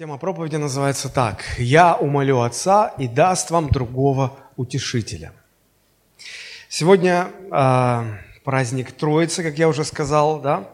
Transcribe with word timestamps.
Тема 0.00 0.16
проповеди 0.16 0.56
называется 0.56 1.10
так. 1.10 1.44
«Я 1.58 1.94
умолю 1.94 2.40
Отца 2.40 2.94
и 2.96 3.06
даст 3.06 3.50
вам 3.50 3.68
другого 3.68 4.34
утешителя». 4.56 5.34
Сегодня 6.70 7.28
э, 7.52 8.04
праздник 8.42 8.92
Троицы, 8.92 9.42
как 9.42 9.58
я 9.58 9.68
уже 9.68 9.84
сказал, 9.84 10.40
да? 10.40 10.70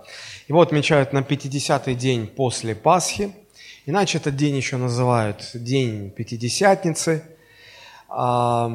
Его 0.47 0.61
отмечают 0.61 1.13
на 1.13 1.23
50-й 1.23 1.97
день 1.97 2.29
после 2.29 2.77
Пасхи. 2.77 3.35
Иначе 3.85 4.19
этот 4.19 4.37
день 4.37 4.55
еще 4.55 4.77
называют 4.77 5.51
День 5.55 6.11
Пятидесятницы. 6.11 7.25
Э, 8.09 8.69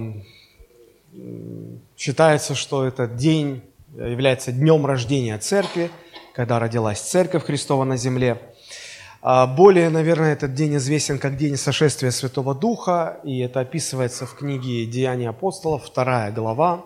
считается, 1.95 2.55
что 2.55 2.85
этот 2.85 3.15
день 3.15 3.63
является 3.95 4.51
днем 4.51 4.85
рождения 4.85 5.37
Церкви, 5.37 5.89
когда 6.35 6.59
родилась 6.59 6.99
Церковь 6.99 7.45
Христова 7.45 7.85
на 7.85 7.95
земле– 7.95 8.41
более, 9.21 9.89
наверное, 9.89 10.33
этот 10.33 10.55
день 10.55 10.77
известен 10.77 11.19
как 11.19 11.37
День 11.37 11.55
сошествия 11.55 12.09
Святого 12.11 12.55
Духа, 12.55 13.19
и 13.23 13.39
это 13.39 13.59
описывается 13.59 14.25
в 14.25 14.33
книге 14.33 14.85
«Деяния 14.85 15.29
апостолов», 15.29 15.83
вторая 15.85 16.31
глава. 16.31 16.85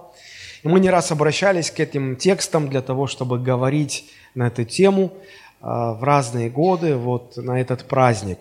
И 0.63 0.67
мы 0.67 0.79
не 0.79 0.89
раз 0.89 1.11
обращались 1.11 1.71
к 1.71 1.79
этим 1.79 2.15
текстам 2.15 2.69
для 2.69 2.81
того, 2.81 3.07
чтобы 3.07 3.39
говорить 3.39 4.09
на 4.33 4.47
эту 4.47 4.65
тему 4.65 5.13
а, 5.61 5.93
в 5.93 6.03
разные 6.03 6.49
годы, 6.49 6.95
вот 6.95 7.37
на 7.37 7.61
этот 7.61 7.85
праздник. 7.85 8.39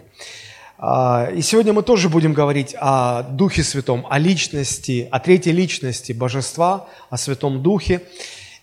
А, 0.79 1.29
и 1.33 1.41
сегодня 1.43 1.73
мы 1.73 1.83
тоже 1.83 2.09
будем 2.09 2.33
говорить 2.33 2.75
о 2.81 3.23
Духе 3.23 3.63
Святом, 3.63 4.07
о 4.11 4.19
личности, 4.19 5.07
о 5.11 5.21
третьей 5.21 5.53
личности 5.53 6.13
Божества, 6.13 6.87
о 7.11 7.17
Святом 7.17 7.63
Духе. 7.63 8.03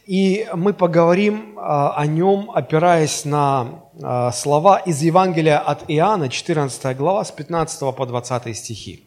И 0.06 0.50
мы 0.56 0.74
поговорим 0.74 1.58
а, 1.60 1.94
о 1.96 2.08
нем, 2.08 2.50
опираясь 2.52 3.24
на 3.24 3.84
а, 4.02 4.32
слова 4.32 4.80
из 4.80 5.02
Евангелия 5.02 5.60
от 5.60 5.84
Иоанна, 5.90 6.28
14 6.30 6.98
глава, 6.98 7.24
с 7.24 7.32
15 7.32 7.96
по 7.96 8.06
20 8.06 8.58
стихи. 8.58 9.06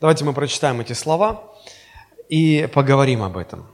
Давайте 0.00 0.24
мы 0.24 0.32
прочитаем 0.32 0.80
эти 0.80 0.92
слова 0.92 1.44
и 2.28 2.68
поговорим 2.74 3.22
об 3.22 3.36
этом. 3.36 3.66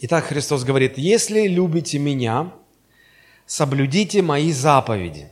Итак, 0.00 0.24
Христос 0.24 0.64
говорит, 0.64 0.96
«Если 0.96 1.46
любите 1.46 1.98
Меня, 1.98 2.50
соблюдите 3.44 4.22
Мои 4.22 4.50
заповеди, 4.52 5.28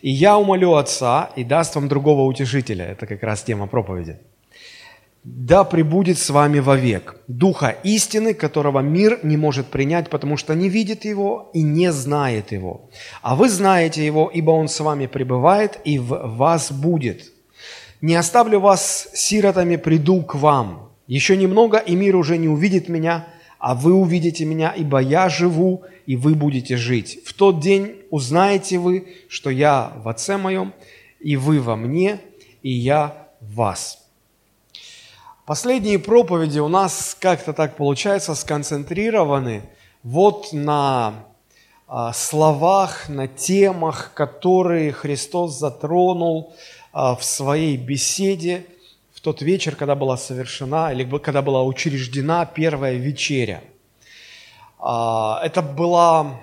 и 0.00 0.10
я 0.10 0.38
умолю 0.38 0.74
Отца 0.74 1.30
и 1.34 1.42
даст 1.42 1.74
вам 1.74 1.88
другого 1.88 2.22
утешителя». 2.22 2.84
Это 2.84 3.06
как 3.06 3.22
раз 3.24 3.42
тема 3.42 3.66
проповеди– 3.66 4.20
да 5.24 5.62
пребудет 5.62 6.18
с 6.18 6.30
вами 6.30 6.58
вовек. 6.58 7.16
Духа 7.28 7.76
истины, 7.84 8.34
которого 8.34 8.80
мир 8.80 9.20
не 9.22 9.36
может 9.36 9.68
принять, 9.68 10.10
потому 10.10 10.36
что 10.36 10.54
не 10.54 10.68
видит 10.68 11.04
его 11.04 11.50
и 11.54 11.62
не 11.62 11.92
знает 11.92 12.50
его. 12.50 12.90
А 13.22 13.36
вы 13.36 13.48
знаете 13.48 14.04
его, 14.04 14.30
ибо 14.34 14.50
он 14.50 14.66
с 14.68 14.80
вами 14.80 15.06
пребывает 15.06 15.78
и 15.84 15.98
в 15.98 16.36
вас 16.36 16.72
будет. 16.72 17.32
Не 18.00 18.16
оставлю 18.16 18.58
вас 18.58 19.10
сиротами, 19.14 19.76
приду 19.76 20.22
к 20.22 20.34
вам. 20.34 20.90
Еще 21.06 21.36
немного, 21.36 21.78
и 21.78 21.94
мир 21.94 22.16
уже 22.16 22.36
не 22.36 22.48
увидит 22.48 22.88
меня, 22.88 23.28
а 23.60 23.76
вы 23.76 23.92
увидите 23.92 24.44
меня, 24.44 24.74
ибо 24.76 24.98
я 24.98 25.28
живу, 25.28 25.84
и 26.04 26.16
вы 26.16 26.34
будете 26.34 26.76
жить. 26.76 27.20
В 27.24 27.32
тот 27.32 27.60
день 27.60 27.94
узнаете 28.10 28.78
вы, 28.78 29.06
что 29.28 29.50
я 29.50 29.92
в 30.02 30.08
Отце 30.08 30.36
моем, 30.36 30.72
и 31.20 31.36
вы 31.36 31.60
во 31.60 31.76
мне, 31.76 32.18
и 32.62 32.72
я 32.72 33.28
в 33.40 33.54
вас». 33.54 34.01
Последние 35.52 35.98
проповеди 35.98 36.60
у 36.60 36.68
нас 36.68 37.14
как-то 37.20 37.52
так 37.52 37.76
получается 37.76 38.34
сконцентрированы 38.34 39.64
вот 40.02 40.54
на 40.54 41.26
а, 41.86 42.14
словах, 42.14 43.10
на 43.10 43.28
темах, 43.28 44.12
которые 44.14 44.92
Христос 44.92 45.58
затронул 45.58 46.54
а, 46.90 47.14
в 47.16 47.22
своей 47.22 47.76
беседе 47.76 48.64
в 49.12 49.20
тот 49.20 49.42
вечер, 49.42 49.76
когда 49.76 49.94
была 49.94 50.16
совершена 50.16 50.90
или 50.90 51.04
когда 51.18 51.42
была 51.42 51.62
учреждена 51.62 52.46
первая 52.46 52.94
вечеря. 52.94 53.62
А, 54.78 55.38
это 55.44 55.60
была 55.60 56.40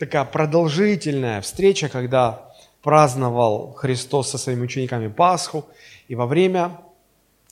такая 0.00 0.24
продолжительная 0.24 1.42
встреча, 1.42 1.88
когда 1.88 2.50
праздновал 2.82 3.72
Христос 3.74 4.30
со 4.30 4.36
своими 4.36 4.62
учениками 4.62 5.06
Пасху, 5.06 5.64
и 6.08 6.16
во 6.16 6.26
время 6.26 6.76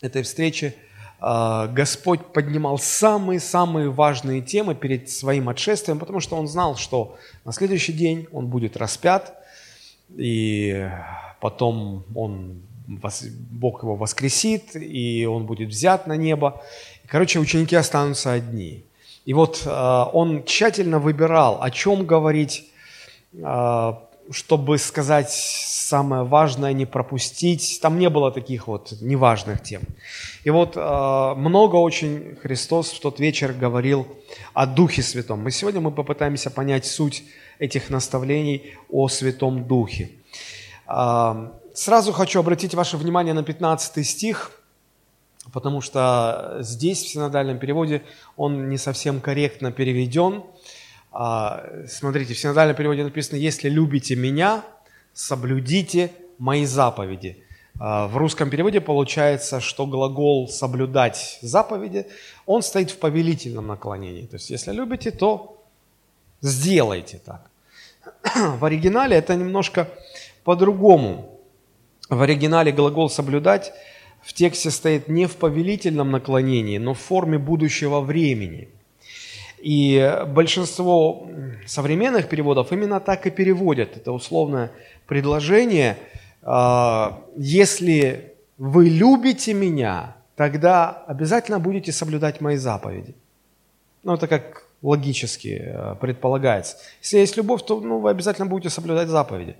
этой 0.03 0.25
встречи 0.25 0.75
Господь 1.19 2.21
поднимал 2.33 2.79
самые-самые 2.79 3.91
важные 3.91 4.43
темы 4.43 4.75
перед 4.75 5.09
своим 5.09 5.49
отшествием, 5.49 5.99
потому 5.99 6.21
что 6.21 6.37
Он 6.37 6.47
знал, 6.47 6.77
что 6.77 7.17
на 7.45 7.53
следующий 7.53 7.93
день 7.93 8.27
Он 8.33 8.49
будет 8.49 8.77
распят, 8.77 9.35
и 10.15 10.89
потом 11.41 12.05
он, 12.15 12.63
Бог 13.51 13.83
его 13.83 13.97
воскресит, 13.97 14.77
и 14.77 15.27
он 15.27 15.47
будет 15.47 15.69
взят 15.69 16.07
на 16.07 16.17
небо. 16.17 16.63
Короче, 17.07 17.39
ученики 17.39 17.75
останутся 17.75 18.33
одни. 18.33 18.85
И 19.25 19.33
вот 19.33 19.63
а, 19.67 20.09
он 20.13 20.45
тщательно 20.45 21.01
выбирал, 21.01 21.61
о 21.61 21.71
чем 21.71 22.07
говорить, 22.07 22.71
а, 23.43 24.06
чтобы 24.31 24.79
сказать 24.79 25.31
самое 25.31 26.25
важное, 26.25 26.73
не 26.73 26.87
пропустить. 26.87 27.79
Там 27.81 27.99
не 27.99 28.11
было 28.11 28.31
таких 28.33 28.67
вот 28.67 28.93
неважных 29.01 29.63
тем. 29.63 29.83
И 30.45 30.51
вот 30.51 30.77
э, 30.77 31.35
много 31.37 31.77
очень 31.77 32.37
Христос 32.43 32.91
в 32.91 33.01
тот 33.01 33.21
вечер 33.21 33.53
говорил 33.53 34.07
о 34.55 34.67
Духе 34.67 35.03
Святом. 35.03 35.47
И 35.47 35.51
сегодня 35.51 35.81
мы 35.81 35.91
попытаемся 35.91 36.51
понять 36.51 36.87
суть 36.87 37.25
этих 37.59 37.91
наставлений 37.91 38.75
о 38.91 39.09
Святом 39.09 39.67
Духе. 39.67 40.11
Э, 40.89 41.51
сразу 41.75 42.13
хочу 42.13 42.41
обратить 42.41 42.75
ваше 42.75 42.97
внимание 42.97 43.35
на 43.35 43.43
15 43.43 44.07
стих, 44.07 44.51
потому 45.53 45.81
что 45.81 46.59
здесь 46.61 47.03
в 47.03 47.09
синодальном 47.09 47.59
переводе 47.59 48.03
он 48.37 48.69
не 48.69 48.79
совсем 48.79 49.21
корректно 49.21 49.71
переведен. 49.71 50.43
А, 51.19 51.65
смотрите, 51.89 52.35
в 52.35 52.39
синодальном 52.39 52.77
переводе 52.77 53.03
написано, 53.03 53.39
если 53.39 53.71
любите 53.71 54.15
меня, 54.15 54.63
соблюдите 55.15 56.13
мои 56.37 56.67
заповеди. 56.67 57.43
А, 57.81 58.07
в 58.07 58.19
русском 58.19 58.51
переводе 58.51 58.83
получается, 58.83 59.61
что 59.61 59.87
глагол 59.87 60.47
«соблюдать 60.47 61.39
заповеди», 61.41 62.07
он 62.45 62.63
стоит 62.63 62.91
в 62.91 62.99
повелительном 62.99 63.67
наклонении. 63.67 64.27
То 64.27 64.37
есть, 64.37 64.51
если 64.51 64.73
любите, 64.73 65.11
то 65.11 65.65
сделайте 66.43 67.19
так. 67.25 67.51
В 68.59 68.67
оригинале 68.67 69.17
это 69.17 69.37
немножко 69.37 69.89
по-другому. 70.45 71.41
В 72.11 72.21
оригинале 72.21 72.73
глагол 72.73 73.09
«соблюдать» 73.09 73.73
в 74.21 74.35
тексте 74.35 74.71
стоит 74.71 75.09
не 75.09 75.25
в 75.25 75.37
повелительном 75.37 76.11
наклонении, 76.11 76.77
но 76.77 76.93
в 76.93 76.99
форме 76.99 77.39
будущего 77.39 78.03
времени– 78.03 78.69
и 79.67 80.23
большинство 80.29 81.29
современных 81.67 82.29
переводов 82.29 82.71
именно 82.71 83.01
так 83.01 83.27
и 83.27 83.31
переводят. 83.31 83.97
Это 83.97 84.13
условное 84.13 84.71
предложение. 85.09 85.97
А, 86.43 87.25
Если 87.37 88.35
вы 88.59 88.89
любите 88.89 89.55
меня, 89.55 90.15
тогда 90.37 91.03
обязательно 91.09 91.59
будете 91.59 91.91
соблюдать 91.91 92.41
мои 92.41 92.57
заповеди. 92.57 93.17
Ну, 94.05 94.15
это 94.15 94.29
как 94.29 94.69
логически 94.83 95.61
э, 95.61 95.95
предполагается. 96.01 96.77
Если 97.03 97.19
есть 97.19 97.37
любовь, 97.37 97.63
то 97.67 97.81
ну, 97.81 97.99
вы 97.99 98.11
обязательно 98.11 98.47
будете 98.47 98.71
соблюдать 98.71 99.09
заповеди. 99.09 99.57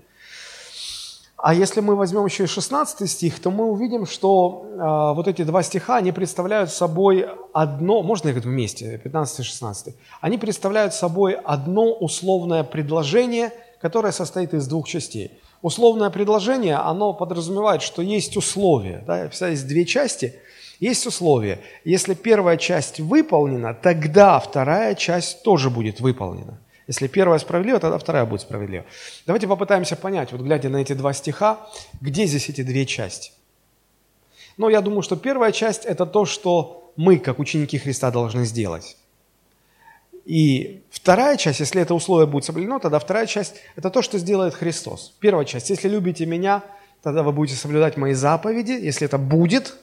А 1.37 1.53
если 1.53 1.81
мы 1.81 1.95
возьмем 1.95 2.25
еще 2.25 2.45
и 2.45 2.47
16 2.47 3.07
стих, 3.09 3.39
то 3.39 3.51
мы 3.51 3.65
увидим, 3.65 4.07
что 4.07 4.65
э, 4.65 5.15
вот 5.15 5.27
эти 5.27 5.43
два 5.43 5.61
стиха, 5.61 5.97
они 5.97 6.11
представляют 6.11 6.71
собой 6.71 7.27
одно, 7.53 8.01
можно 8.01 8.29
их 8.29 8.37
вместе, 8.37 8.97
15 8.97 9.39
и 9.39 9.43
16, 9.43 9.95
они 10.19 10.39
представляют 10.39 10.95
собой 10.95 11.33
одно 11.33 11.93
условное 11.93 12.63
предложение, 12.63 13.51
которое 13.79 14.11
состоит 14.11 14.55
из 14.55 14.67
двух 14.67 14.87
частей. 14.87 15.39
Условное 15.61 16.09
предложение, 16.09 16.77
оно 16.77 17.13
подразумевает, 17.13 17.83
что 17.83 18.01
есть 18.01 18.35
условия, 18.35 19.03
да, 19.05 19.25
есть 19.25 19.67
две 19.67 19.85
части, 19.85 20.33
есть 20.79 21.05
условия. 21.05 21.59
Если 21.83 22.15
первая 22.15 22.57
часть 22.57 22.99
выполнена, 22.99 23.75
тогда 23.75 24.39
вторая 24.39 24.95
часть 24.95 25.43
тоже 25.43 25.69
будет 25.69 25.99
выполнена. 25.99 26.59
Если 26.87 27.07
первая 27.07 27.37
справедлива, 27.39 27.79
тогда 27.79 27.97
вторая 27.97 28.25
будет 28.25 28.41
справедлива. 28.41 28.85
Давайте 29.25 29.47
попытаемся 29.47 29.95
понять, 29.95 30.31
вот 30.31 30.41
глядя 30.41 30.69
на 30.69 30.77
эти 30.77 30.93
два 30.93 31.13
стиха, 31.13 31.67
где 31.99 32.25
здесь 32.25 32.49
эти 32.49 32.63
две 32.63 32.85
части. 32.85 33.31
Но 34.55 34.69
я 34.69 34.81
думаю, 34.81 35.01
что 35.01 35.17
первая 35.17 35.51
часть– 35.51 35.85
это 35.85 36.05
то, 36.05 36.25
что 36.25 36.91
мы, 36.95 37.17
как 37.17 37.39
ученики 37.39 37.77
Христа, 37.77 38.09
должны 38.09 38.45
сделать. 38.45 38.97
И 40.25 40.81
вторая 40.89 41.37
часть, 41.37 41.59
если 41.59 41.81
это 41.81 41.93
условие 41.93 42.27
будет 42.27 42.45
соблюдено, 42.45 42.79
тогда 42.79 42.99
вторая 42.99 43.27
часть– 43.27 43.55
это 43.75 43.89
то, 43.89 44.01
что 44.01 44.17
сделает 44.17 44.55
Христос. 44.55 45.13
Первая 45.19 45.45
часть– 45.45 45.69
если 45.69 45.89
любите 45.89 46.25
меня, 46.25 46.63
тогда 47.03 47.21
вы 47.21 47.31
будете 47.31 47.57
соблюдать 47.57 47.97
мои 47.97 48.13
заповеди. 48.13 48.71
Если 48.71 49.05
это 49.05 49.17
будет, 49.17 49.75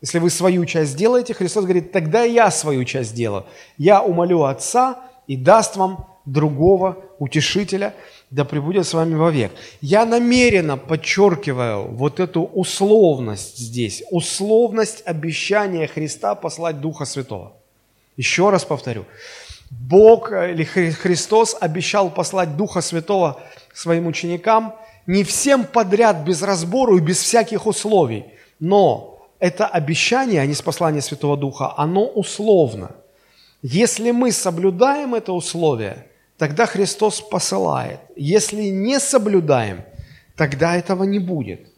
если 0.00 0.18
вы 0.18 0.30
свою 0.30 0.64
часть 0.64 0.92
сделаете, 0.92 1.34
Христос 1.34 1.64
говорит, 1.64 1.92
тогда 1.92 2.22
я 2.24 2.50
свою 2.50 2.84
часть 2.84 3.10
сделаю. 3.10 3.46
Я 3.76 4.02
умолю 4.02 4.44
Отца 4.44 4.98
и 5.26 5.36
даст 5.36 5.76
вам 5.76 6.06
другого 6.32 6.96
утешителя, 7.18 7.94
да 8.30 8.44
пребудет 8.44 8.86
с 8.86 8.94
вами 8.94 9.14
вовек. 9.14 9.52
Я 9.80 10.04
намеренно 10.04 10.76
подчеркиваю 10.76 11.88
вот 11.88 12.20
эту 12.20 12.42
условность 12.42 13.58
здесь, 13.58 14.02
условность 14.10 15.02
обещания 15.06 15.86
Христа 15.86 16.34
послать 16.34 16.80
Духа 16.80 17.04
Святого. 17.04 17.52
Еще 18.16 18.50
раз 18.50 18.64
повторю, 18.64 19.04
Бог 19.70 20.32
или 20.32 20.64
Христос 20.64 21.56
обещал 21.58 22.10
послать 22.10 22.56
Духа 22.56 22.80
Святого 22.80 23.40
своим 23.72 24.06
ученикам 24.06 24.74
не 25.08 25.24
всем 25.24 25.64
подряд, 25.64 26.18
без 26.18 26.42
разбору 26.42 26.98
и 26.98 27.00
без 27.00 27.18
всяких 27.22 27.66
условий, 27.66 28.26
но 28.60 29.26
это 29.38 29.66
обещание, 29.66 30.42
а 30.42 30.46
не 30.46 30.54
спаслание 30.54 31.00
Святого 31.00 31.36
Духа, 31.36 31.72
оно 31.78 32.04
условно. 32.06 32.90
Если 33.62 34.10
мы 34.10 34.32
соблюдаем 34.32 35.14
это 35.14 35.32
условие, 35.32 36.06
тогда 36.38 36.66
Христос 36.66 37.20
посылает. 37.20 38.00
Если 38.16 38.68
не 38.68 39.00
соблюдаем, 39.00 39.82
тогда 40.36 40.76
этого 40.76 41.04
не 41.04 41.18
будет. 41.18 41.68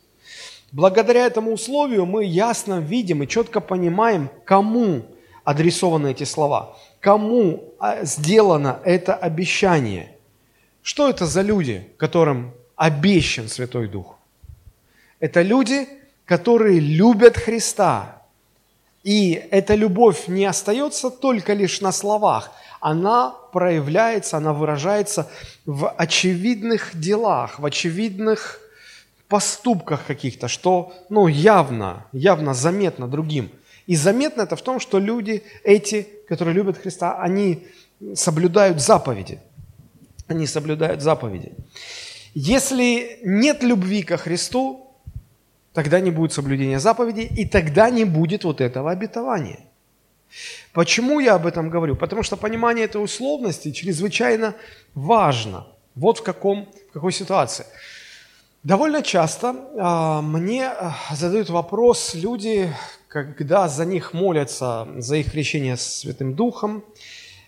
Благодаря 0.70 1.26
этому 1.26 1.52
условию 1.52 2.06
мы 2.06 2.24
ясно 2.24 2.78
видим 2.78 3.22
и 3.22 3.28
четко 3.28 3.60
понимаем, 3.60 4.30
кому 4.44 5.02
адресованы 5.42 6.12
эти 6.12 6.24
слова, 6.24 6.76
кому 7.00 7.74
а, 7.80 8.04
сделано 8.04 8.78
это 8.84 9.14
обещание. 9.14 10.14
Что 10.82 11.10
это 11.10 11.26
за 11.26 11.42
люди, 11.42 11.88
которым 11.96 12.52
обещан 12.76 13.48
Святой 13.48 13.88
Дух? 13.88 14.16
Это 15.18 15.42
люди, 15.42 15.88
которые 16.24 16.78
любят 16.78 17.36
Христа. 17.36 18.22
И 19.02 19.32
эта 19.50 19.74
любовь 19.74 20.28
не 20.28 20.44
остается 20.44 21.10
только 21.10 21.54
лишь 21.54 21.80
на 21.80 21.90
словах, 21.90 22.52
она 22.80 23.30
проявляется, 23.52 24.36
она 24.36 24.52
выражается 24.52 25.30
в 25.66 25.88
очевидных 25.90 26.98
делах, 26.98 27.58
в 27.58 27.66
очевидных 27.66 28.60
поступках 29.28 30.04
каких-то, 30.06 30.48
что 30.48 30.92
ну, 31.08 31.28
явно, 31.28 32.06
явно 32.12 32.54
заметно 32.54 33.06
другим. 33.06 33.50
И 33.86 33.96
заметно 33.96 34.42
это 34.42 34.56
в 34.56 34.62
том, 34.62 34.80
что 34.80 34.98
люди 34.98 35.42
эти, 35.62 36.08
которые 36.28 36.54
любят 36.54 36.78
Христа, 36.78 37.20
они 37.20 37.66
соблюдают 38.14 38.80
заповеди. 38.80 39.40
Они 40.26 40.46
соблюдают 40.46 41.02
заповеди. 41.02 41.52
Если 42.34 43.18
нет 43.24 43.62
любви 43.62 44.02
ко 44.02 44.16
Христу, 44.16 44.94
тогда 45.72 46.00
не 46.00 46.10
будет 46.10 46.32
соблюдения 46.32 46.78
заповедей, 46.78 47.24
и 47.24 47.46
тогда 47.46 47.90
не 47.90 48.04
будет 48.04 48.44
вот 48.44 48.60
этого 48.60 48.90
обетования. 48.90 49.60
Почему 50.72 51.20
я 51.20 51.34
об 51.34 51.46
этом 51.46 51.70
говорю? 51.70 51.96
Потому 51.96 52.22
что 52.22 52.36
понимание 52.36 52.84
этой 52.84 53.02
условности 53.02 53.72
чрезвычайно 53.72 54.54
важно. 54.94 55.66
Вот 55.94 56.18
в, 56.18 56.22
каком, 56.22 56.68
в 56.90 56.92
какой 56.92 57.12
ситуации. 57.12 57.66
Довольно 58.62 59.02
часто 59.02 59.56
а, 59.78 60.20
мне 60.22 60.68
а, 60.68 60.94
задают 61.12 61.48
вопрос 61.48 62.14
люди, 62.14 62.72
когда 63.08 63.68
за 63.68 63.84
них 63.86 64.12
молятся, 64.12 64.86
за 64.98 65.16
их 65.16 65.32
крещение 65.32 65.76
Святым 65.76 66.34
Духом, 66.34 66.84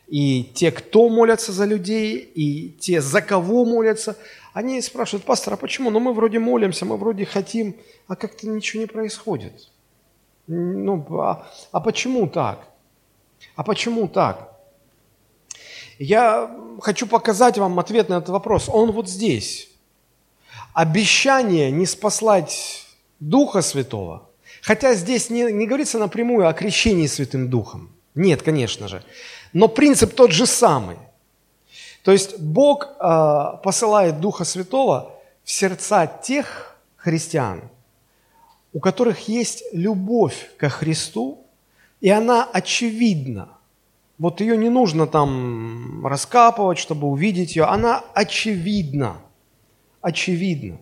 и 0.09 0.51
те, 0.55 0.73
кто 0.73 1.09
молятся 1.09 1.53
за 1.53 1.67
людей, 1.67 2.17
и 2.17 2.71
те, 2.71 3.01
за 3.01 3.23
кого 3.23 3.65
молятся, 3.65 4.17
они 4.53 4.81
спрашивают, 4.83 5.25
пастор, 5.25 5.55
а 5.55 5.57
почему? 5.57 5.91
Ну, 5.91 6.01
мы 6.01 6.13
вроде 6.13 6.39
молимся, 6.39 6.85
мы 6.85 6.97
вроде 6.97 7.25
хотим, 7.25 7.77
а 8.09 8.17
как-то 8.17 8.49
ничего 8.49 8.83
не 8.83 8.87
происходит. 8.87 9.71
Ну, 10.47 11.07
а, 11.21 11.47
а 11.71 11.81
почему 11.81 12.27
так? 12.27 12.72
А 13.57 13.63
почему 13.63 14.09
так? 14.09 14.53
Я 15.99 16.51
хочу 16.81 17.07
показать 17.07 17.59
вам 17.59 17.79
ответ 17.79 18.09
на 18.09 18.15
этот 18.15 18.31
вопрос. 18.31 18.69
Он 18.69 18.93
вот 18.93 19.09
здесь. 19.09 19.69
Обещание 20.75 21.71
не 21.71 21.87
спаслать 21.87 22.87
Духа 23.21 23.63
Святого, 23.63 24.29
хотя 24.63 24.95
здесь 24.95 25.31
не, 25.31 25.53
не 25.53 25.67
говорится 25.67 25.99
напрямую 25.99 26.49
о 26.49 26.53
крещении 26.53 27.07
Святым 27.07 27.51
Духом. 27.51 27.91
Нет, 28.15 28.43
конечно 28.43 28.89
же. 28.89 29.03
Но 29.53 29.69
принцип 29.69 30.15
тот 30.15 30.33
же 30.33 30.47
самый– 30.47 30.97
то 32.03 32.11
есть 32.11 32.39
Бог 32.39 32.89
э, 32.99 33.59
посылает 33.63 34.21
Духа 34.21 34.45
Святого 34.45 35.15
в 35.45 35.51
сердца 35.51 36.07
тех 36.07 36.77
христиан, 36.97 37.63
у 38.73 38.81
которых 38.81 39.29
есть 39.29 39.63
любовь 39.73 40.51
ко 40.57 40.69
Христу, 40.69 41.42
и 42.03 42.11
она 42.11 42.45
очевидна. 42.45 43.49
Вот 44.19 44.41
ее 44.41 44.57
не 44.57 44.69
нужно 44.69 45.07
там 45.07 46.05
раскапывать, 46.05 46.79
чтобы 46.79 47.07
увидеть 47.07 47.57
ее. 47.57 47.65
Она 47.65 48.05
очевидна. 48.13 49.17
Очевидна. 50.01 50.79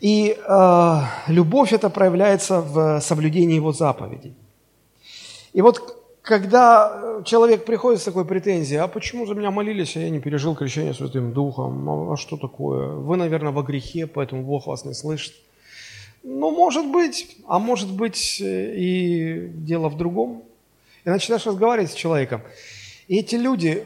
И 0.00 0.36
э, 0.36 1.00
любовь 1.28 1.72
это 1.72 1.90
проявляется 1.90 2.60
в 2.60 3.00
соблюдении 3.00 3.56
его 3.56 3.72
заповедей. 3.72 4.34
И 5.52 5.60
вот 5.60 6.02
когда 6.22 7.20
человек 7.24 7.66
приходит 7.66 8.00
с 8.00 8.04
такой 8.04 8.24
претензией, 8.24 8.80
а 8.80 8.88
почему 8.88 9.26
за 9.26 9.34
меня 9.34 9.50
молились, 9.50 9.96
а 9.96 10.00
я 10.00 10.08
не 10.08 10.20
пережил 10.20 10.54
крещение 10.54 10.94
Святым 10.94 11.32
Духом, 11.32 11.90
а, 11.90 12.14
а 12.14 12.16
что 12.16 12.38
такое? 12.38 12.88
Вы, 12.88 13.16
наверное, 13.16 13.52
во 13.52 13.62
грехе, 13.62 14.06
поэтому 14.06 14.42
Бог 14.42 14.66
вас 14.66 14.86
не 14.86 14.94
слышит. 14.94 15.34
Ну, 16.24 16.50
может 16.50 16.86
быть, 16.86 17.36
а 17.46 17.58
может 17.58 17.92
быть 17.92 18.40
э, 18.40 18.74
и 18.76 19.48
дело 19.48 19.88
в 19.88 19.96
другом. 19.96 20.42
И 21.04 21.10
начинаешь 21.10 21.46
разговаривать 21.46 21.90
с 21.90 21.94
человеком. 21.94 22.40
И 23.08 23.18
эти 23.18 23.36
люди, 23.36 23.84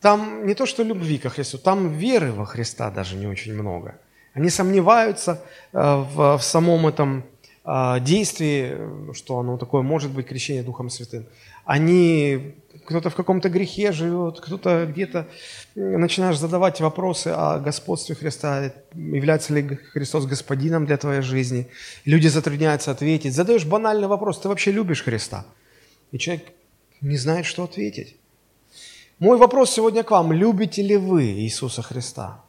там 0.00 0.46
не 0.46 0.54
то 0.54 0.66
что 0.66 0.82
любви 0.82 1.16
ко 1.18 1.30
Христу, 1.30 1.56
там 1.56 1.88
веры 1.88 2.30
во 2.30 2.44
Христа 2.44 2.90
даже 2.90 3.16
не 3.16 3.26
очень 3.26 3.54
много. 3.54 3.98
Они 4.34 4.50
сомневаются 4.50 5.42
э, 5.72 5.78
в, 5.78 6.36
в 6.36 6.42
самом 6.42 6.86
этом 6.86 7.24
а, 7.68 7.98
действий, 7.98 8.76
что 9.12 9.40
оно 9.40 9.58
такое 9.58 9.82
может 9.82 10.12
быть 10.12 10.28
крещение 10.28 10.62
Духом 10.62 10.88
Святым. 10.88 11.26
Они, 11.64 12.54
кто-то 12.86 13.10
в 13.10 13.14
каком-то 13.14 13.48
грехе 13.48 13.92
живет, 13.92 14.40
кто-то 14.40 14.86
где-то 14.86 15.28
начинаешь 15.74 16.38
задавать 16.38 16.80
вопросы 16.80 17.28
о 17.28 17.58
господстве 17.58 18.14
Христа, 18.14 18.72
является 18.94 19.54
ли 19.54 19.76
Христос 19.92 20.26
господином 20.26 20.86
для 20.86 20.96
твоей 20.96 21.22
жизни. 21.22 21.68
Люди 22.04 22.28
затрудняются 22.28 22.90
ответить. 22.90 23.34
Задаешь 23.34 23.64
банальный 23.64 24.08
вопрос, 24.08 24.40
ты 24.40 24.48
вообще 24.48 24.72
любишь 24.72 25.02
Христа? 25.02 25.44
И 26.12 26.18
человек 26.18 26.46
не 27.00 27.16
знает, 27.16 27.46
что 27.46 27.64
ответить. 27.64 28.16
Мой 29.18 29.38
вопрос 29.38 29.70
сегодня 29.72 30.02
к 30.02 30.10
вам, 30.10 30.32
любите 30.32 30.82
ли 30.82 30.96
вы 30.96 31.24
Иисуса 31.24 31.82
Христа? 31.82 32.44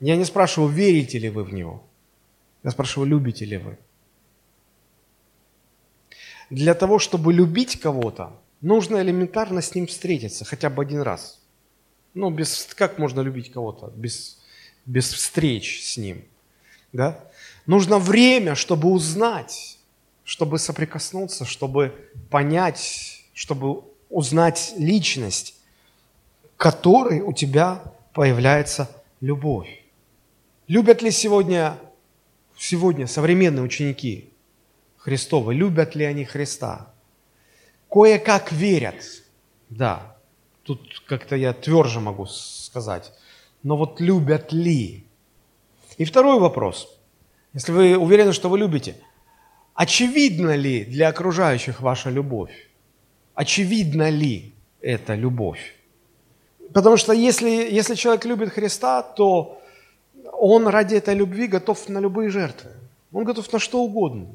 Я 0.00 0.16
не 0.16 0.24
спрашиваю, 0.24 0.70
верите 0.70 1.18
ли 1.18 1.28
вы 1.28 1.44
в 1.44 1.52
Него. 1.52 1.82
Я 2.62 2.70
спрашиваю, 2.70 3.08
любите 3.08 3.44
ли 3.44 3.56
вы 3.56 3.78
для 6.50 6.74
того, 6.74 6.98
чтобы 6.98 7.32
любить 7.32 7.80
кого-то, 7.80 8.32
нужно 8.60 9.02
элементарно 9.02 9.62
с 9.62 9.74
ним 9.74 9.86
встретиться 9.86 10.44
хотя 10.44 10.70
бы 10.70 10.82
один 10.82 11.02
раз. 11.02 11.40
Ну, 12.14 12.30
без, 12.30 12.68
как 12.74 12.98
можно 12.98 13.20
любить 13.20 13.52
кого-то 13.52 13.92
без, 13.94 14.38
без 14.86 15.12
встреч 15.12 15.84
с 15.84 15.96
ним? 15.96 16.24
Да? 16.92 17.24
Нужно 17.66 17.98
время, 17.98 18.54
чтобы 18.54 18.90
узнать, 18.90 19.78
чтобы 20.24 20.58
соприкоснуться, 20.58 21.44
чтобы 21.44 21.94
понять, 22.30 23.24
чтобы 23.34 23.82
узнать 24.08 24.74
личность, 24.76 25.54
которой 26.56 27.20
у 27.20 27.32
тебя 27.32 27.82
появляется 28.12 28.90
любовь. 29.20 29.84
Любят 30.66 31.02
ли 31.02 31.10
сегодня, 31.10 31.78
сегодня 32.56 33.06
современные 33.06 33.62
ученики 33.62 34.32
Христовы, 34.96 35.54
любят 35.54 35.94
ли 35.94 36.04
они 36.04 36.24
Христа. 36.24 36.92
Кое-как 37.90 38.52
верят, 38.52 39.02
да, 39.70 40.16
тут 40.62 40.80
как-то 41.06 41.36
я 41.36 41.52
тверже 41.52 42.00
могу 42.00 42.26
сказать, 42.26 43.12
но 43.62 43.76
вот 43.76 44.00
любят 44.00 44.52
ли? 44.52 45.06
И 45.96 46.04
второй 46.04 46.38
вопрос, 46.38 46.98
если 47.54 47.72
вы 47.72 47.96
уверены, 47.96 48.32
что 48.32 48.50
вы 48.50 48.58
любите, 48.58 48.96
очевидна 49.74 50.54
ли 50.54 50.84
для 50.84 51.08
окружающих 51.08 51.80
ваша 51.80 52.10
любовь? 52.10 52.68
Очевидна 53.34 54.10
ли 54.10 54.54
эта 54.80 55.14
любовь? 55.14 55.74
Потому 56.74 56.98
что 56.98 57.12
если, 57.12 57.48
если 57.48 57.94
человек 57.94 58.24
любит 58.26 58.50
Христа, 58.50 59.02
то 59.02 59.62
он 60.32 60.68
ради 60.68 60.96
этой 60.96 61.14
любви 61.14 61.46
готов 61.46 61.88
на 61.88 61.98
любые 61.98 62.30
жертвы. 62.30 62.70
Он 63.12 63.24
готов 63.24 63.50
на 63.52 63.58
что 63.58 63.82
угодно. 63.82 64.28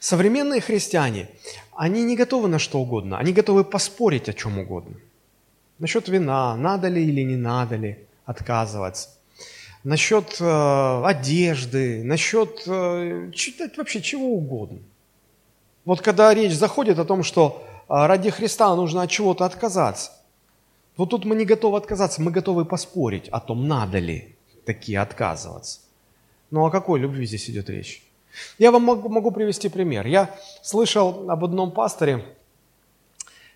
Современные 0.00 0.60
христиане, 0.60 1.28
они 1.76 2.02
не 2.04 2.16
готовы 2.16 2.48
на 2.48 2.58
что 2.58 2.80
угодно, 2.80 3.18
они 3.18 3.32
готовы 3.32 3.64
поспорить 3.64 4.28
о 4.28 4.32
чем 4.32 4.58
угодно. 4.58 4.96
Насчет 5.78 6.08
вина, 6.08 6.56
надо 6.56 6.88
ли 6.88 7.04
или 7.04 7.22
не 7.22 7.36
надо 7.36 7.76
ли 7.76 7.98
отказываться. 8.24 9.08
Насчет 9.82 10.40
э, 10.40 11.02
одежды, 11.04 12.02
насчет 12.04 12.62
э, 12.66 13.30
читать 13.34 13.76
вообще 13.76 14.00
чего 14.00 14.28
угодно. 14.28 14.78
Вот 15.84 16.00
когда 16.00 16.32
речь 16.32 16.54
заходит 16.54 16.98
о 16.98 17.04
том, 17.04 17.22
что 17.22 17.66
э, 17.88 18.06
ради 18.06 18.30
Христа 18.30 18.74
нужно 18.76 19.02
от 19.02 19.10
чего-то 19.10 19.44
отказаться, 19.44 20.12
Вот 20.96 21.10
тут 21.10 21.24
мы 21.24 21.34
не 21.34 21.44
готовы 21.44 21.76
отказаться, 21.76 22.22
мы 22.22 22.30
готовы 22.30 22.64
поспорить 22.64 23.28
о 23.28 23.40
том, 23.40 23.68
надо 23.68 23.98
ли 23.98 24.36
такие 24.64 25.00
отказываться. 25.00 25.80
Ну 26.50 26.64
о 26.64 26.70
какой 26.70 27.00
любви 27.00 27.26
здесь 27.26 27.50
идет 27.50 27.68
речь? 27.68 28.02
Я 28.58 28.70
вам 28.70 28.82
могу, 28.82 29.08
могу 29.08 29.30
привести 29.30 29.68
пример. 29.68 30.06
Я 30.06 30.30
слышал 30.62 31.30
об 31.30 31.44
одном 31.44 31.70
пасторе, 31.70 32.24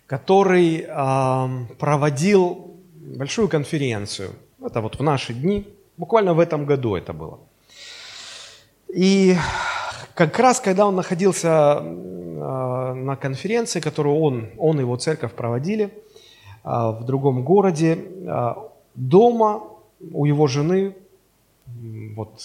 который 0.07 0.85
э, 0.87 1.75
проводил 1.77 2.77
большую 3.17 3.49
конференцию. 3.49 4.31
Это 4.63 4.81
вот 4.81 4.99
в 4.99 5.03
наши 5.03 5.33
дни, 5.33 5.67
буквально 5.97 6.33
в 6.33 6.39
этом 6.39 6.65
году 6.65 6.95
это 6.95 7.13
было. 7.13 7.39
И 8.93 9.35
как 10.15 10.37
раз, 10.39 10.59
когда 10.59 10.85
он 10.85 10.95
находился 10.95 11.79
э, 11.81 12.93
на 12.93 13.15
конференции, 13.15 13.79
которую 13.79 14.17
он, 14.17 14.49
он 14.57 14.77
и 14.77 14.81
его 14.81 14.97
церковь 14.97 15.33
проводили 15.33 15.85
э, 15.85 15.89
в 16.63 17.03
другом 17.05 17.43
городе, 17.43 17.97
э, 17.97 18.53
дома 18.95 19.63
у 20.11 20.25
его 20.25 20.47
жены 20.47 20.95
вот 22.15 22.41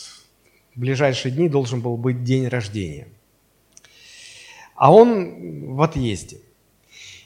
в 0.75 0.81
ближайшие 0.81 1.33
дни 1.33 1.49
должен 1.49 1.81
был 1.81 1.97
быть 1.97 2.25
день 2.25 2.49
рождения. 2.49 3.09
А 4.75 4.93
он 4.93 5.75
в 5.75 5.83
отъезде. 5.83 6.39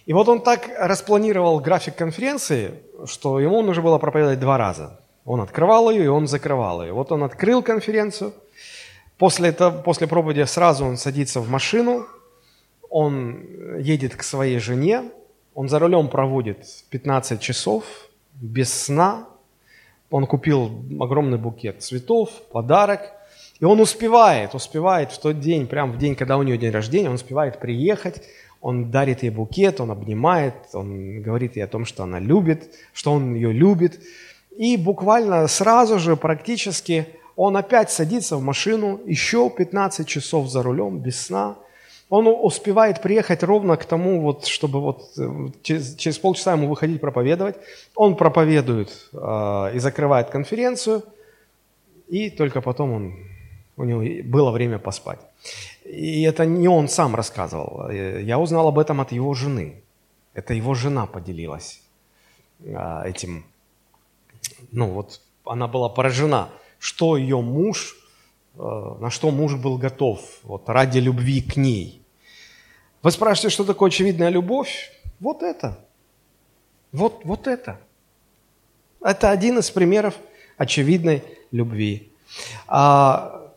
И 0.07 0.13
вот 0.13 0.29
он 0.29 0.41
так 0.41 0.69
распланировал 0.79 1.61
график 1.61 1.97
конференции, 1.97 2.75
что 3.07 3.41
ему 3.41 3.63
нужно 3.63 3.83
было 3.83 3.99
проповедовать 3.99 4.41
два 4.41 4.59
раза. 4.59 5.01
Он 5.25 5.41
открывал 5.41 5.91
ее, 5.91 6.05
и 6.05 6.09
он 6.09 6.27
закрывал 6.27 6.83
ее. 6.83 6.93
Вот 6.93 7.13
он 7.13 7.23
открыл 7.23 7.63
конференцию, 7.63 8.33
после, 9.19 9.51
этого, 9.51 9.83
после 9.83 10.07
проповеди 10.07 10.45
сразу 10.45 10.87
он 10.87 10.97
садится 10.97 11.41
в 11.41 11.51
машину, 11.51 12.07
он 12.89 13.79
едет 13.79 14.17
к 14.17 14.23
своей 14.23 14.59
жене, 14.59 15.11
он 15.55 15.69
за 15.69 15.79
рулем 15.79 16.09
проводит 16.09 16.65
15 16.91 17.41
часов 17.41 17.85
без 18.33 18.73
сна, 18.73 19.27
он 20.11 20.27
купил 20.27 20.71
огромный 21.01 21.37
букет 21.37 21.83
цветов, 21.83 22.31
подарок, 22.51 23.13
и 23.61 23.65
он 23.65 23.81
успевает, 23.81 24.55
успевает 24.55 25.13
в 25.13 25.19
тот 25.19 25.41
день, 25.41 25.67
прямо 25.67 25.93
в 25.93 25.99
день, 25.99 26.15
когда 26.15 26.37
у 26.37 26.43
нее 26.43 26.59
день 26.59 26.71
рождения, 26.71 27.09
он 27.09 27.17
успевает 27.17 27.59
приехать, 27.59 28.23
он 28.61 28.91
дарит 28.91 29.23
ей 29.23 29.31
букет, 29.31 29.81
он 29.81 29.91
обнимает, 29.91 30.55
он 30.73 31.23
говорит 31.23 31.57
ей 31.57 31.63
о 31.63 31.69
том, 31.69 31.85
что 31.85 32.05
она 32.05 32.19
любит, 32.19 32.71
что 32.93 33.13
он 33.13 33.35
ее 33.35 33.53
любит. 33.53 34.01
И 34.57 34.77
буквально 34.77 35.47
сразу 35.49 35.99
же, 35.99 36.17
практически, 36.17 37.07
он 37.37 37.57
опять 37.57 37.91
садится 37.91 38.37
в 38.37 38.43
машину, 38.43 39.01
еще 39.05 39.49
15 39.49 40.07
часов 40.07 40.49
за 40.49 40.63
рулем, 40.63 40.99
без 40.99 41.27
сна. 41.27 41.57
Он 42.11 42.27
успевает 42.27 43.03
приехать 43.03 43.43
ровно 43.43 43.77
к 43.77 43.85
тому, 43.85 44.21
вот, 44.23 44.47
чтобы 44.47 44.81
вот 44.81 45.11
э, 45.19 45.49
через, 45.63 45.95
через 45.95 46.19
полчаса 46.19 46.53
ему 46.53 46.69
выходить 46.69 47.01
проповедовать. 47.01 47.57
Он 47.95 48.17
проповедует 48.17 48.89
э, 49.13 49.71
и 49.75 49.79
закрывает 49.79 50.31
конференцию, 50.31 51.03
и 52.09 52.31
только 52.31 52.63
потом 52.63 52.93
он, 52.93 53.15
у 53.79 53.85
него 53.85 54.03
было 54.25 54.51
время 54.51 54.79
поспать. 54.79 55.21
И 55.85 56.23
это 56.23 56.45
не 56.45 56.69
он 56.69 56.89
сам 56.89 57.15
рассказывал. 57.15 57.91
Я 57.91 58.39
узнал 58.39 58.69
об 58.69 58.79
этом 58.79 59.01
от 59.01 59.13
его 59.13 59.33
жены. 59.35 59.83
Это 60.35 60.53
его 60.53 60.75
жена 60.75 61.07
поделилась 61.07 61.81
а, 62.75 63.05
этим. 63.07 63.45
Ну 64.73 64.91
вот 64.91 65.21
она 65.45 65.69
была 65.69 65.89
поражена, 65.89 66.51
что 66.79 67.17
ее 67.17 67.41
муж, 67.41 67.97
а, 68.57 68.99
на 69.01 69.11
что 69.11 69.31
муж 69.31 69.55
был 69.55 69.79
готов 69.79 70.21
вот, 70.43 70.69
ради 70.69 70.99
любви 70.99 71.41
к 71.41 71.57
ней. 71.57 72.03
Вы 73.03 73.11
спрашиваете, 73.13 73.55
что 73.55 73.65
такое 73.65 73.89
очевидная 73.89 74.29
любовь? 74.29 74.91
Вот 75.21 75.43
это. 75.43 75.79
Вот, 76.93 77.25
вот 77.25 77.47
это. 77.47 77.81
Это 79.01 79.31
один 79.31 79.59
из 79.59 79.71
примеров 79.71 80.15
очевидной 80.57 81.23
любви. 81.53 82.13
А, 82.67 83.48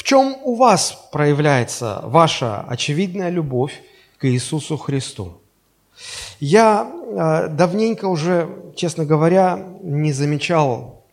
в 0.00 0.02
чем 0.02 0.34
у 0.44 0.54
вас 0.54 1.08
проявляется 1.12 2.00
ваша 2.04 2.62
очевидная 2.62 3.28
любовь 3.28 3.82
к 4.16 4.24
Иисусу 4.24 4.78
Христу? 4.78 5.42
Я 6.40 6.90
э, 6.90 7.48
давненько 7.48 8.06
уже, 8.06 8.48
честно 8.74 9.04
говоря, 9.04 9.62
не 9.82 10.14
замечал 10.14 11.04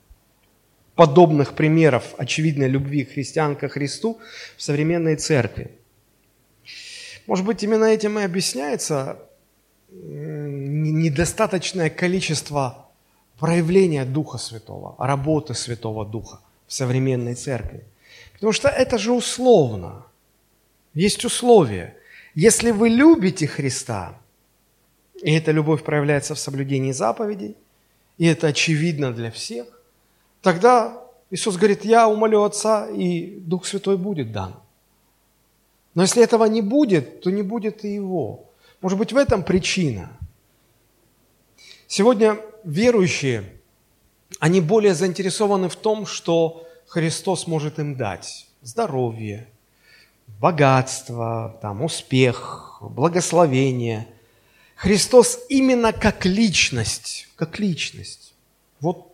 подобных 0.96 1.54
примеров 1.54 2.16
очевидной 2.18 2.70
любви 2.70 3.04
христиан 3.04 3.58
ко 3.58 3.68
Христу 3.68 4.20
в 4.56 4.64
современной 4.64 5.18
церкви. 5.18 5.72
Может 7.26 7.46
быть, 7.46 7.62
именно 7.64 7.84
этим 7.84 8.18
и 8.18 8.24
объясняется 8.24 9.20
недостаточное 9.92 11.90
количество 11.90 12.88
проявления 13.38 14.06
Духа 14.06 14.38
Святого, 14.38 14.96
работы 14.98 15.56
Святого 15.56 16.06
Духа 16.06 16.40
в 16.68 16.74
современной 16.74 17.36
церкви. 17.36 17.84
Потому 18.38 18.54
что 18.54 18.70
это 18.70 18.98
же 18.98 19.12
условно. 19.12 20.06
Есть 20.94 21.26
условия. 21.26 21.98
Если 22.36 22.72
вы 22.72 22.90
любите 22.90 23.48
Христа, 23.48 24.20
и 25.22 25.32
эта 25.32 25.52
любовь 25.52 25.84
проявляется 25.84 26.36
в 26.36 26.40
соблюдении 26.40 26.92
заповедей, 26.92 27.58
и 28.20 28.26
это 28.28 28.48
очевидно 28.48 29.12
для 29.12 29.32
всех, 29.32 29.68
тогда 30.42 31.02
Иисус 31.32 31.58
говорит, 31.58 31.84
я 31.84 32.08
умолю 32.08 32.44
Отца, 32.44 32.88
и 32.90 33.40
Дух 33.40 33.66
Святой 33.66 33.98
будет 33.98 34.32
дан. 34.32 34.56
Но 35.96 36.04
если 36.04 36.24
этого 36.24 36.46
не 36.46 36.62
будет, 36.62 37.22
то 37.22 37.32
не 37.32 37.42
будет 37.42 37.84
и 37.84 37.96
Его. 37.96 38.46
Может 38.82 39.00
быть, 39.00 39.14
в 39.14 39.18
этом 39.18 39.44
причина. 39.44 40.12
Сегодня 41.88 42.38
верующие, 42.64 43.52
они 44.40 44.62
более 44.62 44.94
заинтересованы 44.94 45.70
в 45.70 45.76
том, 45.76 46.06
что 46.06 46.67
Христос 46.88 47.48
может 47.48 47.80
им 47.80 47.96
дать 47.96 48.48
здоровье, 48.62 49.48
богатство, 50.40 51.58
там, 51.62 51.84
успех, 51.84 52.78
благословение. 52.82 54.08
Христос 54.76 55.40
именно 55.50 55.92
как 55.92 56.26
личность, 56.26 57.28
как 57.36 57.60
личность. 57.60 58.34
Вот 58.80 59.14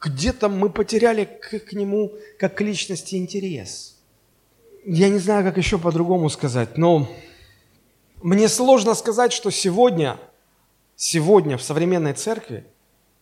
где-то 0.00 0.48
мы 0.50 0.68
потеряли 0.68 1.24
к, 1.24 1.60
к 1.60 1.72
Нему 1.72 2.12
как 2.38 2.56
к 2.56 2.60
личности 2.60 3.16
интерес. 3.16 3.96
Я 4.84 5.08
не 5.08 5.18
знаю, 5.18 5.44
как 5.44 5.56
еще 5.56 5.78
по-другому 5.78 6.28
сказать, 6.28 6.76
но 6.76 7.08
мне 8.22 8.48
сложно 8.48 8.94
сказать, 8.94 9.32
что 9.32 9.50
сегодня, 9.50 10.18
сегодня 10.96 11.56
в 11.56 11.62
современной 11.62 12.12
церкви 12.12 12.66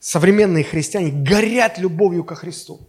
современные 0.00 0.65
христиане 0.65 1.12
горят 1.12 1.79
любовью 1.79 2.25
ко 2.25 2.35
Христу. 2.35 2.81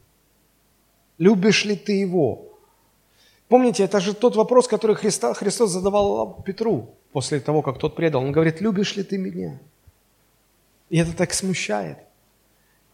Любишь 1.22 1.66
ли 1.66 1.76
ты 1.76 1.92
его? 1.92 2.58
Помните, 3.48 3.84
это 3.84 4.00
же 4.00 4.16
тот 4.16 4.36
вопрос, 4.36 4.68
который 4.68 4.96
Христа, 4.96 5.36
Христос 5.36 5.70
задавал 5.70 6.42
Петру 6.42 6.96
после 7.12 7.40
того, 7.40 7.62
как 7.62 7.78
тот 7.78 7.96
предал. 7.96 8.24
Он 8.24 8.32
говорит, 8.32 8.60
любишь 8.60 8.96
ли 8.96 9.04
ты 9.04 9.20
меня? 9.20 9.60
И 10.90 10.98
это 10.98 11.14
так 11.14 11.32
смущает. 11.34 12.00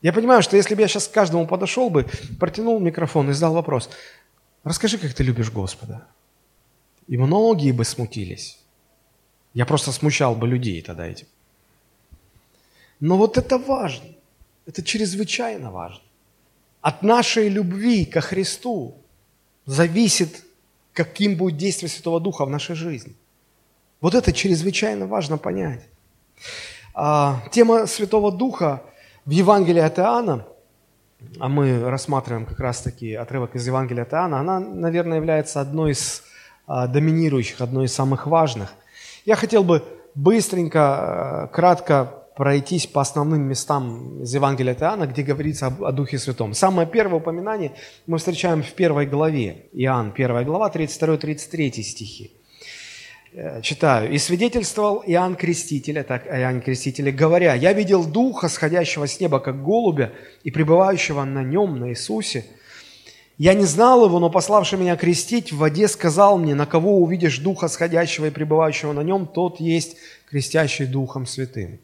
Я 0.01 0.11
понимаю, 0.11 0.41
что 0.41 0.57
если 0.57 0.75
бы 0.75 0.81
я 0.81 0.89
сейчас 0.89 1.07
к 1.07 1.13
каждому 1.13 1.47
подошел 1.47 1.89
бы, 1.89 2.05
протянул 2.37 2.81
микрофон 2.81 3.29
и 3.29 3.33
задал 3.33 3.53
вопрос, 3.53 3.89
расскажи, 4.65 4.97
как 4.97 5.13
ты 5.13 5.23
любишь 5.23 5.49
Господа. 5.49 6.05
И 7.07 7.17
многие 7.17 7.71
бы 7.71 7.85
смутились. 7.85 8.59
Я 9.53 9.65
просто 9.65 9.93
смущал 9.93 10.35
бы 10.35 10.49
людей 10.49 10.81
тогда 10.81 11.07
этим. 11.07 11.27
Но 12.99 13.15
вот 13.15 13.37
это 13.37 13.57
важно. 13.57 14.09
Это 14.65 14.83
чрезвычайно 14.83 15.71
важно. 15.71 16.06
От 16.81 17.03
нашей 17.03 17.49
любви 17.49 18.05
ко 18.05 18.21
Христу 18.21 18.95
зависит, 19.65 20.43
каким 20.93 21.35
будет 21.35 21.57
действие 21.57 21.89
Святого 21.89 22.19
Духа 22.19 22.45
в 22.45 22.49
нашей 22.49 22.75
жизни. 22.75 23.13
Вот 24.01 24.15
это 24.15 24.31
чрезвычайно 24.31 25.07
важно 25.07 25.37
понять. 25.37 25.81
А, 26.93 27.43
тема 27.51 27.87
Святого 27.87 28.31
Духа 28.31 28.83
в 29.25 29.31
Евангелии 29.31 29.81
от 29.81 29.99
Иоанна, 29.99 30.45
а 31.39 31.49
мы 31.49 31.89
рассматриваем 31.89 32.45
как 32.45 32.59
раз-таки 32.59 33.13
отрывок 33.13 33.55
из 33.55 33.65
Евангелия 33.65 34.03
от 34.03 34.13
Иоанна, 34.13 34.39
она, 34.39 34.59
наверное, 34.59 35.17
является 35.17 35.61
одной 35.61 35.91
из 35.91 36.23
а, 36.67 36.87
доминирующих, 36.87 37.61
одной 37.61 37.85
из 37.85 37.93
самых 37.93 38.27
важных. 38.27 38.73
Я 39.25 39.35
хотел 39.35 39.63
бы 39.63 39.83
быстренько, 40.15 40.79
а, 40.81 41.47
кратко 41.47 42.16
пройтись 42.37 42.85
по 42.85 43.01
основным 43.01 43.41
местам 43.41 44.21
из 44.21 44.33
Евангелия 44.35 44.73
от 44.73 44.81
Иоанна, 44.83 45.07
где 45.07 45.23
говорится 45.23 45.67
о, 45.67 45.87
о 45.87 45.91
Духе 45.91 46.19
Святом. 46.19 46.53
Самое 46.53 46.87
первое 46.87 47.17
упоминание 47.19 47.71
мы 48.05 48.19
встречаем 48.19 48.61
в 48.61 48.71
первой 48.73 49.07
главе, 49.07 49.65
Иоанн, 49.73 50.11
первая 50.11 50.45
глава, 50.45 50.69
32-33 50.69 51.81
стихи. 51.81 52.31
Э, 53.33 53.59
читаю. 53.63 54.11
«И 54.11 54.19
свидетельствовал 54.19 55.03
Иоанн 55.07 55.35
Креститель, 55.35 56.03
так 56.03 56.27
Иоанн 56.27 56.61
Креститель, 56.61 57.09
говоря, 57.09 57.55
«Я 57.55 57.73
видел 57.73 58.05
Духа, 58.05 58.49
сходящего 58.49 59.07
с 59.07 59.19
неба, 59.19 59.39
как 59.39 59.63
голубя, 59.63 60.11
и 60.43 60.51
пребывающего 60.51 61.23
на 61.23 61.41
нем, 61.43 61.79
на 61.79 61.89
Иисусе. 61.89 62.45
Я 63.39 63.55
не 63.55 63.65
знал 63.65 64.05
его, 64.05 64.19
но 64.19 64.29
пославший 64.29 64.77
меня 64.77 64.95
крестить 64.95 65.51
в 65.51 65.57
воде 65.57 65.87
сказал 65.87 66.37
мне, 66.37 66.53
на 66.53 66.67
кого 66.67 66.99
увидишь 66.99 67.39
Духа, 67.39 67.67
сходящего 67.67 68.27
и 68.27 68.31
пребывающего 68.31 68.93
на 68.93 69.01
нем, 69.01 69.25
тот 69.25 69.59
есть 69.59 69.97
крестящий 70.29 70.85
Духом 70.85 71.25
Святым». 71.25 71.79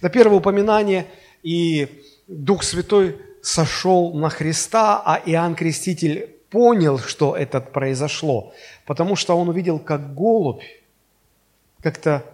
Это 0.00 0.10
первое 0.10 0.38
упоминание, 0.38 1.06
и 1.42 2.02
Дух 2.26 2.62
Святой 2.62 3.16
сошел 3.42 4.12
на 4.14 4.28
Христа, 4.30 5.02
а 5.04 5.20
Иоанн 5.24 5.54
Креститель 5.54 6.34
понял, 6.50 6.98
что 6.98 7.36
это 7.36 7.60
произошло, 7.60 8.52
потому 8.86 9.16
что 9.16 9.38
он 9.38 9.48
увидел, 9.48 9.78
как 9.78 10.14
голубь, 10.14 10.62
как-то, 11.82 12.24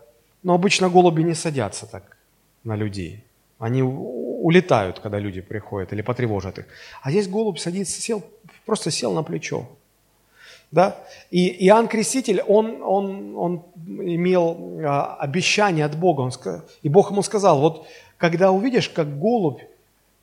ну, 0.42 0.54
обычно 0.54 0.88
голуби 0.88 1.22
не 1.22 1.34
садятся 1.34 1.86
так 1.86 2.16
на 2.64 2.76
людей. 2.76 3.24
Они 3.58 3.82
улетают, 3.82 5.00
когда 5.00 5.18
люди 5.18 5.40
приходят 5.40 5.92
или 5.92 6.02
потревожат 6.02 6.58
их. 6.58 6.66
А 7.02 7.10
здесь 7.10 7.28
голубь 7.28 7.58
садится, 7.58 8.00
сел, 8.00 8.22
просто 8.66 8.90
сел 8.90 9.12
на 9.12 9.22
плечо. 9.22 9.68
Да? 10.70 10.96
И 11.30 11.66
Иоанн 11.66 11.88
Креститель, 11.88 12.42
он, 12.42 12.82
он, 12.82 13.36
он 13.36 13.64
имел 13.86 14.80
а, 14.84 15.16
обещание 15.16 15.84
от 15.84 15.96
Бога. 15.96 16.20
Он, 16.22 16.32
и 16.82 16.88
Бог 16.88 17.10
ему 17.10 17.22
сказал, 17.22 17.60
вот 17.60 17.86
когда 18.16 18.50
увидишь, 18.50 18.88
как 18.88 19.18
голубь 19.18 19.60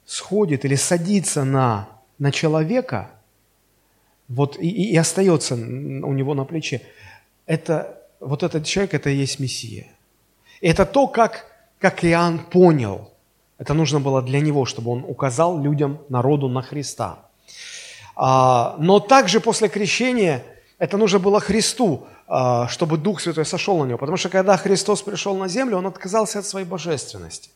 сходит 0.05 0.65
или 0.65 0.75
садится 0.75 1.43
на, 1.43 1.87
на 2.19 2.31
человека, 2.31 3.11
вот 4.27 4.57
и, 4.59 4.67
и 4.67 4.97
остается 4.97 5.55
у 5.55 6.13
него 6.13 6.33
на 6.33 6.45
плече, 6.45 6.81
это, 7.45 8.01
вот 8.19 8.43
этот 8.43 8.65
человек, 8.65 8.93
это 8.93 9.09
и 9.09 9.15
есть 9.15 9.39
Мессия. 9.39 9.87
это 10.61 10.85
то, 10.85 11.07
как, 11.07 11.45
как 11.79 12.03
Иоанн 12.03 12.39
понял. 12.39 13.09
Это 13.57 13.73
нужно 13.73 13.99
было 13.99 14.21
для 14.21 14.39
него, 14.39 14.65
чтобы 14.65 14.91
он 14.91 15.03
указал 15.07 15.61
людям, 15.61 15.99
народу 16.09 16.47
на 16.47 16.61
Христа. 16.61 17.19
А, 18.23 18.75
но 18.77 18.99
также 18.99 19.39
после 19.39 19.67
крещения 19.67 20.43
это 20.77 20.97
нужно 20.97 21.17
было 21.17 21.39
Христу, 21.39 22.05
а, 22.27 22.67
чтобы 22.67 22.99
Дух 22.99 23.19
Святой 23.19 23.45
сошел 23.45 23.79
на 23.79 23.87
него. 23.87 23.97
Потому 23.97 24.15
что 24.15 24.29
когда 24.29 24.57
Христос 24.57 25.01
пришел 25.01 25.35
на 25.35 25.47
землю, 25.47 25.77
он 25.77 25.87
отказался 25.87 26.37
от 26.37 26.45
своей 26.45 26.67
божественности. 26.67 27.49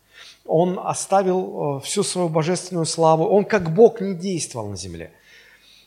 Он 0.43 0.79
оставил 0.83 1.77
э, 1.77 1.85
всю 1.85 2.01
свою 2.01 2.29
божественную 2.29 2.87
славу. 2.87 3.25
Он 3.25 3.45
как 3.45 3.75
Бог 3.75 4.01
не 4.01 4.15
действовал 4.15 4.69
на 4.69 4.75
земле. 4.75 5.11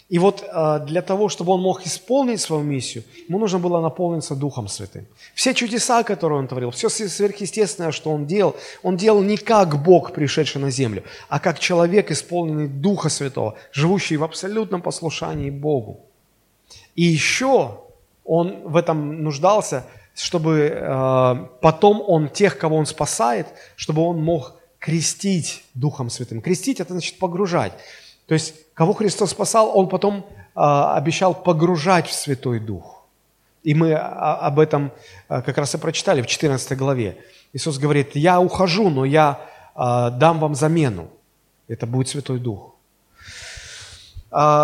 И 0.08 0.18
вот 0.18 0.42
э, 0.42 0.80
для 0.86 1.02
того, 1.02 1.28
чтобы 1.28 1.52
он 1.52 1.60
мог 1.60 1.86
исполнить 1.86 2.40
свою 2.40 2.62
миссию, 2.62 3.04
ему 3.28 3.38
нужно 3.38 3.58
было 3.58 3.80
наполниться 3.80 4.34
Духом 4.34 4.66
Святым. 4.66 5.06
Все 5.34 5.52
чудеса, 5.52 6.02
которые 6.02 6.38
он 6.38 6.48
творил, 6.48 6.70
все 6.70 6.88
сверхъестественное, 6.88 7.92
что 7.92 8.10
он 8.10 8.26
делал, 8.26 8.56
он 8.82 8.96
делал 8.96 9.22
не 9.22 9.36
как 9.36 9.82
Бог, 9.82 10.12
пришедший 10.12 10.62
на 10.62 10.70
землю, 10.70 11.02
а 11.28 11.38
как 11.38 11.58
человек, 11.58 12.10
исполненный 12.10 12.68
Духа 12.68 13.10
Святого, 13.10 13.54
живущий 13.70 14.16
в 14.16 14.24
абсолютном 14.24 14.80
послушании 14.80 15.50
Богу. 15.50 16.00
И 16.96 17.02
еще 17.02 17.80
он 18.24 18.62
в 18.64 18.76
этом 18.76 19.22
нуждался, 19.22 19.84
чтобы 20.14 20.72
э, 20.72 21.46
потом 21.60 22.02
он 22.06 22.30
тех, 22.30 22.56
кого 22.56 22.76
он 22.76 22.86
спасает, 22.86 23.46
чтобы 23.76 24.02
он 24.02 24.22
мог 24.22 24.54
крестить 24.78 25.64
Духом 25.74 26.08
Святым. 26.08 26.40
Крестить– 26.40 26.80
это 26.80 26.92
значит 26.92 27.18
погружать. 27.18 27.72
То 28.28 28.34
есть, 28.34 28.54
кого 28.74 28.92
Христос 28.92 29.30
спасал, 29.30 29.76
Он 29.76 29.88
потом 29.88 30.18
э, 30.18 30.60
обещал 30.60 31.34
погружать 31.34 32.06
в 32.06 32.12
Святой 32.12 32.60
Дух. 32.60 33.02
И 33.64 33.74
мы 33.74 33.94
об 33.94 34.60
этом 34.60 34.92
э, 35.28 35.42
как 35.42 35.58
раз 35.58 35.74
и 35.74 35.78
прочитали 35.78 36.22
в 36.22 36.26
14 36.26 36.78
главе. 36.78 37.16
Иисус 37.52 37.78
говорит, 37.78 38.14
я 38.14 38.40
ухожу, 38.40 38.90
но 38.90 39.04
я 39.04 39.40
дам 39.74 40.40
вам 40.40 40.54
замену. 40.54 41.08
Это 41.66 41.86
будет 41.86 42.08
Святой 42.08 42.38
Дух. 42.38 42.74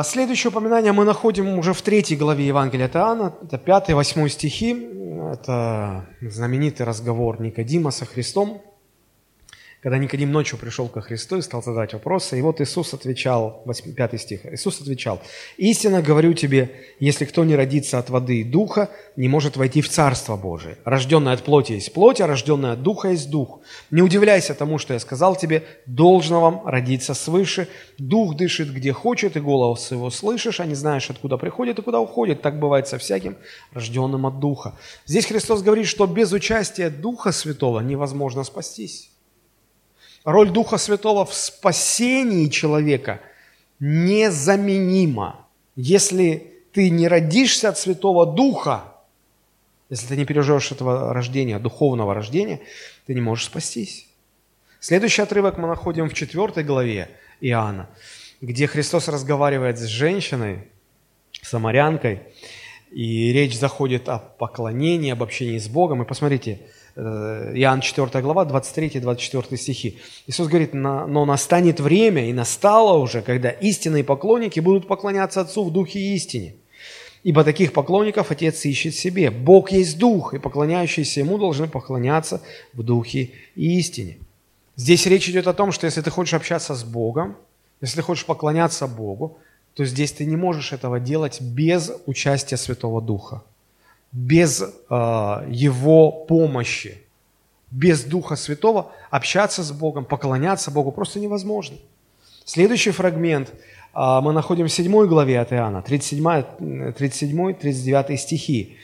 Следующее 0.02 0.50
упоминание 0.50 0.92
мы 0.92 1.04
находим 1.04 1.58
уже 1.58 1.72
в 1.72 1.80
третьей 1.80 2.16
главе 2.16 2.46
Евангелия 2.46 2.86
от 2.86 2.96
Иоанна, 2.96 3.32
это 3.42 3.56
5-8 3.56 4.28
стихи, 4.28 4.88
это 5.32 6.04
знаменитый 6.20 6.84
разговор 6.84 7.40
Никодима 7.40 7.90
со 7.90 8.04
Христом 8.04 8.60
когда 9.84 9.98
Никодим 9.98 10.32
ночью 10.32 10.56
пришел 10.56 10.88
ко 10.88 11.02
Христу 11.02 11.36
и 11.36 11.42
стал 11.42 11.62
задать 11.62 11.92
вопросы, 11.92 12.38
и 12.38 12.40
вот 12.40 12.58
Иисус 12.62 12.94
отвечал, 12.94 13.60
8, 13.66 13.92
5 13.92 14.18
стих, 14.18 14.46
Иисус 14.46 14.80
отвечал, 14.80 15.20
«Истинно 15.58 16.00
говорю 16.00 16.32
тебе, 16.32 16.70
если 17.00 17.26
кто 17.26 17.44
не 17.44 17.54
родится 17.54 17.98
от 17.98 18.08
воды 18.08 18.40
и 18.40 18.44
духа, 18.44 18.88
не 19.16 19.28
может 19.28 19.58
войти 19.58 19.82
в 19.82 19.90
Царство 19.90 20.36
Божие. 20.38 20.78
Рожденный 20.86 21.32
от 21.32 21.42
плоти 21.42 21.72
есть 21.72 21.92
плоть, 21.92 22.22
а 22.22 22.26
рожденный 22.26 22.72
от 22.72 22.82
духа 22.82 23.10
есть 23.10 23.28
дух. 23.28 23.60
Не 23.90 24.00
удивляйся 24.00 24.54
тому, 24.54 24.78
что 24.78 24.94
я 24.94 25.00
сказал 25.00 25.36
тебе, 25.36 25.64
должно 25.84 26.40
вам 26.40 26.66
родиться 26.66 27.12
свыше. 27.12 27.68
Дух 27.98 28.36
дышит, 28.36 28.72
где 28.72 28.94
хочет, 28.94 29.36
и 29.36 29.40
голос 29.40 29.90
его 29.90 30.08
слышишь, 30.08 30.60
а 30.60 30.64
не 30.64 30.76
знаешь, 30.76 31.10
откуда 31.10 31.36
приходит 31.36 31.78
и 31.78 31.82
куда 31.82 32.00
уходит. 32.00 32.40
Так 32.40 32.58
бывает 32.58 32.88
со 32.88 32.96
всяким, 32.96 33.36
рожденным 33.74 34.24
от 34.24 34.40
духа». 34.40 34.78
Здесь 35.04 35.26
Христос 35.26 35.60
говорит, 35.60 35.88
что 35.88 36.06
без 36.06 36.32
участия 36.32 36.88
Духа 36.88 37.32
Святого 37.32 37.80
невозможно 37.80 38.44
спастись. 38.44 39.10
Роль 40.24 40.50
Духа 40.50 40.78
Святого 40.78 41.26
в 41.26 41.34
спасении 41.34 42.48
человека 42.48 43.20
незаменима. 43.78 45.46
Если 45.76 46.62
ты 46.72 46.88
не 46.88 47.08
родишься 47.08 47.68
от 47.68 47.78
Святого 47.78 48.24
Духа, 48.24 48.84
если 49.90 50.06
ты 50.06 50.16
не 50.16 50.24
переживешь 50.24 50.72
этого 50.72 51.12
рождения, 51.12 51.58
духовного 51.58 52.14
рождения, 52.14 52.60
ты 53.06 53.14
не 53.14 53.20
можешь 53.20 53.44
спастись. 53.44 54.08
Следующий 54.80 55.22
отрывок 55.22 55.58
мы 55.58 55.68
находим 55.68 56.08
в 56.08 56.14
4 56.14 56.64
главе 56.64 57.10
Иоанна, 57.40 57.90
где 58.40 58.66
Христос 58.66 59.08
разговаривает 59.08 59.78
с 59.78 59.84
женщиной, 59.84 60.68
самарянкой, 61.42 62.22
и 62.90 63.32
речь 63.32 63.58
заходит 63.58 64.08
о 64.08 64.18
поклонении, 64.18 65.12
об 65.12 65.22
общении 65.22 65.58
с 65.58 65.68
Богом. 65.68 66.02
И 66.02 66.06
посмотрите, 66.06 66.60
Иоанн 66.96 67.80
4 67.80 68.22
глава, 68.22 68.44
23-24 68.44 69.56
стихи. 69.56 69.98
Иисус 70.28 70.46
говорит, 70.46 70.74
но 70.74 71.24
настанет 71.24 71.80
время, 71.80 72.28
и 72.28 72.32
настало 72.32 72.98
уже, 72.98 73.20
когда 73.20 73.50
истинные 73.50 74.04
поклонники 74.04 74.60
будут 74.60 74.86
поклоняться 74.86 75.40
Отцу 75.40 75.64
в 75.64 75.72
Духе 75.72 75.98
и 75.98 76.14
истине. 76.14 76.54
Ибо 77.24 77.42
таких 77.42 77.72
поклонников 77.72 78.30
Отец 78.30 78.64
ищет 78.64 78.94
себе. 78.94 79.30
Бог 79.30 79.72
есть 79.72 79.98
Дух, 79.98 80.34
и 80.34 80.38
поклоняющиеся 80.38 81.20
Ему 81.20 81.38
должны 81.38 81.66
поклоняться 81.66 82.42
в 82.74 82.82
Духе 82.82 83.30
и 83.56 83.78
истине. 83.78 84.18
Здесь 84.76 85.06
речь 85.06 85.28
идет 85.28 85.46
о 85.46 85.54
том, 85.54 85.72
что 85.72 85.86
если 85.86 86.00
ты 86.00 86.10
хочешь 86.10 86.34
общаться 86.34 86.74
с 86.74 86.84
Богом, 86.84 87.36
если 87.80 87.96
ты 87.96 88.02
хочешь 88.02 88.26
поклоняться 88.26 88.86
Богу, 88.86 89.38
то 89.74 89.84
здесь 89.84 90.12
ты 90.12 90.26
не 90.26 90.36
можешь 90.36 90.72
этого 90.72 91.00
делать 91.00 91.40
без 91.40 91.90
участия 92.06 92.56
Святого 92.56 93.02
Духа 93.02 93.42
без 94.14 94.62
э, 94.62 94.64
Его 95.50 96.10
помощи, 96.12 97.02
без 97.70 98.04
Духа 98.04 98.36
Святого 98.36 98.92
общаться 99.10 99.62
с 99.64 99.72
Богом, 99.72 100.04
поклоняться 100.04 100.70
Богу 100.70 100.92
просто 100.92 101.18
невозможно. 101.18 101.78
Следующий 102.44 102.92
фрагмент 102.92 103.48
э, 103.48 103.52
мы 104.22 104.32
находим 104.32 104.68
в 104.68 104.72
7 104.72 105.06
главе 105.06 105.40
от 105.40 105.52
Иоанна, 105.52 105.82
37-39 105.86 108.16
стихи. 108.16 108.76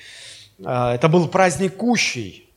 Э, 0.59 0.95
это 0.95 1.09
был 1.09 1.29
праздник 1.29 1.77
Кущей. 1.77 2.49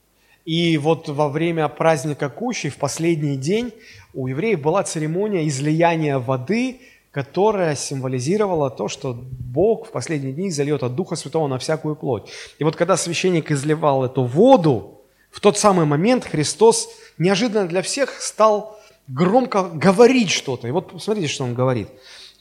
И 0.46 0.78
вот 0.78 1.08
во 1.08 1.30
время 1.30 1.70
праздника 1.70 2.28
Кущей, 2.28 2.72
в 2.72 2.78
последний 2.78 3.38
день, 3.38 3.72
у 4.14 4.28
евреев 4.28 4.62
была 4.62 4.84
церемония 4.84 5.48
излияния 5.48 6.18
воды– 6.18 6.82
которая 7.14 7.76
символизировала 7.76 8.72
то, 8.72 8.88
что 8.88 9.16
Бог 9.16 9.88
в 9.88 9.92
последние 9.92 10.34
дни 10.34 10.50
зальет 10.50 10.82
от 10.82 10.96
Духа 10.96 11.16
Святого 11.16 11.48
на 11.48 11.60
всякую 11.60 11.96
плоть. 11.96 12.28
И 12.58 12.64
вот 12.64 12.76
когда 12.76 12.98
священник 12.98 13.52
изливал 13.52 14.04
эту 14.04 14.24
воду, 14.24 15.02
в 15.30 15.40
тот 15.40 15.58
самый 15.60 15.86
момент 15.86 16.26
Христос 16.26 16.90
неожиданно 17.20 17.68
для 17.68 17.84
всех 17.84 18.20
стал 18.20 18.80
громко 19.08 19.62
говорить 19.64 20.32
что-то. 20.32 20.68
И 20.68 20.72
вот 20.72 20.92
посмотрите, 20.92 21.28
что 21.28 21.44
он 21.44 21.54
говорит. 21.54 21.88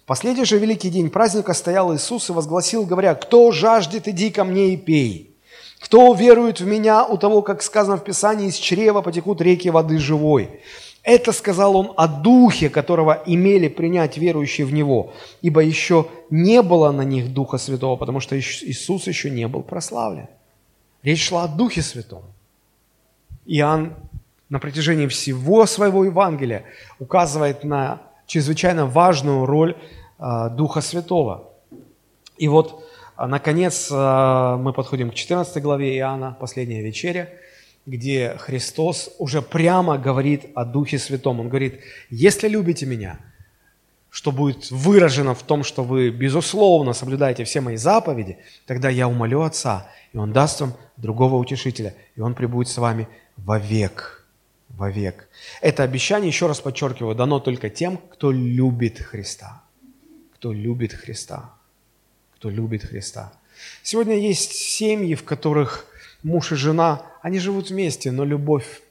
Последний 0.07 0.47
же 0.47 0.59
великий 0.59 0.89
день 0.89 1.11
праздника 1.11 1.53
стоял 1.53 1.95
Иисус 1.95 2.31
и 2.31 2.33
возгласил, 2.33 2.87
говоря, 2.87 3.15
«Кто 3.15 3.53
жаждет, 3.53 4.09
иди 4.09 4.31
ко 4.31 4.43
мне 4.43 4.73
и 4.73 4.77
пей. 4.79 5.37
Кто 5.81 6.15
верует 6.15 6.61
в 6.61 6.67
меня, 6.67 7.05
у 7.05 7.19
того, 7.19 7.43
как 7.43 7.63
сказано 7.63 7.99
в 7.99 8.05
Писании, 8.05 8.49
из 8.49 8.57
чрева 8.57 9.03
потекут 9.03 9.43
реки 9.43 9.69
воды 9.69 9.99
живой». 9.99 10.61
Это 11.03 11.33
сказал 11.33 11.77
он 11.77 11.93
о 11.97 12.07
Духе, 12.07 12.71
которого 12.71 13.23
имели 13.27 13.67
принять 13.69 14.19
верующие 14.19 14.65
в 14.65 14.73
Него, 14.73 15.13
ибо 15.41 15.61
еще 15.61 16.07
не 16.31 16.63
было 16.63 16.93
на 16.93 17.03
них 17.03 17.33
Духа 17.33 17.59
Святого, 17.59 17.97
потому 17.97 18.21
что 18.21 18.39
Иисус 18.39 19.09
еще 19.09 19.29
не 19.31 19.49
был 19.49 19.63
прославлен. 19.63 20.29
Речь 21.03 21.27
шла 21.27 21.45
о 21.45 21.49
Духе 21.49 21.83
Святом. 21.83 22.23
Иоанн 23.47 23.95
на 24.49 24.61
протяжении 24.61 25.09
всего 25.09 25.67
своего 25.67 26.05
Евангелия 26.05 26.65
указывает 27.01 27.65
на 27.65 28.03
чрезвычайно 28.27 28.87
важную 28.87 29.45
роль 29.45 29.77
а, 30.19 30.51
Духа 30.51 30.81
Святого. 30.81 31.51
И 32.37 32.47
вот, 32.47 32.85
а, 33.17 33.27
наконец, 33.27 33.89
а, 33.91 34.57
мы 34.57 34.73
подходим 34.73 35.11
к 35.11 35.15
14 35.15 35.61
главе 35.61 35.97
Иоанна, 35.97 36.37
последняя 36.39 36.81
вечеря– 36.81 37.29
где 37.87 38.37
Христос 38.39 39.11
уже 39.19 39.43
прямо 39.43 39.99
говорит 39.99 40.47
о 40.55 40.65
Духе 40.65 40.99
Святом. 40.99 41.41
Он 41.41 41.49
говорит, 41.49 41.81
если 42.11 42.49
любите 42.49 42.87
меня, 42.87 43.19
что 44.11 44.31
будет 44.31 44.71
выражено 44.71 45.35
в 45.35 45.43
том, 45.43 45.65
что 45.65 45.83
вы, 45.83 46.11
безусловно, 46.11 46.93
соблюдаете 46.93 47.45
все 47.45 47.61
мои 47.61 47.77
заповеди, 47.77 48.39
тогда 48.67 48.89
я 48.89 49.09
умолю 49.09 49.41
Отца, 49.41 49.91
и 50.13 50.19
Он 50.19 50.33
даст 50.33 50.61
вам 50.61 50.75
другого 50.97 51.37
утешителя, 51.37 51.95
и 52.15 52.21
Он 52.21 52.35
прибудет 52.35 52.71
с 52.71 52.77
вами 52.77 53.09
вовек. 53.37 54.27
вовек. 54.69 55.29
Это 55.61 55.83
обещание, 55.83 56.29
еще 56.29 56.47
раз 56.47 56.61
подчеркиваю, 56.61 57.15
дано 57.15 57.41
только 57.41 57.71
тем, 57.71 57.97
кто 57.97 58.31
любит 58.31 58.99
Христа. 59.01 59.63
Кто 60.35 60.53
любит 60.53 60.93
Христа. 60.93 61.55
Кто 62.37 62.51
любит 62.51 62.85
Христа. 62.85 63.33
Сегодня 63.83 64.17
есть 64.19 64.53
семьи, 64.53 65.15
в 65.15 65.25
которых 65.25 65.87
муж 66.23 66.53
и 66.53 66.57
жена, 66.57 67.03
они 67.23 67.39
живут 67.39 67.71
вместе, 67.71 68.11
но 68.11 68.25
любовь 68.25 68.83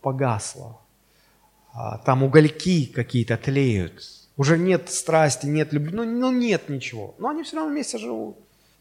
погасла. 0.00 0.78
А, 1.72 1.98
там 1.98 2.22
угольки 2.22 2.86
какие-то 2.86 3.36
тлеют. 3.36 4.02
Уже 4.36 4.58
нет 4.58 4.90
страсти, 4.90 5.46
нет 5.46 5.72
любви, 5.72 5.92
ну, 5.92 6.04
ну 6.04 6.32
нет 6.32 6.68
ничего. 6.68 7.14
Но 7.18 7.28
они 7.28 7.42
все 7.42 7.56
равно 7.56 7.72
вместе 7.72 7.98
живут. 7.98 8.36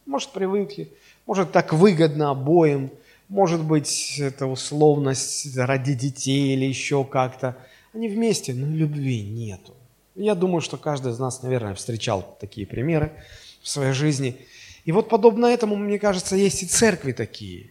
Может, 0.06 0.32
привыкли, 0.32 0.92
может, 1.26 1.52
так 1.52 1.74
выгодно 1.74 2.32
обоим, 2.32 2.92
может 3.30 3.64
быть, 3.64 4.18
это 4.20 4.46
условность 4.46 5.56
ради 5.56 5.94
детей 5.94 6.54
или 6.54 6.66
еще 6.66 7.06
как-то. 7.06 7.56
Они 7.94 8.10
вместе, 8.10 8.54
но 8.54 8.68
любви 8.68 9.22
нету. 9.22 9.74
Я 10.16 10.36
думаю, 10.36 10.60
что 10.60 10.76
каждый 10.78 11.14
из 11.14 11.20
нас, 11.20 11.42
наверное, 11.42 11.74
встречал 11.76 12.38
такие 12.42 12.68
примеры 12.68 13.14
в 13.62 13.70
своей 13.70 13.94
жизни. 13.94 14.36
И 14.84 14.92
вот 14.92 15.08
подобно 15.08 15.46
этому, 15.46 15.78
мне 15.78 15.98
кажется, 15.98 16.36
есть 16.36 16.64
и 16.64 16.66
церкви 16.66 17.14
такие, 17.14 17.71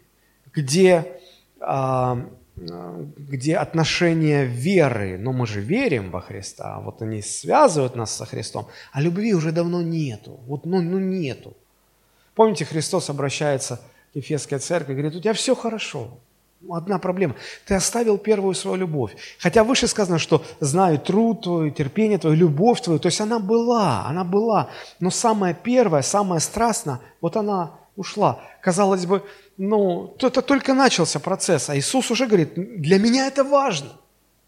где, 0.52 1.20
а, 1.60 2.18
где 2.56 3.56
отношения 3.56 4.44
веры, 4.44 5.18
но 5.18 5.32
мы 5.32 5.46
же 5.46 5.60
верим 5.60 6.10
во 6.10 6.20
Христа, 6.20 6.80
вот 6.80 7.02
они 7.02 7.22
связывают 7.22 7.96
нас 7.96 8.14
со 8.14 8.26
Христом, 8.26 8.68
а 8.92 9.00
любви 9.00 9.34
уже 9.34 9.52
давно 9.52 9.82
нету, 9.82 10.40
вот 10.46 10.66
ну, 10.66 10.80
ну 10.80 10.98
нету. 10.98 11.56
Помните, 12.34 12.64
Христос 12.64 13.10
обращается 13.10 13.80
к 14.12 14.16
Ефесской 14.16 14.58
церкви 14.58 14.92
и 14.92 14.94
говорит, 14.96 15.16
у 15.16 15.20
тебя 15.20 15.34
все 15.34 15.54
хорошо, 15.54 16.18
Одна 16.68 16.98
проблема. 16.98 17.36
Ты 17.64 17.74
оставил 17.74 18.18
первую 18.18 18.54
свою 18.54 18.76
любовь. 18.76 19.16
Хотя 19.38 19.64
выше 19.64 19.86
сказано, 19.88 20.18
что 20.18 20.44
знаю 20.60 20.98
труд 20.98 21.42
твой, 21.42 21.70
терпение 21.70 22.18
твое, 22.18 22.36
любовь 22.36 22.82
твою. 22.82 22.98
То 22.98 23.06
есть 23.06 23.20
она 23.20 23.38
была, 23.38 24.04
она 24.06 24.24
была. 24.24 24.68
Но 25.00 25.10
самая 25.10 25.54
первая, 25.54 26.02
самая 26.02 26.38
страстная, 26.38 27.00
вот 27.22 27.36
она 27.36 27.78
ушла. 28.00 28.40
Казалось 28.62 29.06
бы, 29.06 29.22
ну, 29.58 30.16
это 30.18 30.42
только 30.42 30.74
начался 30.74 31.20
процесс. 31.20 31.68
А 31.68 31.76
Иисус 31.76 32.10
уже 32.10 32.26
говорит, 32.26 32.54
для 32.54 32.98
меня 32.98 33.26
это 33.26 33.44
важно. 33.44 33.92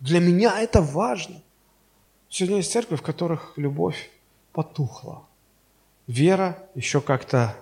Для 0.00 0.20
меня 0.20 0.58
это 0.60 0.80
важно. 0.80 1.42
Сегодня 2.28 2.56
есть 2.56 2.72
церкви, 2.72 2.96
в 2.96 3.02
которых 3.02 3.52
любовь 3.56 4.10
потухла. 4.52 5.22
Вера 6.06 6.56
еще 6.74 7.00
как-то 7.00 7.54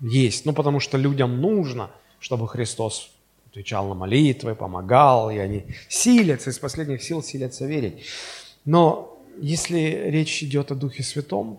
есть. 0.00 0.46
Ну, 0.46 0.52
потому 0.54 0.80
что 0.80 0.98
людям 0.98 1.40
нужно, 1.40 1.90
чтобы 2.20 2.48
Христос 2.48 3.10
отвечал 3.50 3.88
на 3.88 3.94
молитвы, 3.94 4.54
помогал, 4.54 5.30
и 5.30 5.36
они 5.36 5.66
силятся, 5.88 6.50
из 6.50 6.58
последних 6.58 7.02
сил 7.02 7.22
силятся 7.22 7.66
верить. 7.66 8.04
Но 8.64 9.18
если 9.38 10.08
речь 10.10 10.42
идет 10.42 10.72
о 10.72 10.74
Духе 10.74 11.02
Святом, 11.02 11.58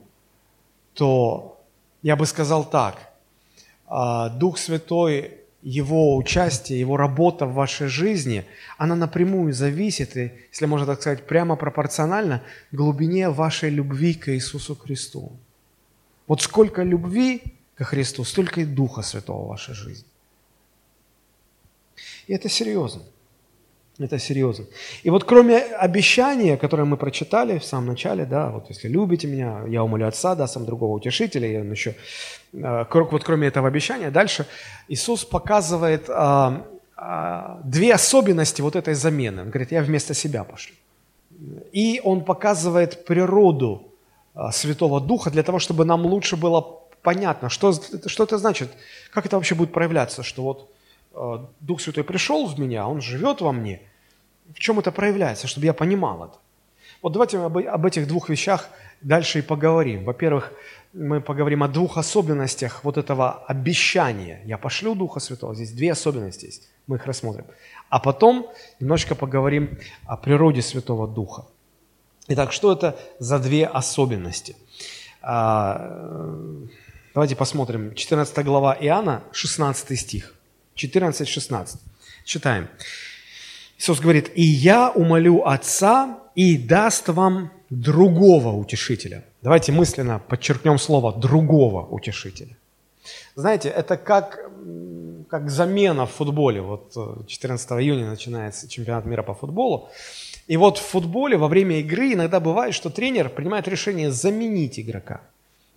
то 0.94 1.62
я 2.02 2.16
бы 2.16 2.26
сказал 2.26 2.66
так, 2.66 3.15
Дух 3.88 4.58
Святой, 4.58 5.32
Его 5.62 6.16
участие, 6.18 6.80
Его 6.80 6.98
работа 6.98 7.46
в 7.46 7.54
вашей 7.54 7.88
жизни, 7.88 8.46
она 8.78 8.96
напрямую 8.96 9.54
зависит, 9.54 10.18
и, 10.18 10.32
если 10.52 10.66
можно 10.66 10.86
так 10.86 11.02
сказать, 11.02 11.28
прямо 11.28 11.56
пропорционально 11.56 12.42
глубине 12.72 13.30
вашей 13.30 13.70
любви 13.70 14.14
к 14.14 14.34
Иисусу 14.34 14.76
Христу. 14.76 15.32
Вот 16.28 16.42
сколько 16.42 16.84
любви 16.84 17.42
ко 17.76 17.84
Христу, 17.84 18.24
столько 18.24 18.62
и 18.62 18.66
Духа 18.66 19.02
Святого 19.02 19.46
в 19.46 19.50
вашей 19.50 19.76
жизни. 19.76 20.06
И 22.28 22.34
это 22.34 22.50
серьезно. 22.50 23.04
Это 23.98 24.20
серьезно. 24.20 24.66
И 25.04 25.10
вот 25.10 25.24
кроме 25.24 25.58
обещания, 25.58 26.58
которое 26.58 26.84
мы 26.84 26.98
прочитали 26.98 27.60
в 27.60 27.64
самом 27.64 27.88
начале, 27.88 28.26
да, 28.26 28.50
вот 28.50 28.66
если 28.70 28.90
любите 28.90 29.28
меня, 29.28 29.64
я 29.68 29.84
умолю 29.84 30.06
Отца, 30.08 30.36
да, 30.36 30.48
сам 30.48 30.66
другого 30.66 30.98
утешителя, 30.98 31.48
и 31.48 31.58
он 31.58 31.72
еще, 31.72 31.96
э, 32.54 32.86
вот 32.92 33.24
кроме 33.24 33.48
этого 33.48 33.68
обещания, 33.70 34.12
дальше 34.12 34.46
Иисус 34.90 35.24
показывает 35.24 36.10
а, 36.10 36.66
а, 36.98 37.62
две 37.64 37.94
особенности 37.94 38.62
вот 38.62 38.76
этой 38.76 38.96
замены. 38.96 39.44
Он 39.44 39.50
говорит, 39.50 39.72
я 39.72 39.82
вместо 39.82 40.14
себя 40.14 40.44
пошлю. 40.44 40.76
И 41.72 42.02
он 42.04 42.26
показывает 42.26 43.06
природу 43.06 43.94
а, 44.34 44.52
Святого 44.52 45.00
Духа 45.00 45.32
для 45.32 45.44
того, 45.44 45.60
чтобы 45.60 45.86
нам 45.86 46.06
лучше 46.06 46.36
было 46.36 46.82
понятно, 47.02 47.50
что, 47.50 47.72
что 48.08 48.24
это 48.24 48.38
значит, 48.38 48.70
как 49.12 49.26
это 49.26 49.38
вообще 49.38 49.56
будет 49.56 49.72
проявляться, 49.72 50.24
что 50.24 50.44
вот 50.44 50.75
Дух 51.60 51.82
Святой 51.82 52.04
пришел 52.04 52.48
в 52.48 52.60
меня, 52.60 52.88
Он 52.88 53.02
живет 53.02 53.42
во 53.42 53.52
мне. 53.52 53.82
В 54.54 54.60
чем 54.60 54.80
это 54.80 54.92
проявляется, 54.92 55.48
чтобы 55.48 55.66
я 55.66 55.74
понимал 55.74 56.26
это? 56.26 56.38
Вот 57.02 57.14
давайте 57.14 57.40
об, 57.40 57.58
об 57.58 57.86
этих 57.86 58.08
двух 58.08 58.30
вещах 58.30 58.70
дальше 59.02 59.40
и 59.40 59.42
поговорим. 59.42 60.04
Во-первых, 60.04 60.52
мы 60.94 61.22
поговорим 61.22 61.64
о 61.64 61.68
двух 61.68 61.98
особенностях 61.98 62.84
вот 62.84 62.98
этого 62.98 63.44
обещания. 63.48 64.42
Я 64.46 64.58
пошлю 64.58 64.96
Духа 64.96 65.20
Святого. 65.20 65.56
Здесь 65.56 65.72
две 65.72 65.92
особенности 65.92 66.46
есть. 66.46 66.70
Мы 66.88 66.98
их 66.98 67.06
рассмотрим. 67.06 67.46
А 67.90 68.00
потом 68.00 68.48
немножечко 68.80 69.16
поговорим 69.16 69.78
о 70.06 70.18
природе 70.18 70.62
Святого 70.62 71.08
Духа. 71.08 71.46
Итак, 72.28 72.52
что 72.52 72.72
это 72.72 72.98
за 73.20 73.40
две 73.40 73.66
особенности? 73.66 74.56
А, 75.22 76.18
давайте 77.14 77.36
посмотрим. 77.36 77.94
14 77.94 78.46
глава 78.46 78.76
Иоанна, 78.80 79.24
16 79.32 80.00
стих. 80.00 80.35
14-16. 80.76 81.78
Читаем. 82.24 82.68
Иисус 83.78 84.00
говорит, 84.00 84.32
«И 84.36 84.44
я 84.44 84.92
умолю 84.92 85.46
Отца, 85.46 86.20
и 86.36 86.58
даст 86.58 87.08
вам 87.10 87.52
другого 87.70 88.50
утешителя». 88.50 89.24
Давайте 89.42 89.72
мысленно 89.72 90.20
подчеркнем 90.20 90.78
слово 90.78 91.14
«другого 91.14 91.86
утешителя». 91.86 92.58
Знаете, 93.36 93.70
это 93.70 93.98
как, 93.98 94.40
как 95.30 95.50
замена 95.50 96.06
в 96.06 96.12
футболе. 96.12 96.62
Вот 96.62 96.94
14 97.28 97.72
э, 97.72 97.82
июня 97.82 98.10
начинается 98.10 98.68
чемпионат 98.68 99.06
мира 99.06 99.24
по 99.24 99.34
футболу. 99.34 99.90
И 100.48 100.58
вот 100.58 100.78
в 100.78 100.82
футболе 100.82 101.38
во 101.38 101.48
время 101.48 101.80
игры 101.80 102.14
иногда 102.14 102.40
бывает, 102.40 102.74
что 102.74 102.90
тренер 102.90 103.30
принимает 103.30 103.68
решение 103.68 104.12
заменить 104.12 104.80
игрока– 104.80 105.22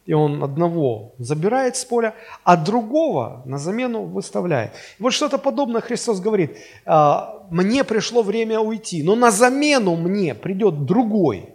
и 0.09 0.15
он 0.15 0.43
одного 0.43 1.13
забирает 1.19 1.77
с 1.77 1.85
поля, 1.85 2.15
а 2.43 2.57
другого 2.57 3.43
на 3.45 3.59
замену 3.59 4.05
выставляет. 4.05 4.73
Вот 4.99 5.13
что-то 5.13 5.37
подобное 5.37 5.83
Христос 5.83 6.19
говорит, 6.21 6.57
«А, 6.87 7.47
мне 7.51 7.85
пришло 7.85 8.23
время 8.23 8.59
уйти, 8.59 9.03
но 9.03 9.17
на 9.17 9.31
замену 9.31 9.97
мне 9.97 10.35
придет 10.35 10.87
другой, 10.87 11.55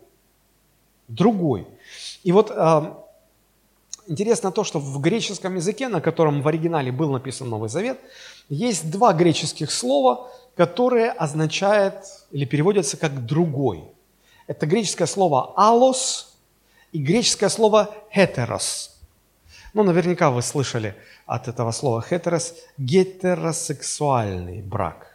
другой. 1.08 1.68
И 2.24 2.32
вот 2.32 2.52
а, 2.56 3.04
интересно 4.06 4.52
то, 4.52 4.64
что 4.64 4.78
в 4.78 5.02
греческом 5.02 5.56
языке, 5.56 5.88
на 5.88 6.00
котором 6.00 6.44
в 6.44 6.48
оригинале 6.48 6.92
был 6.92 7.10
написан 7.10 7.50
Новый 7.50 7.70
Завет, 7.70 8.00
есть 8.50 8.92
два 8.92 9.14
греческих 9.14 9.72
слова, 9.72 10.30
которые 10.56 11.10
означают 11.10 11.96
или 12.30 12.46
переводятся 12.46 12.98
как 12.98 13.26
«другой». 13.26 13.84
Это 14.46 14.68
греческое 14.68 15.08
слово 15.08 15.54
«алос», 15.56 16.33
и 16.94 17.00
греческое 17.00 17.50
слово 17.50 17.90
«heteros». 18.16 18.90
Ну, 19.74 19.84
наверняка 19.84 20.30
вы 20.30 20.44
слышали 20.44 20.96
от 21.26 21.48
этого 21.48 21.72
слова 21.72 22.06
«heteros»– 22.10 22.54
гетеросексуальный 22.78 24.62
брак. 24.62 25.08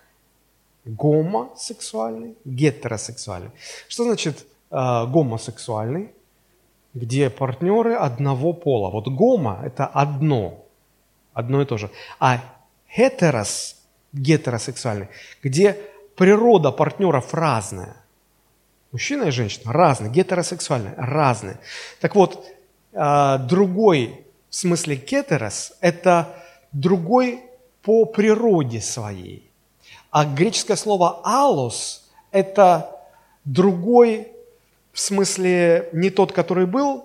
Гомосексуальный, 0.85 2.37
гетеросексуальный. 2.45 3.51
Что 3.89 4.05
значит 4.05 4.45
э, 4.71 5.07
гомосексуальный? 5.07 6.11
Где 6.95 7.31
партнеры 7.31 7.95
одного 7.95 8.53
пола. 8.53 8.91
Вот 8.91 9.07
гомо– 9.07 9.61
это 9.65 9.87
одно, 9.87 10.65
одно 11.33 11.63
и 11.63 11.65
то 11.65 11.77
же. 11.77 11.91
А 12.19 12.41
heteros, 12.97 13.77
гетеросексуальный, 14.13 15.09
где 15.45 15.77
природа 16.17 16.73
партнеров 16.73 17.33
разная– 17.35 17.97
Мужчина 18.93 19.25
и 19.25 19.31
женщина 19.31 19.73
разные, 19.73 20.11
гетеросексуальные, 20.11 20.95
разные. 20.97 21.59
Так 22.01 22.15
вот, 22.15 22.47
а, 22.95 23.39
другой 23.39 24.25
в 24.49 24.55
смысле 24.55 24.97
кетерос– 24.97 25.75
это 25.81 26.35
другой 26.73 27.43
по 27.83 28.07
природе 28.07 28.81
своей. 28.81 29.51
А 30.11 30.25
греческое 30.25 30.77
слово 30.77 31.21
«алос»– 31.23 32.09
это 32.31 32.99
другой 33.45 34.29
в 34.93 35.01
смысле 35.01 35.91
не 35.93 36.11
тот, 36.11 36.33
который 36.33 36.67
был, 36.67 37.05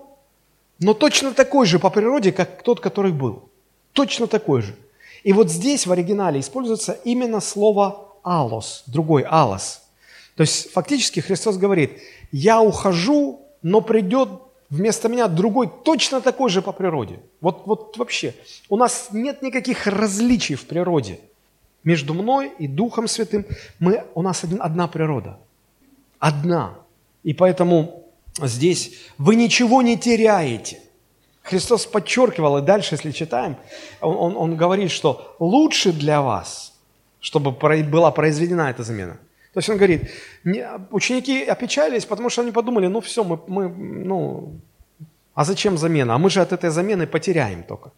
но 0.78 0.94
точно 0.94 1.32
такой 1.32 1.66
же 1.66 1.78
по 1.78 1.90
природе, 1.90 2.32
как 2.32 2.62
тот, 2.62 2.80
который 2.80 3.12
был. 3.12 3.48
Точно 3.92 4.26
такой 4.26 4.62
же. 4.62 4.74
И 5.22 5.32
вот 5.32 5.50
здесь 5.50 5.86
в 5.86 5.92
оригинале 5.92 6.40
используется 6.40 6.92
именно 7.04 7.40
слово 7.40 8.08
«алос», 8.22 8.84
другой 8.86 9.24
«алос». 9.28 9.83
То 10.36 10.42
есть 10.42 10.72
фактически 10.72 11.20
Христос 11.20 11.56
говорит, 11.56 12.00
я 12.32 12.60
ухожу, 12.60 13.42
но 13.62 13.80
придет 13.80 14.28
вместо 14.68 15.08
меня 15.08 15.28
другой, 15.28 15.70
точно 15.84 16.20
такой 16.20 16.50
же 16.50 16.62
по 16.62 16.72
природе. 16.72 17.20
Вот, 17.40 17.66
вот 17.66 17.96
вообще, 17.96 18.34
у 18.68 18.76
нас 18.76 19.08
нет 19.12 19.42
никаких 19.42 19.86
различий 19.86 20.56
в 20.56 20.66
природе. 20.66 21.20
Между 21.84 22.14
мной 22.14 22.52
и 22.58 22.66
Духом 22.66 23.06
Святым 23.06 23.44
мы, 23.78 24.04
у 24.14 24.22
нас 24.22 24.42
одна 24.44 24.88
природа. 24.88 25.38
Одна. 26.18 26.78
И 27.22 27.34
поэтому 27.34 28.04
здесь 28.42 28.94
вы 29.18 29.36
ничего 29.36 29.82
не 29.82 29.96
теряете. 29.96 30.80
Христос 31.42 31.84
подчеркивал, 31.84 32.58
и 32.58 32.62
дальше, 32.62 32.94
если 32.94 33.10
читаем, 33.10 33.56
он, 34.00 34.16
он, 34.16 34.36
он 34.36 34.56
говорит, 34.56 34.90
что 34.90 35.36
лучше 35.38 35.92
для 35.92 36.22
вас, 36.22 36.72
чтобы 37.20 37.50
была 37.50 38.10
произведена 38.10 38.70
эта 38.70 38.82
замена. 38.82 39.18
То 39.54 39.58
есть 39.58 39.70
он 39.70 39.76
говорит, 39.76 40.10
ученики 40.90 41.44
опечалились, 41.44 42.04
потому 42.04 42.28
что 42.28 42.42
они 42.42 42.50
подумали, 42.50 42.88
ну 42.88 43.00
все, 43.00 43.22
мы, 43.22 43.38
мы, 43.46 43.68
ну, 43.68 44.52
а 45.32 45.44
зачем 45.44 45.78
замена? 45.78 46.14
А 46.14 46.18
мы 46.18 46.28
же 46.28 46.40
от 46.40 46.52
этой 46.52 46.70
замены 46.70 47.06
потеряем 47.06 47.62
только. 47.62 47.92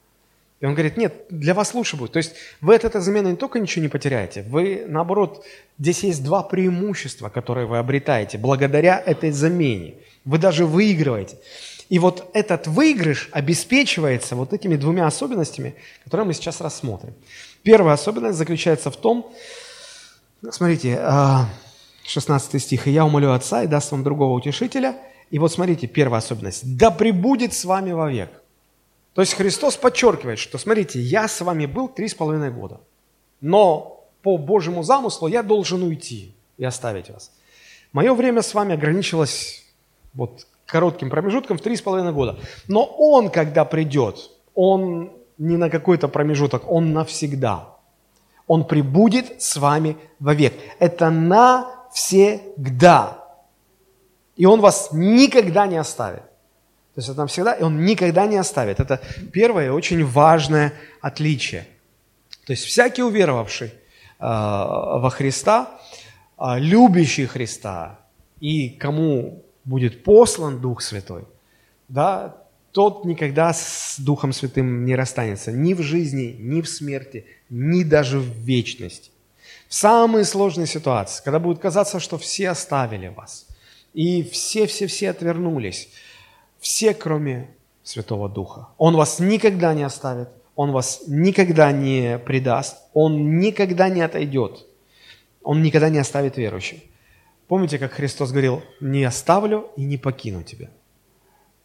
И 0.61 0.66
он 0.66 0.75
говорит, 0.75 0.99
нет, 0.99 1.14
для 1.31 1.55
вас 1.55 1.75
лучше 1.75 1.97
будет. 1.97 2.12
То 2.12 2.19
есть 2.19 2.35
вы 2.61 2.75
от 2.75 2.85
этой 2.85 3.01
замены 3.01 3.29
не 3.29 3.37
только 3.37 3.59
ничего 3.59 3.83
не 3.83 3.88
потеряете, 3.88 4.42
вы, 4.42 4.85
наоборот, 4.87 5.47
здесь 5.79 6.05
есть 6.05 6.23
два 6.23 6.42
преимущества, 6.42 7.31
которые 7.31 7.66
вы 7.66 7.79
обретаете 7.79 8.37
благодаря 8.37 9.03
этой 9.05 9.31
замене. 9.31 9.95
Вы 10.27 10.38
даже 10.38 10.66
выигрываете. 10.66 11.38
И 11.88 11.99
вот 11.99 12.31
этот 12.35 12.66
выигрыш 12.66 13.31
обеспечивается 13.33 14.37
вот 14.37 14.53
этими 14.53 14.77
двумя 14.77 15.07
особенностями, 15.07 15.75
которые 16.05 16.27
мы 16.27 16.35
сейчас 16.35 16.61
рассмотрим. 16.61 17.14
Первая 17.62 17.95
особенность 17.95 18.37
заключается 18.37 18.90
в 18.90 18.97
том, 18.97 19.33
смотрите, 20.51 21.01
16 22.05 22.55
а, 22.55 22.59
стих, 22.59 22.87
«И 22.87 22.90
я 22.90 23.05
умолю 23.05 23.33
Отца 23.33 23.62
и 23.62 23.66
даст 23.66 23.92
вам 23.92 24.03
другого 24.05 24.35
утешителя». 24.35 24.96
И 25.31 25.38
вот 25.38 25.53
смотрите, 25.53 25.87
первая 25.87 26.18
особенность. 26.18 26.77
«Да 26.77 26.90
пребудет 26.90 27.53
с 27.53 27.64
вами 27.64 27.92
вовек». 27.92 28.31
То 29.14 29.22
есть 29.22 29.35
Христос 29.35 29.77
подчеркивает, 29.77 30.38
что, 30.38 30.59
смотрите, 30.59 31.01
я 31.01 31.27
с 31.27 31.40
вами 31.40 31.66
был 31.66 31.88
три 31.88 32.07
с 32.07 32.14
половиной 32.14 32.51
года, 32.51 32.81
но 33.40 34.05
по 34.22 34.37
Божьему 34.37 34.83
замыслу 34.83 35.29
я 35.29 35.42
должен 35.42 35.83
уйти 35.83 36.35
и 36.59 36.64
оставить 36.64 37.09
вас. 37.09 37.33
Мое 37.92 38.12
время 38.12 38.42
с 38.42 38.53
вами 38.53 38.75
ограничилось 38.75 39.64
вот 40.12 40.46
коротким 40.66 41.09
промежутком 41.11 41.57
в 41.57 41.62
три 41.62 41.77
с 41.77 41.81
половиной 41.81 42.12
года. 42.12 42.38
Но 42.68 42.85
Он, 42.85 43.31
когда 43.31 43.64
придет, 43.64 44.31
Он 44.55 45.12
не 45.38 45.57
на 45.57 45.70
какой-то 45.70 46.09
промежуток, 46.09 46.70
Он 46.70 46.92
навсегда. 46.92 47.76
Он 48.47 48.65
прибудет 48.65 49.43
с 49.43 49.57
вами 49.57 49.97
вовек. 50.19 50.55
Это 50.79 51.11
навсегда. 51.11 52.39
И 54.37 54.47
Он 54.47 54.61
вас 54.61 54.91
никогда 54.93 55.67
не 55.67 55.77
оставит. 55.77 56.23
То 56.95 57.01
есть 57.01 57.09
это 57.09 57.21
навсегда, 57.21 57.53
и 57.53 57.63
Он 57.63 57.85
никогда 57.85 58.27
не 58.27 58.37
оставит. 58.37 58.81
Это 58.81 59.01
первое 59.33 59.73
очень 59.73 60.05
важное 60.05 60.73
отличие. 61.01 61.67
То 62.47 62.53
есть 62.53 62.65
всякий 62.65 63.03
уверовавший 63.03 63.69
э, 63.69 63.73
во 64.21 65.11
Христа, 65.11 65.79
э, 66.39 66.59
любящий 66.59 67.27
Христа, 67.27 67.99
и 68.41 68.71
кому 68.71 69.43
будет 69.65 70.05
послан 70.05 70.61
Дух 70.61 70.81
Святой, 70.81 71.25
да, 71.89 72.37
тот 72.77 73.07
никогда 73.07 73.55
с 73.55 73.95
Духом 73.99 74.35
Святым 74.35 74.85
не 74.85 74.95
расстанется 74.95 75.51
ни 75.51 75.73
в 75.73 75.81
жизни, 75.81 76.37
ни 76.39 76.61
в 76.61 76.69
смерти, 76.69 77.25
ни 77.49 77.83
даже 77.83 78.19
в 78.19 78.29
вечности. 78.41 79.11
В 79.67 79.75
самые 79.75 80.27
сложные 80.27 80.67
ситуации, 80.67 81.25
когда 81.25 81.39
будет 81.39 81.59
казаться, 81.59 82.01
что 82.01 82.19
все 82.19 82.51
оставили 82.51 83.09
вас, 83.09 83.47
и 83.95 84.23
все-все-все 84.23 85.09
отвернулись, 85.09 85.89
все, 86.61 86.93
кроме 86.93 87.49
Святого 87.83 88.29
Духа. 88.29 88.69
Он 88.77 88.95
вас 88.95 89.21
никогда 89.21 89.73
не 89.73 89.83
оставит, 89.83 90.29
Он 90.55 90.71
вас 90.71 91.05
никогда 91.07 91.73
не 91.73 92.19
предаст, 92.19 92.77
Он 92.93 93.39
никогда 93.39 93.89
не 93.89 94.03
отойдет, 94.03 94.67
Он 95.43 95.62
никогда 95.62 95.89
не 95.89 95.99
оставит 95.99 96.37
верующих. 96.37 96.81
Помните, 97.49 97.79
как 97.79 97.93
Христос 97.93 98.33
говорил, 98.33 98.62
не 98.81 99.03
оставлю 99.03 99.71
и 99.79 99.83
не 99.83 99.97
покину 99.97 100.43
тебя. 100.43 100.69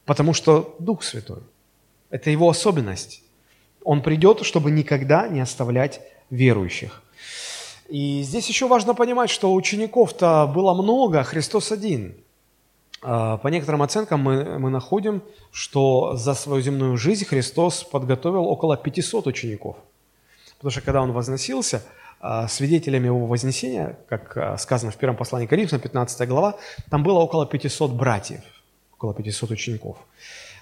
Потому 0.06 0.34
что 0.34 0.76
Дух 0.80 1.04
Святой– 1.04 1.42
это 2.10 2.30
его 2.30 2.50
особенность. 2.50 3.24
Он 3.84 4.02
придет, 4.02 4.46
чтобы 4.46 4.72
никогда 4.72 5.28
не 5.28 5.40
оставлять 5.40 6.02
верующих. 6.30 7.04
И 7.88 8.22
здесь 8.22 8.48
еще 8.48 8.68
важно 8.68 8.94
понимать, 8.94 9.30
что 9.30 9.54
учеников-то 9.54 10.52
было 10.54 10.74
много, 10.74 11.24
Христос 11.24 11.72
один. 11.72 12.16
А, 13.02 13.38
по 13.38 13.48
некоторым 13.50 13.82
оценкам 13.82 14.22
мы, 14.22 14.60
мы 14.60 14.70
находим, 14.70 15.24
что 15.52 16.16
за 16.16 16.34
свою 16.34 16.62
земную 16.62 16.98
жизнь 16.98 17.26
Христос 17.26 17.84
подготовил 17.84 18.46
около 18.46 18.78
500 18.78 19.28
учеников. 19.28 19.78
Потому 20.58 20.72
что 20.72 20.82
когда 20.82 21.02
Он 21.02 21.12
возносился– 21.12 21.84
а, 22.24 22.48
свидетелями 22.48 23.08
его 23.08 23.26
вознесения, 23.26 23.98
как 24.08 24.38
а, 24.38 24.56
сказано 24.58 24.92
в 24.92 24.98
первом 24.98 25.18
послании 25.18 25.48
Коринфянам, 25.48 25.82
15 25.82 26.28
глава, 26.30 26.56
там 26.92 27.02
было 27.02 27.18
около 27.18 27.48
500 27.48 27.92
братьев, 27.94 28.42
около 29.02 29.14
500 29.14 29.52
учеников. 29.52 29.98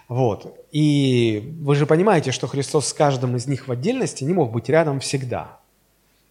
Вот. 0.08 0.58
И 0.72 1.54
вы 1.62 1.76
же 1.76 1.86
понимаете, 1.86 2.32
что 2.32 2.48
Христос 2.48 2.88
с 2.88 2.94
каждым 2.94 3.36
из 3.36 3.48
них 3.48 3.68
в 3.68 3.72
отдельности 3.72 4.24
не 4.24 4.34
мог 4.34 4.52
быть 4.52 4.70
рядом 4.70 5.00
всегда. 5.00 5.60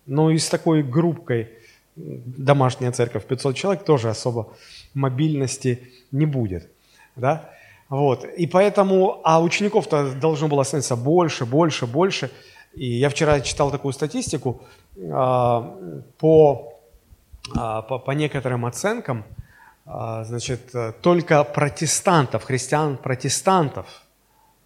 Но 0.07 0.31
и 0.31 0.39
с 0.39 0.49
такой 0.49 0.83
группкой 0.83 1.51
домашняя 1.97 2.93
церковь 2.93 3.27
500 3.27 3.57
человек 3.57 3.85
тоже 3.85 4.09
особо 4.09 4.49
мобильности 4.95 5.93
не 6.11 6.27
будет. 6.27 6.69
Да? 7.15 7.51
Вот. 7.89 8.25
И 8.25 8.47
поэтому, 8.47 9.21
а 9.23 9.43
учеников-то 9.43 10.15
должно 10.15 10.49
было 10.49 10.63
становиться 10.63 10.97
больше, 10.97 11.45
больше, 11.45 11.87
больше. 11.87 12.31
И 12.75 12.87
я 12.87 13.11
вчера 13.11 13.41
читал 13.41 13.71
такую 13.71 13.93
статистику, 13.93 14.63
а, 15.11 15.77
по, 16.19 16.73
а, 17.55 17.83
по, 17.83 17.99
по 17.99 18.11
некоторым 18.13 18.65
оценкам, 18.67 19.25
значит, 20.25 20.73
только 21.01 21.45
протестантов, 21.45 22.45
христиан-протестантов 22.45 23.87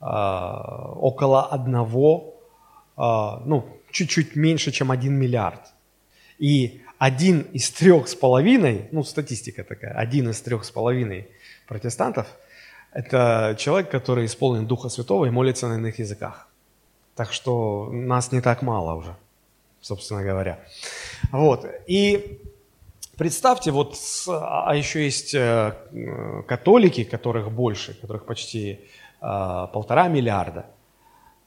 около 0.00 1.46
одного, 1.46 2.34
ну, 2.96 3.64
чуть-чуть 3.90 4.34
меньше, 4.36 4.72
чем 4.72 4.90
один 4.90 5.14
миллиард. 5.14 5.60
И 6.38 6.82
один 6.98 7.42
из 7.52 7.70
трех 7.70 8.08
с 8.08 8.14
половиной, 8.14 8.88
ну, 8.90 9.04
статистика 9.04 9.62
такая, 9.64 9.92
один 9.92 10.30
из 10.30 10.40
трех 10.40 10.64
с 10.64 10.70
половиной 10.70 11.28
протестантов– 11.68 12.26
это 12.92 13.54
человек, 13.58 13.90
который 13.90 14.26
исполнен 14.26 14.66
Духа 14.66 14.88
Святого 14.88 15.26
и 15.26 15.30
молится 15.30 15.68
на 15.68 15.74
иных 15.74 15.98
языках. 15.98 16.48
Так 17.14 17.32
что 17.32 17.88
нас 17.92 18.32
не 18.32 18.40
так 18.40 18.62
мало 18.62 18.94
уже, 18.94 19.14
собственно 19.80 20.22
говоря. 20.22 20.58
Вот. 21.30 21.66
И 21.86 22.40
представьте, 23.22 23.70
вот, 23.70 23.96
а 24.26 24.74
еще 24.74 25.04
есть 25.04 25.32
э, 25.32 25.72
католики, 26.48 27.04
которых 27.04 27.52
больше, 27.52 27.94
которых 27.94 28.24
почти 28.26 28.80
э, 29.20 29.66
полтора 29.72 30.08
миллиарда, 30.08 30.66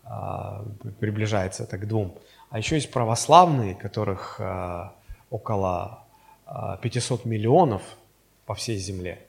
э, 0.05 0.09
приближается 1.01 1.63
это 1.63 1.77
к 1.77 1.85
двум. 1.85 2.15
А 2.49 2.59
еще 2.59 2.75
есть 2.75 2.91
православные, 2.91 3.75
которых 3.75 4.39
около 5.29 5.99
500 6.81 7.25
миллионов 7.25 7.81
по 8.45 8.53
всей 8.53 8.77
земле. 8.77 9.19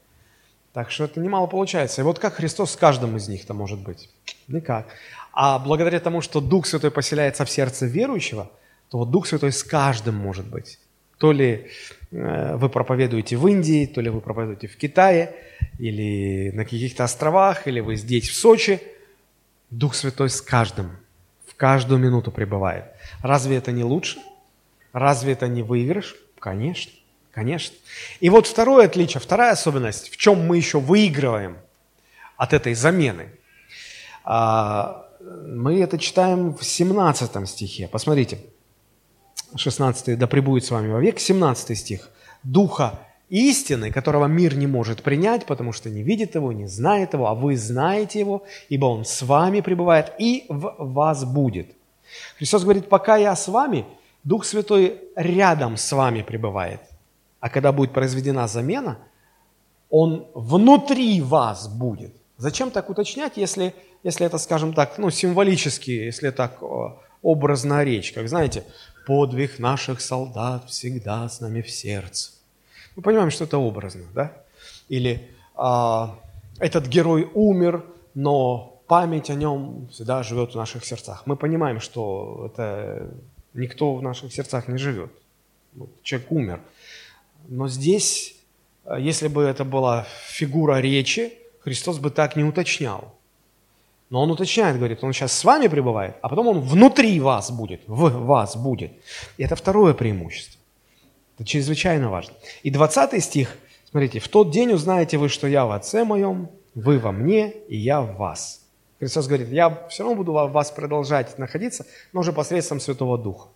Так 0.73 0.93
что 0.93 1.05
это 1.05 1.19
немало 1.19 1.49
получается. 1.49 2.03
И 2.03 2.05
вот 2.05 2.21
как 2.21 2.35
Христос 2.35 2.71
с 2.71 2.77
каждым 2.77 3.17
из 3.17 3.29
них-то 3.29 3.55
может 3.55 3.81
быть? 3.81 4.09
Никак. 4.47 4.87
А 5.33 5.59
благодаря 5.59 5.99
тому, 5.99 6.21
что 6.21 6.41
Дух 6.41 6.67
Святой 6.67 6.91
поселяется 6.93 7.45
в 7.45 7.51
сердце 7.51 7.87
верующего, 7.87 8.49
то 8.91 8.99
вот 8.99 9.11
Дух 9.11 9.27
Святой 9.27 9.51
с 9.51 9.65
каждым 9.65 10.15
может 10.15 10.47
быть. 10.47 10.79
То 11.19 11.33
ли 11.33 11.69
э, 12.11 12.57
вы 12.57 12.69
проповедуете 12.69 13.37
в 13.37 13.47
Индии, 13.47 13.87
то 13.87 14.01
ли 14.01 14.11
вы 14.11 14.21
проповедуете 14.21 14.69
в 14.69 14.77
Китае, 14.77 15.35
или 15.79 16.51
на 16.51 16.65
каких-то 16.65 17.05
островах, 17.05 17.67
или 17.67 17.81
вы 17.81 17.97
здесь, 17.97 18.29
в 18.29 18.35
Сочи. 18.35 18.81
Дух 19.71 19.95
Святой 19.95 20.31
с 20.31 20.41
каждым, 20.41 20.97
в 21.47 21.55
каждую 21.57 21.99
минуту 21.99 22.31
пребывает. 22.31 22.85
Разве 23.23 23.57
это 23.57 23.73
не 23.73 23.83
лучше? 23.83 24.19
Разве 24.93 25.33
это 25.33 25.49
не 25.49 25.63
выигрыш? 25.63 26.15
Конечно, 26.39 26.93
конечно. 27.33 27.75
И 28.21 28.31
вот 28.31 28.47
второе 28.47 28.87
отличие, 28.87 29.21
вторая 29.21 29.53
особенность, 29.53 30.11
в 30.11 30.17
чем 30.17 30.47
мы 30.47 30.57
еще 30.57 30.79
выигрываем 30.79 31.57
от 32.37 32.53
этой 32.53 32.75
замены 32.75 33.31
а,– 34.25 35.03
мы 35.21 35.81
это 35.81 35.99
читаем 35.99 36.55
в 36.55 36.65
17 36.65 37.49
стихе. 37.49 37.89
Посмотрите, 37.89 38.39
16 39.55 40.19
«Да 40.19 40.27
пребудет 40.27 40.65
с 40.65 40.71
вами 40.71 40.91
вовек», 40.91 41.19
17 41.19 41.79
стих. 41.79 42.11
«Духа 42.43 42.99
истины, 43.29 43.91
которого 43.91 44.27
мир 44.27 44.57
не 44.57 44.67
может 44.67 45.03
принять, 45.03 45.47
потому 45.47 45.73
что 45.73 45.91
не 45.91 46.03
видит 46.03 46.35
его, 46.35 46.53
не 46.53 46.67
знает 46.67 47.15
его, 47.15 47.27
а 47.29 47.35
вы 47.35 47.57
знаете 47.57 48.21
его, 48.21 48.45
ибо 48.69 48.87
он 48.87 49.05
с 49.05 49.23
вами 49.23 49.61
пребывает 49.61 50.13
и 50.19 50.47
в 50.49 50.75
вас 50.79 51.25
будет». 51.25 51.69
Христос 52.39 52.63
говорит, 52.63 52.89
пока 52.89 53.17
я 53.17 53.35
с 53.35 53.49
вами, 53.49 53.85
Дух 54.25 54.45
Святой 54.45 55.01
рядом 55.17 55.77
с 55.77 55.93
вами 55.93 56.23
пребывает. 56.23 56.81
А 57.41 57.49
когда 57.49 57.73
будет 57.73 57.93
произведена 57.93 58.49
замена, 58.49 58.99
Он 59.89 60.27
внутри 60.35 61.21
вас 61.21 61.69
будет. 61.69 62.15
Зачем 62.39 62.71
так 62.71 62.91
уточнять, 62.91 63.37
если 63.37 63.73
если 64.07 64.25
это, 64.25 64.39
скажем 64.39 64.73
так, 64.73 64.99
ну, 64.99 65.11
символически, 65.11 65.91
если 65.91 66.31
так 66.31 66.63
образная 67.23 67.83
речь, 67.83 68.13
как 68.13 68.29
знаете, 68.29 68.63
подвиг 69.07 69.59
наших 69.59 70.01
солдат 70.01 70.69
всегда 70.69 71.29
с 71.29 71.41
нами 71.41 71.63
в 71.63 71.71
сердце. 71.71 72.33
Мы 72.97 73.03
понимаем, 73.03 73.31
что 73.31 73.45
это 73.45 73.57
образно, 73.57 74.03
да? 74.15 74.33
Или 74.89 75.31
а, 75.55 76.19
этот 76.59 76.89
герой 76.89 77.31
умер, 77.33 77.85
но 78.15 78.83
память 78.89 79.31
о 79.31 79.35
нем 79.35 79.89
всегда 79.93 80.23
живет 80.23 80.53
в 80.53 80.57
наших 80.57 80.85
сердцах. 80.85 81.23
Мы 81.27 81.37
понимаем, 81.37 81.81
что 81.81 82.51
это 82.53 83.09
никто 83.55 83.95
в 83.95 84.03
наших 84.03 84.33
сердцах 84.33 84.69
не 84.69 84.79
живет. 84.79 85.13
Человек 86.03 86.33
умер. 86.33 86.61
Но 87.49 87.69
здесь, 87.69 88.35
а, 88.85 88.99
если 88.99 89.29
бы 89.29 89.43
это 89.45 89.65
была 89.65 90.07
фигура 90.29 90.81
речи, 90.81 91.33
Христос 91.61 91.99
бы 91.99 92.11
так 92.11 92.37
не 92.37 92.45
уточнял. 92.45 93.16
Но 94.09 94.23
он 94.23 94.31
уточняет, 94.31 94.77
говорит, 94.77 95.03
он 95.03 95.13
сейчас 95.13 95.33
с 95.33 95.45
вами 95.45 95.67
пребывает, 95.67 96.17
а 96.23 96.29
потом 96.29 96.49
он 96.49 96.61
внутри 96.61 97.19
вас 97.19 97.51
будет, 97.51 97.81
в 97.87 98.09
вас 98.25 98.57
будет. 98.57 98.93
И 99.37 99.43
это 99.43 99.57
второе 99.57 99.95
преимущество. 99.95 100.61
Это 101.37 101.47
чрезвычайно 101.47 102.09
важно. 102.09 102.35
И 102.63 102.71
20 102.71 103.23
стих, 103.23 103.59
смотрите, 103.91 104.21
«В 104.21 104.29
тот 104.29 104.51
день 104.51 104.73
узнаете 104.73 105.19
вы, 105.19 105.29
что 105.29 105.47
я 105.47 105.67
в 105.67 105.73
Отце 105.73 106.05
моем, 106.05 106.51
вы 106.75 106.99
во 106.99 107.13
мне, 107.13 107.51
и 107.69 107.77
я 107.77 108.01
в 108.01 108.17
вас». 108.17 108.63
Христос 108.99 109.27
говорит, 109.27 109.49
я 109.49 109.87
все 109.91 110.05
равно 110.05 110.17
буду 110.17 110.33
в 110.33 110.53
вас 110.53 110.71
продолжать 110.71 111.37
находиться, 111.39 111.85
но 112.13 112.21
уже 112.21 112.33
посредством 112.33 112.81
Святого 112.81 113.19
Духа. 113.19 113.49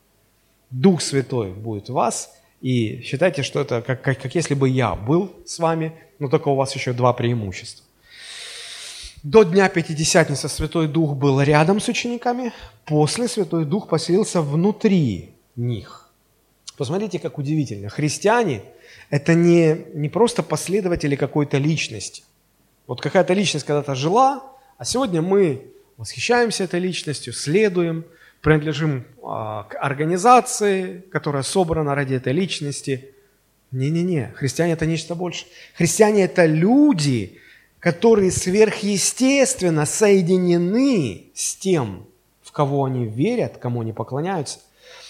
Дух 0.71 1.01
Святой 1.01 1.53
будет 1.53 1.89
в 1.89 1.95
вас, 1.95 2.35
и 2.61 3.01
считайте, 3.03 3.43
что 3.43 3.61
это 3.61 3.81
как, 3.81 4.03
как, 4.03 4.21
как 4.21 4.35
если 4.35 4.55
бы 4.55 4.69
я 4.69 4.95
был 4.95 5.33
с 5.47 5.59
вами, 5.59 5.93
но 6.19 6.29
только 6.29 6.49
у 6.49 6.57
вас 6.57 6.75
еще 6.75 6.93
два 6.93 7.13
преимущества. 7.15 7.87
До 9.23 9.43
Дня 9.43 9.69
Пятидесятницы 9.69 10.49
Святой 10.49 10.89
Дух 10.89 11.15
был 11.15 11.43
рядом 11.43 11.79
с 11.79 11.89
учениками, 11.89 12.55
после 12.87 13.29
Святой 13.29 13.67
Дух 13.67 13.87
поселился 13.87 14.41
внутри 14.41 15.35
них. 15.57 16.09
Посмотрите, 16.79 17.19
как 17.19 17.37
удивительно. 17.37 17.91
Христиане– 17.91 18.63
это 19.11 19.35
не, 19.35 19.85
не 19.93 20.09
просто 20.09 20.43
последователи 20.43 21.17
какой-то 21.17 21.59
личности. 21.59 22.23
Вот 22.87 23.03
какая-то 23.03 23.35
личность 23.35 23.67
когда-то 23.67 23.95
жила, 23.95 24.43
а 24.79 24.87
сегодня 24.87 25.21
мы 25.21 25.67
восхищаемся 25.99 26.65
этой 26.65 26.81
личностью, 26.81 27.35
следуем, 27.35 28.07
принадлежим 28.41 29.05
а, 29.23 29.65
к 29.65 29.75
организации, 29.75 31.05
которая 31.13 31.43
собрана 31.43 31.95
ради 31.95 32.15
этой 32.15 32.33
личности. 32.33 33.11
Не-не-не, 33.71 34.33
христиане– 34.35 34.73
это 34.75 34.87
нечто 34.87 35.15
больше. 35.15 35.45
Христиане– 35.75 36.23
это 36.25 36.47
люди, 36.47 37.39
которые 37.81 38.31
сверхъестественно 38.31 39.87
соединены 39.87 41.25
с 41.35 41.57
тем, 41.57 42.07
в 42.43 42.53
кого 42.53 42.85
они 42.85 43.07
верят, 43.07 43.57
кому 43.57 43.81
они 43.81 43.93
поклоняются, 43.93 44.61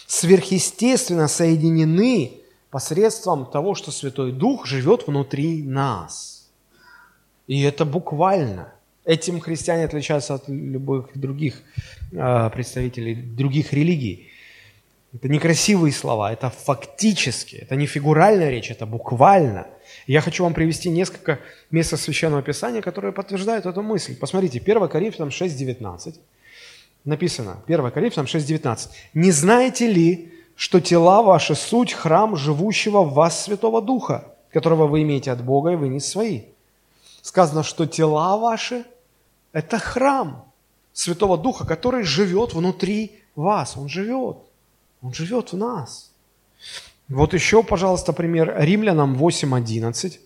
сверхъестественно 0.06 1.26
соединены 1.28 2.33
посредством 2.70 3.46
того, 3.46 3.74
что 3.74 3.90
Святой 3.90 4.33
Дух 4.33 4.66
живет 4.66 5.06
внутри 5.06 5.62
нас. 5.62 6.48
И 7.48 7.61
это 7.62 7.85
буквально. 7.85 8.72
Этим 9.04 9.40
христиане 9.40 9.87
отличаются 9.87 10.35
от 10.35 10.48
любых 10.48 11.11
других 11.14 11.62
э, 12.12 12.50
представителей 12.50 13.14
других 13.14 13.72
религий. 13.72 14.28
Это 15.12 15.28
некрасивые 15.28 15.92
слова, 15.92 16.33
это 16.33 16.50
фактически, 16.50 17.56
это 17.56 17.74
не 17.74 17.87
фигуральная 17.87 18.50
речь, 18.50 18.70
это 18.70 18.87
буквально– 18.87 19.66
я 20.12 20.20
хочу 20.20 20.42
вам 20.42 20.55
привести 20.55 20.90
несколько 20.90 21.38
мест 21.70 21.96
Священного 21.96 22.42
Писания, 22.42 22.83
которые 22.83 23.12
подтверждают 23.12 23.64
эту 23.64 23.81
мысль. 23.81 24.16
Посмотрите, 24.16 24.59
1 24.59 24.88
Коринфянам 24.88 25.29
6.19. 25.29 26.16
Написано, 27.05 27.62
1 27.68 27.90
Коринфянам 27.92 28.27
6.19. 28.27 28.88
«Не 29.14 29.31
знаете 29.31 29.87
ли, 29.87 30.33
что 30.57 30.81
тела 30.81 31.23
ваши– 31.23 31.55
суть 31.57 31.92
храм 31.92 32.35
живущего 32.35 33.03
в 33.03 33.14
вас 33.14 33.44
Святого 33.44 33.81
Духа, 33.81 34.35
которого 34.53 34.88
вы 34.88 35.03
имеете 35.03 35.31
от 35.31 35.44
Бога, 35.44 35.70
и 35.70 35.77
вы 35.77 35.87
не 35.88 36.01
свои?» 36.01 36.42
Сказано, 37.23 37.62
что 37.62 37.87
тела 37.87 38.37
ваши– 38.37 38.85
это 39.53 39.79
храм 39.79 40.44
Святого 40.92 41.38
Духа, 41.38 41.64
который 41.64 42.03
живет 42.03 42.53
внутри 42.53 43.20
вас. 43.37 43.77
Он 43.77 43.88
живет. 43.88 44.38
Он 45.03 45.14
живет 45.14 45.53
в 45.53 45.57
нас. 45.57 46.11
Вот 47.11 47.35
еще, 47.35 47.64
пожалуйста, 47.64 48.12
пример 48.12 48.55
Римлянам 48.57 49.16
8.11. 49.16 50.20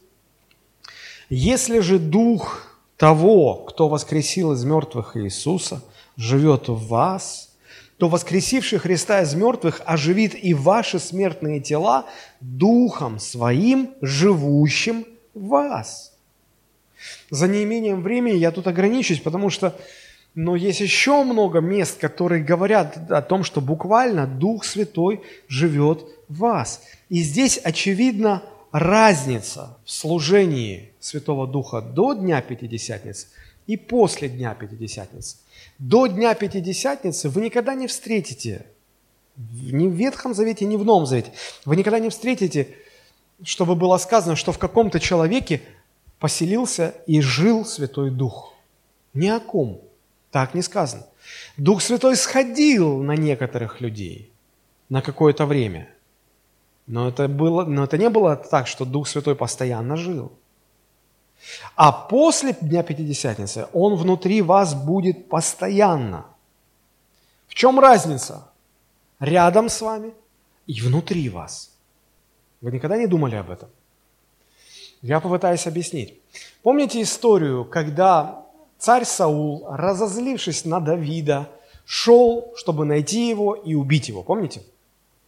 «Если 1.30 1.78
же 1.78 1.98
Дух 1.98 2.76
того, 2.98 3.54
кто 3.54 3.88
воскресил 3.88 4.52
из 4.52 4.64
мертвых 4.64 5.16
Иисуса, 5.16 5.82
живет 6.18 6.68
в 6.68 6.86
вас, 6.88 7.56
то 7.96 8.10
воскресивший 8.10 8.78
Христа 8.78 9.22
из 9.22 9.34
мертвых 9.34 9.80
оживит 9.86 10.34
и 10.34 10.52
ваши 10.52 10.98
смертные 10.98 11.60
тела 11.60 12.04
Духом 12.42 13.18
Своим, 13.18 13.94
живущим 14.02 15.06
в 15.32 15.46
вас». 15.46 16.12
За 17.30 17.48
неимением 17.48 18.02
времени 18.02 18.36
я 18.36 18.50
тут 18.50 18.66
ограничусь, 18.66 19.20
потому 19.20 19.48
что 19.48 19.74
но 20.34 20.56
есть 20.56 20.80
еще 20.80 21.22
много 21.22 21.60
мест, 21.60 21.98
которые 22.00 22.42
говорят 22.42 23.10
о 23.10 23.22
том, 23.22 23.44
что 23.44 23.60
буквально 23.60 24.26
Дух 24.26 24.64
Святой 24.64 25.22
живет 25.48 26.04
вас. 26.34 26.82
И 27.08 27.22
здесь 27.22 27.58
очевидна 27.62 28.42
разница 28.72 29.78
в 29.84 29.90
служении 29.90 30.92
Святого 31.00 31.46
Духа 31.46 31.80
до 31.80 32.14
Дня 32.14 32.40
Пятидесятницы 32.42 33.28
и 33.66 33.76
после 33.76 34.28
Дня 34.28 34.54
Пятидесятницы. 34.54 35.36
До 35.78 36.06
Дня 36.06 36.34
Пятидесятницы 36.34 37.28
вы 37.28 37.42
никогда 37.42 37.74
не 37.74 37.86
встретите, 37.86 38.66
ни 39.36 39.86
в 39.86 39.92
Ветхом 39.92 40.34
Завете, 40.34 40.64
ни 40.64 40.76
в 40.76 40.84
Новом 40.84 41.06
Завете, 41.06 41.32
вы 41.64 41.76
никогда 41.76 41.98
не 41.98 42.08
встретите, 42.08 42.68
чтобы 43.42 43.74
было 43.74 43.96
сказано, 43.98 44.36
что 44.36 44.52
в 44.52 44.58
каком-то 44.58 45.00
человеке 45.00 45.62
поселился 46.18 46.94
и 47.06 47.20
жил 47.20 47.64
Святой 47.64 48.10
Дух. 48.10 48.54
Ни 49.12 49.28
о 49.28 49.40
ком. 49.40 49.80
Так 50.30 50.54
не 50.54 50.62
сказано. 50.62 51.06
Дух 51.56 51.80
Святой 51.80 52.16
сходил 52.16 52.98
на 53.02 53.12
некоторых 53.12 53.80
людей 53.80 54.32
на 54.88 55.00
какое-то 55.02 55.46
время. 55.46 55.88
Но 56.86 57.08
это, 57.08 57.28
было, 57.28 57.64
но 57.64 57.84
это 57.84 57.96
не 57.96 58.10
было 58.10 58.36
так, 58.36 58.66
что 58.66 58.84
Дух 58.84 59.08
Святой 59.08 59.34
постоянно 59.34 59.96
жил. 59.96 60.32
А 61.76 61.92
после 61.92 62.56
Дня 62.60 62.82
Пятидесятницы 62.82 63.68
Он 63.72 63.94
внутри 63.96 64.42
вас 64.42 64.74
будет 64.74 65.28
постоянно. 65.28 66.26
В 67.48 67.54
чем 67.54 67.78
разница? 67.78 68.48
Рядом 69.20 69.68
с 69.68 69.80
вами 69.80 70.12
и 70.66 70.80
внутри 70.80 71.28
вас. 71.28 71.70
Вы 72.60 72.72
никогда 72.72 72.96
не 72.96 73.06
думали 73.06 73.36
об 73.36 73.50
этом? 73.50 73.68
Я 75.02 75.20
попытаюсь 75.20 75.66
объяснить. 75.66 76.18
Помните 76.62 77.02
историю, 77.02 77.64
когда 77.64 78.46
царь 78.78 79.04
Саул, 79.04 79.66
разозлившись 79.68 80.64
на 80.64 80.80
Давида, 80.80 81.48
шел, 81.84 82.52
чтобы 82.56 82.84
найти 82.84 83.28
его 83.28 83.54
и 83.54 83.74
убить 83.74 84.08
его. 84.08 84.22
Помните? 84.22 84.62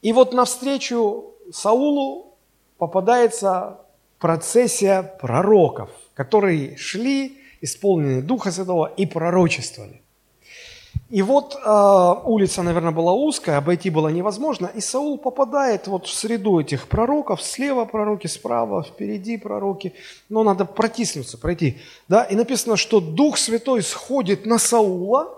И 0.01 0.13
вот 0.13 0.33
навстречу 0.33 1.36
Саулу 1.53 2.35
попадается 2.79 3.81
процессия 4.19 5.03
пророков, 5.03 5.91
которые 6.15 6.77
шли, 6.77 7.39
исполненные 7.61 8.23
Духа 8.23 8.51
Святого, 8.51 8.87
и 8.87 9.07
пророчествовали. 9.07 10.03
И 11.09 11.23
вот 11.23 11.55
э, 11.55 12.15
улица, 12.25 12.63
наверное, 12.63 12.91
была 12.91 13.13
узкая, 13.13 13.59
обойти 13.59 13.91
было 13.91 14.09
невозможно, 14.09 14.69
и 14.75 14.81
Саул 14.81 15.19
попадает 15.19 15.87
вот 15.87 16.07
в 16.07 16.13
среду 16.13 16.59
этих 16.59 16.89
пророков, 16.89 17.43
слева 17.43 17.85
пророки, 17.85 18.27
справа, 18.27 18.83
впереди 18.83 19.37
пророки, 19.37 19.93
но 20.29 20.43
надо 20.43 20.65
протиснуться, 20.65 21.39
пройти. 21.39 21.79
Да? 22.09 22.25
И 22.25 22.35
написано, 22.35 22.77
что 22.77 23.01
Дух 23.01 23.39
Святой 23.39 23.83
сходит 23.83 24.47
на 24.47 24.59
Саула, 24.59 25.33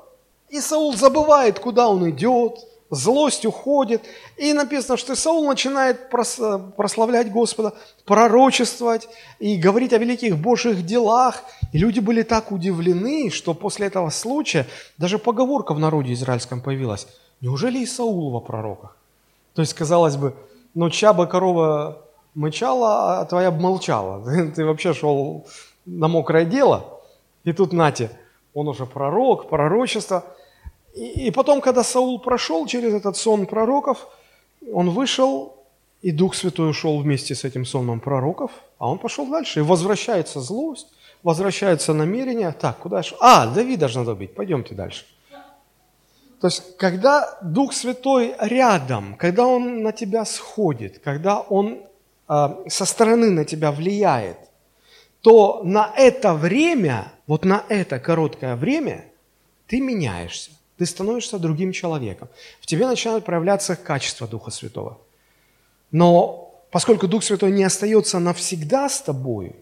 и 0.49 0.59
Саул 0.61 0.94
забывает, 0.97 1.59
куда 1.59 1.90
он 1.90 2.09
идет, 2.09 2.66
злость 2.90 3.44
уходит. 3.44 4.03
И 4.37 4.53
написано, 4.53 4.96
что 4.96 5.14
Саул 5.14 5.46
начинает 5.46 6.11
прославлять 6.11 7.31
Господа, 7.31 7.75
пророчествовать 8.04 9.08
и 9.38 9.56
говорить 9.56 9.92
о 9.92 9.98
великих 9.98 10.37
Божьих 10.37 10.85
делах. 10.85 11.42
И 11.73 11.79
люди 11.79 12.00
были 12.00 12.23
так 12.23 12.52
удивлены, 12.52 13.31
что 13.31 13.54
после 13.54 13.87
этого 13.87 14.10
случая 14.10 14.67
даже 14.96 15.19
поговорка 15.19 15.75
в 15.75 15.79
народе 15.79 16.12
израильском 16.12 16.60
появилась. 16.60 17.06
Неужели 17.40 17.79
и 17.79 17.87
Саул 17.87 18.31
во 18.31 18.40
пророках? 18.40 18.96
То 19.54 19.62
есть, 19.62 19.75
казалось 19.75 20.17
бы, 20.17 20.35
ну 20.75 20.88
бы 20.88 21.27
корова 21.27 22.02
мычала, 22.35 23.21
а 23.21 23.25
твоя 23.25 23.50
бы 23.50 23.60
молчала. 23.60 24.25
Ты 24.54 24.65
вообще 24.65 24.94
шел 24.94 25.46
на 25.85 26.08
мокрое 26.08 26.44
дело, 26.44 27.00
и 27.44 27.52
тут 27.52 27.73
нате, 27.73 28.10
он 28.54 28.69
уже 28.69 28.87
пророк, 28.87 29.48
пророчество– 29.48 30.25
и, 30.94 31.26
и 31.26 31.30
потом, 31.30 31.60
когда 31.60 31.82
Саул 31.82 32.18
прошел 32.18 32.66
через 32.66 32.94
этот 32.94 33.16
сон 33.16 33.46
пророков, 33.46 34.08
он 34.72 34.90
вышел, 34.90 35.56
и 36.02 36.10
Дух 36.10 36.34
Святой 36.34 36.70
ушел 36.70 36.98
вместе 36.98 37.34
с 37.34 37.44
этим 37.44 37.64
сонмом 37.64 38.00
пророков, 38.00 38.50
а 38.78 38.88
он 38.90 38.98
пошел 38.98 39.26
дальше. 39.26 39.60
И 39.60 39.62
возвращается 39.62 40.40
злость, 40.40 40.88
возвращаются 41.22 41.92
намерения. 41.92 42.52
Так, 42.52 42.78
куда 42.78 43.02
же? 43.02 43.16
А, 43.20 43.46
Давида 43.46 43.88
же 43.88 43.98
надо 43.98 44.12
убить, 44.12 44.34
пойдемте 44.34 44.74
дальше. 44.74 45.04
То 46.40 46.46
есть, 46.46 46.76
когда 46.76 47.36
Дух 47.42 47.72
Святой 47.72 48.34
рядом, 48.38 49.16
когда 49.16 49.46
Он 49.46 49.82
на 49.82 49.92
тебя 49.92 50.24
сходит, 50.24 51.00
когда 51.00 51.40
Он 51.40 51.80
э, 52.28 52.48
со 52.68 52.84
стороны 52.84 53.30
на 53.30 53.44
тебя 53.44 53.72
влияет, 53.72 54.38
то 55.20 55.62
на 55.64 55.92
это 55.96 56.34
время, 56.34 57.12
вот 57.26 57.44
на 57.44 57.64
это 57.68 57.98
короткое 57.98 58.54
время, 58.54 59.04
ты 59.66 59.80
меняешься, 59.80 60.52
ты 60.79 60.87
становишься 60.87 61.38
другим 61.38 61.72
человеком. 61.72 62.29
В 62.60 62.66
тебе 62.66 62.87
начинают 62.87 63.24
проявляться 63.24 63.76
качества 63.76 64.29
Духа 64.29 64.50
Святого. 64.50 64.98
Но 65.90 66.54
поскольку 66.70 67.08
Дух 67.08 67.24
Святой 67.24 67.50
не 67.50 67.64
остается 67.64 68.18
навсегда 68.18 68.88
с 68.88 69.02
тобой, 69.02 69.56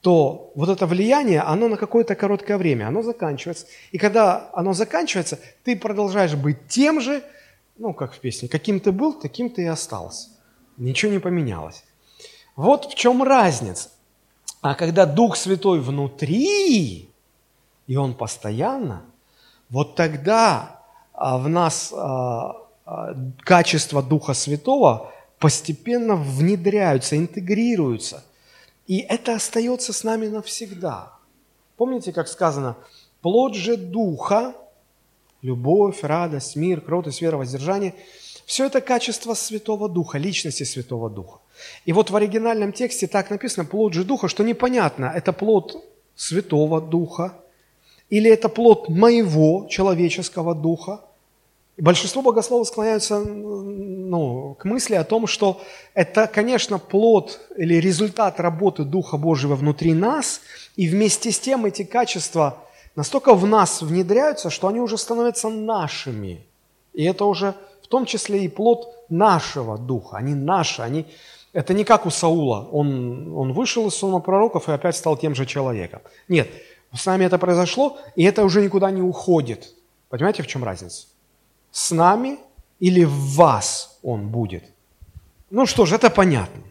то 0.00 0.52
вот 0.54 0.68
это 0.68 0.86
влияние, 0.86 1.40
оно 1.40 1.68
на 1.68 1.76
какое-то 1.76 2.14
короткое 2.14 2.58
время, 2.58 2.88
оно 2.88 3.02
заканчивается. 3.02 3.66
И 3.92 3.98
когда 3.98 4.50
оно 4.52 4.72
заканчивается, 4.72 5.38
ты 5.64 5.76
продолжаешь 5.76 6.34
быть 6.34 6.68
тем 6.68 7.00
же, 7.00 7.22
ну, 7.78 7.92
как 7.92 8.14
в 8.14 8.18
песне, 8.18 8.48
каким 8.48 8.80
ты 8.80 8.92
был, 8.92 9.12
таким 9.12 9.50
ты 9.50 9.62
и 9.62 9.66
остался. 9.66 10.30
Ничего 10.76 11.12
не 11.12 11.18
поменялось. 11.18 11.84
Вот 12.56 12.86
в 12.86 12.94
чем 12.94 13.22
разница. 13.22 13.90
А 14.60 14.74
когда 14.74 15.06
Дух 15.06 15.36
Святой 15.36 15.80
внутри, 15.80 17.08
и 17.86 17.96
Он 17.96 18.14
постоянно, 18.14 19.02
вот 19.70 19.94
тогда 19.94 20.82
а, 21.12 21.38
в 21.38 21.48
нас 21.48 21.92
а, 21.92 22.56
а, 22.84 23.14
качества 23.40 24.02
Духа 24.02 24.34
Святого 24.34 25.12
постепенно 25.38 26.16
внедряются, 26.16 27.16
интегрируются. 27.16 28.24
И 28.86 28.98
это 28.98 29.34
остается 29.34 29.92
с 29.92 30.04
нами 30.04 30.28
навсегда. 30.28 31.12
Помните, 31.76 32.12
как 32.12 32.28
сказано, 32.28 32.76
плод 33.20 33.54
же 33.54 33.76
Духа, 33.76 34.54
любовь, 35.42 36.02
радость, 36.02 36.56
мир, 36.56 36.80
кротость, 36.80 37.20
вера, 37.20 37.36
воздержание– 37.36 37.94
все 38.46 38.66
это 38.66 38.80
качество 38.80 39.34
Святого 39.34 39.88
Духа, 39.88 40.18
личности 40.18 40.62
Святого 40.62 41.10
Духа. 41.10 41.40
И 41.84 41.92
вот 41.92 42.10
в 42.10 42.16
оригинальном 42.16 42.72
тексте 42.72 43.08
так 43.08 43.28
написано 43.28 43.66
«плод 43.66 43.92
же 43.92 44.04
Духа», 44.04 44.28
что 44.28 44.44
непонятно, 44.44 45.12
это 45.14 45.32
плод 45.32 45.84
Святого 46.14 46.80
Духа 46.80 47.34
или 48.10 48.30
это 48.30 48.48
плод 48.48 48.88
моего 48.88 49.66
человеческого 49.68 50.54
Духа. 50.54 51.00
Большинство 51.76 52.22
богословов 52.22 52.68
склоняются 52.68 53.18
ну, 53.18 54.56
к 54.58 54.64
мысли 54.64 54.94
о 54.94 55.04
том, 55.04 55.26
что 55.26 55.60
это, 55.92 56.26
конечно, 56.26 56.78
плод 56.78 57.40
или 57.56 57.74
результат 57.74 58.40
работы 58.40 58.84
Духа 58.84 59.18
Божьего 59.18 59.56
внутри 59.56 59.92
нас, 59.92 60.40
и 60.76 60.88
вместе 60.88 61.30
с 61.30 61.38
тем 61.38 61.66
эти 61.66 61.84
качества 61.84 62.62
настолько 62.94 63.34
в 63.34 63.46
нас 63.46 63.82
внедряются, 63.82 64.48
что 64.48 64.68
они 64.68 64.80
уже 64.80 64.96
становятся 64.96 65.50
нашими. 65.50 66.46
И 66.94 67.04
это 67.04 67.26
уже 67.26 67.54
в 67.82 67.88
том 67.88 68.06
числе 68.06 68.44
и 68.44 68.48
плод 68.48 68.88
нашего 69.08 69.78
духа. 69.78 70.16
Они 70.16 70.34
наши, 70.34 70.82
они... 70.82 71.06
Это 71.52 71.72
не 71.72 71.84
как 71.84 72.04
у 72.04 72.10
Саула. 72.10 72.68
Он, 72.72 73.32
он 73.34 73.52
вышел 73.52 73.86
из 73.86 73.94
сона 73.94 74.18
пророков 74.18 74.68
и 74.68 74.72
опять 74.72 74.96
стал 74.96 75.16
тем 75.16 75.34
же 75.34 75.46
человеком. 75.46 76.00
Нет, 76.28 76.48
с 76.96 77.06
нами 77.06 77.24
это 77.24 77.38
произошло, 77.38 77.98
и 78.16 78.24
это 78.24 78.44
уже 78.44 78.62
никуда 78.62 78.90
не 78.90 79.02
уходит. 79.02 79.74
Понимаете, 80.08 80.42
в 80.42 80.46
чем 80.46 80.64
разница? 80.64 81.06
С 81.70 81.90
нами 81.90 82.38
или 82.80 83.04
в 83.04 83.34
вас 83.36 83.98
он 84.02 84.28
будет? 84.28 84.64
Ну 85.50 85.66
что 85.66 85.86
ж, 85.86 85.92
это 85.92 86.10
понятно. 86.10 86.62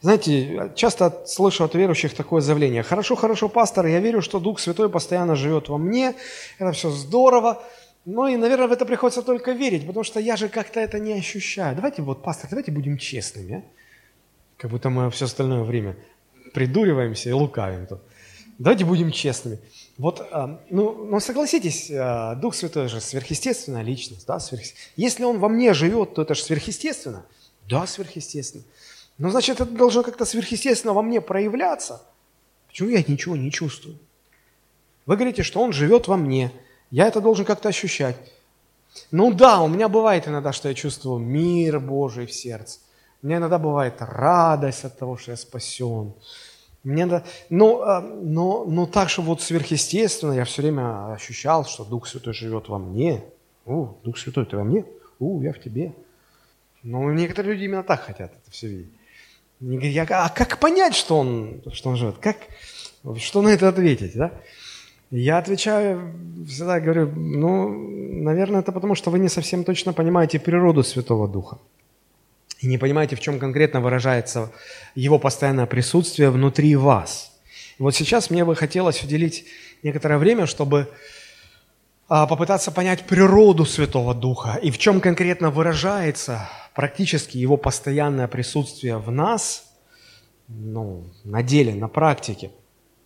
Знаете, 0.00 0.72
часто 0.74 1.26
слышу 1.26 1.64
от 1.64 1.74
верующих 1.74 2.14
такое 2.14 2.40
заявление. 2.40 2.82
Хорошо, 2.82 3.16
хорошо, 3.16 3.48
пастор, 3.48 3.86
я 3.86 4.00
верю, 4.00 4.22
что 4.22 4.38
Дух 4.38 4.60
Святой 4.60 4.88
постоянно 4.88 5.34
живет 5.34 5.68
во 5.68 5.78
мне, 5.78 6.14
это 6.58 6.72
все 6.72 6.90
здорово, 6.90 7.62
ну 8.04 8.26
и, 8.26 8.36
наверное, 8.36 8.68
в 8.68 8.72
это 8.72 8.86
приходится 8.86 9.22
только 9.22 9.52
верить, 9.52 9.86
потому 9.86 10.04
что 10.04 10.20
я 10.20 10.36
же 10.36 10.48
как-то 10.48 10.80
это 10.80 10.98
не 10.98 11.12
ощущаю. 11.12 11.76
Давайте 11.76 12.00
вот, 12.02 12.22
пастор, 12.22 12.48
давайте 12.48 12.72
будем 12.72 12.96
честными, 12.96 13.56
а? 13.56 13.62
Как 14.56 14.70
будто 14.70 14.88
мы 14.88 15.10
все 15.10 15.26
остальное 15.26 15.62
время 15.62 15.94
придуриваемся 16.54 17.28
и 17.28 17.32
лукавим 17.32 17.86
тут. 17.86 18.00
Давайте 18.58 18.84
будем 18.84 19.12
честными. 19.12 19.58
Вот, 19.96 20.26
а, 20.30 20.60
ну, 20.68 21.04
ну 21.04 21.20
согласитесь, 21.20 21.90
а, 21.90 22.34
Дух 22.34 22.54
Святой 22.54 22.88
же 22.88 23.00
сверхъестественная 23.00 23.82
личность, 23.82 24.26
да, 24.26 24.40
сверх... 24.40 24.62
Если 24.96 25.24
Он 25.24 25.38
во 25.38 25.48
мне 25.48 25.74
живет, 25.74 26.14
то 26.14 26.22
это 26.22 26.34
же 26.34 26.42
сверхъестественно. 26.42 27.24
Да, 27.68 27.86
сверхъестественно. 27.86 28.64
Но 29.16 29.30
значит, 29.30 29.60
это 29.60 29.70
должно 29.70 30.02
как-то 30.02 30.24
сверхъестественно 30.24 30.92
во 30.92 31.02
мне 31.02 31.20
проявляться. 31.20 32.02
Почему 32.66 32.88
я 32.90 33.02
ничего 33.06 33.36
не 33.36 33.50
чувствую? 33.50 33.98
Вы 35.06 35.16
говорите, 35.16 35.42
что 35.42 35.60
Он 35.60 35.72
живет 35.72 36.08
во 36.08 36.16
мне– 36.16 36.52
я 36.90 37.06
это 37.06 37.20
должен 37.20 37.44
как-то 37.44 37.68
ощущать. 37.68 38.16
Ну 39.10 39.32
да, 39.32 39.60
у 39.60 39.68
меня 39.68 39.88
бывает 39.88 40.26
иногда, 40.26 40.52
что 40.52 40.68
я 40.68 40.74
чувствую 40.74 41.18
мир 41.18 41.80
Божий 41.80 42.26
в 42.26 42.32
сердце. 42.32 42.80
У 43.22 43.26
меня 43.26 43.38
иногда 43.38 43.58
бывает 43.58 43.96
радость 43.98 44.84
от 44.84 44.98
того, 44.98 45.16
что 45.16 45.32
я 45.32 45.36
спасен. 45.36 46.14
Мне 46.88 47.04
да, 47.04 47.22
но, 47.50 47.82
а, 47.82 48.00
но, 48.00 48.64
но 48.64 48.86
так, 48.86 49.10
что 49.10 49.20
вот 49.20 49.42
сверхъестественно, 49.42 50.32
я 50.32 50.46
все 50.46 50.62
время 50.62 51.12
ощущал, 51.12 51.66
что 51.66 51.84
Дух 51.84 52.06
Святой 52.06 52.32
живет 52.32 52.70
во 52.70 52.78
мне. 52.78 53.22
О, 53.66 53.94
Дух 54.04 54.16
Святой, 54.16 54.46
ты 54.46 54.56
во 54.56 54.64
мне? 54.64 54.86
О, 55.20 55.42
я 55.42 55.52
в 55.52 55.60
тебе. 55.60 55.92
Но 56.82 57.12
некоторые 57.12 57.52
люди 57.52 57.64
именно 57.64 57.82
так 57.82 58.00
хотят 58.00 58.32
это 58.32 58.50
все 58.50 58.68
видеть. 58.68 58.92
Я, 59.60 60.06
а 60.08 60.30
как 60.30 60.60
понять, 60.60 60.94
что 60.94 61.18
он, 61.18 61.60
что 61.74 61.90
он 61.90 61.96
живет? 61.96 62.16
Как, 62.22 62.38
что 63.18 63.42
на 63.42 63.48
это 63.48 63.68
ответить, 63.68 64.16
да? 64.16 64.32
Я 65.10 65.36
отвечаю, 65.36 66.14
всегда 66.46 66.80
говорю, 66.80 67.12
ну, 67.14 67.68
наверное, 68.22 68.60
это 68.60 68.72
потому, 68.72 68.94
что 68.94 69.10
вы 69.10 69.18
не 69.18 69.28
совсем 69.28 69.62
точно 69.62 69.92
понимаете 69.92 70.38
природу 70.38 70.82
Святого 70.82 71.28
Духа. 71.28 71.58
И 72.58 72.66
не 72.66 72.78
понимаете, 72.78 73.16
в 73.16 73.20
чем 73.20 73.38
конкретно 73.38 73.80
выражается 73.80 74.52
его 74.94 75.18
постоянное 75.18 75.66
присутствие 75.66 76.30
внутри 76.30 76.74
вас. 76.76 77.32
И 77.78 77.82
вот 77.82 77.94
сейчас 77.94 78.30
мне 78.30 78.44
бы 78.44 78.56
хотелось 78.56 79.02
уделить 79.04 79.44
некоторое 79.82 80.18
время, 80.18 80.46
чтобы 80.46 80.88
а, 82.08 82.26
попытаться 82.26 82.72
понять 82.72 83.04
природу 83.04 83.64
Святого 83.64 84.14
Духа 84.14 84.58
и 84.60 84.70
в 84.70 84.78
чем 84.78 85.00
конкретно 85.00 85.50
выражается 85.50 86.48
практически 86.74 87.36
его 87.38 87.56
постоянное 87.56 88.26
присутствие 88.28 88.98
в 88.98 89.10
нас, 89.10 89.64
ну, 90.48 91.04
на 91.24 91.42
деле, 91.42 91.74
на 91.74 91.88
практике 91.88 92.50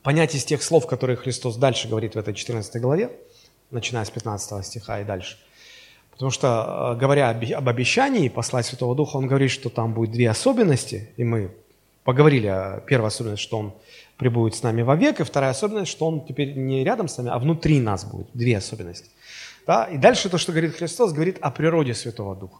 понять 0.02 0.34
из 0.34 0.44
тех 0.44 0.62
слов, 0.62 0.86
которые 0.86 1.16
Христос 1.16 1.56
дальше 1.56 1.88
говорит 1.88 2.14
в 2.14 2.18
этой 2.18 2.32
14 2.32 2.80
главе, 2.80 3.10
начиная 3.70 4.04
с 4.04 4.10
15 4.10 4.64
стиха 4.64 5.00
и 5.00 5.04
дальше. 5.04 5.36
Потому 6.12 6.30
что, 6.30 6.92
э, 6.94 7.00
говоря 7.00 7.30
об 7.30 7.68
обещании 7.68 8.28
послать 8.28 8.66
Святого 8.66 8.94
Духа, 8.94 9.16
он 9.16 9.26
говорит, 9.26 9.50
что 9.50 9.70
там 9.70 9.92
будет 9.92 10.12
две 10.12 10.30
особенности, 10.30 11.10
и 11.16 11.24
мы 11.24 11.50
поговорили 12.04 12.46
о 12.46 12.80
первой 12.86 13.08
особенности, 13.08 13.42
что 13.42 13.58
он 13.58 13.74
прибудет 14.16 14.54
с 14.54 14.62
нами 14.62 14.82
вовек, 14.82 15.20
и 15.20 15.24
вторая 15.24 15.50
особенность, 15.50 15.90
что 15.90 16.06
он 16.06 16.24
теперь 16.24 16.54
не 16.56 16.84
рядом 16.84 17.08
с 17.08 17.16
нами, 17.18 17.30
а 17.30 17.38
внутри 17.38 17.80
нас 17.80 18.04
будет. 18.04 18.28
Две 18.34 18.58
особенности. 18.58 19.08
Да? 19.66 19.84
И 19.84 19.96
дальше 19.96 20.28
то, 20.28 20.38
что 20.38 20.52
говорит 20.52 20.76
Христос, 20.76 21.12
говорит 21.12 21.38
о 21.40 21.50
природе 21.50 21.94
Святого 21.94 22.36
Духа. 22.36 22.58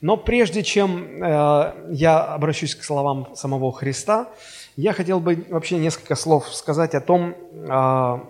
Но 0.00 0.16
прежде 0.16 0.62
чем 0.62 1.22
э, 1.22 1.74
я 1.90 2.22
обращусь 2.22 2.74
к 2.74 2.84
словам 2.84 3.34
самого 3.34 3.72
Христа, 3.72 4.28
я 4.76 4.92
хотел 4.92 5.20
бы 5.20 5.44
вообще 5.48 5.78
несколько 5.78 6.14
слов 6.14 6.54
сказать 6.54 6.94
о 6.94 7.00
том, 7.00 7.34
а, 7.66 8.22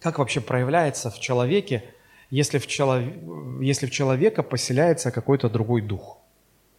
как 0.00 0.18
вообще 0.18 0.40
проявляется 0.40 1.10
в 1.10 1.18
человеке, 1.18 1.82
если 2.32 2.58
в, 2.58 2.66
челов... 2.66 3.02
если 3.60 3.86
в 3.86 3.90
человека 3.90 4.42
поселяется 4.42 5.10
какой-то 5.10 5.50
другой 5.50 5.82
дух. 5.82 6.18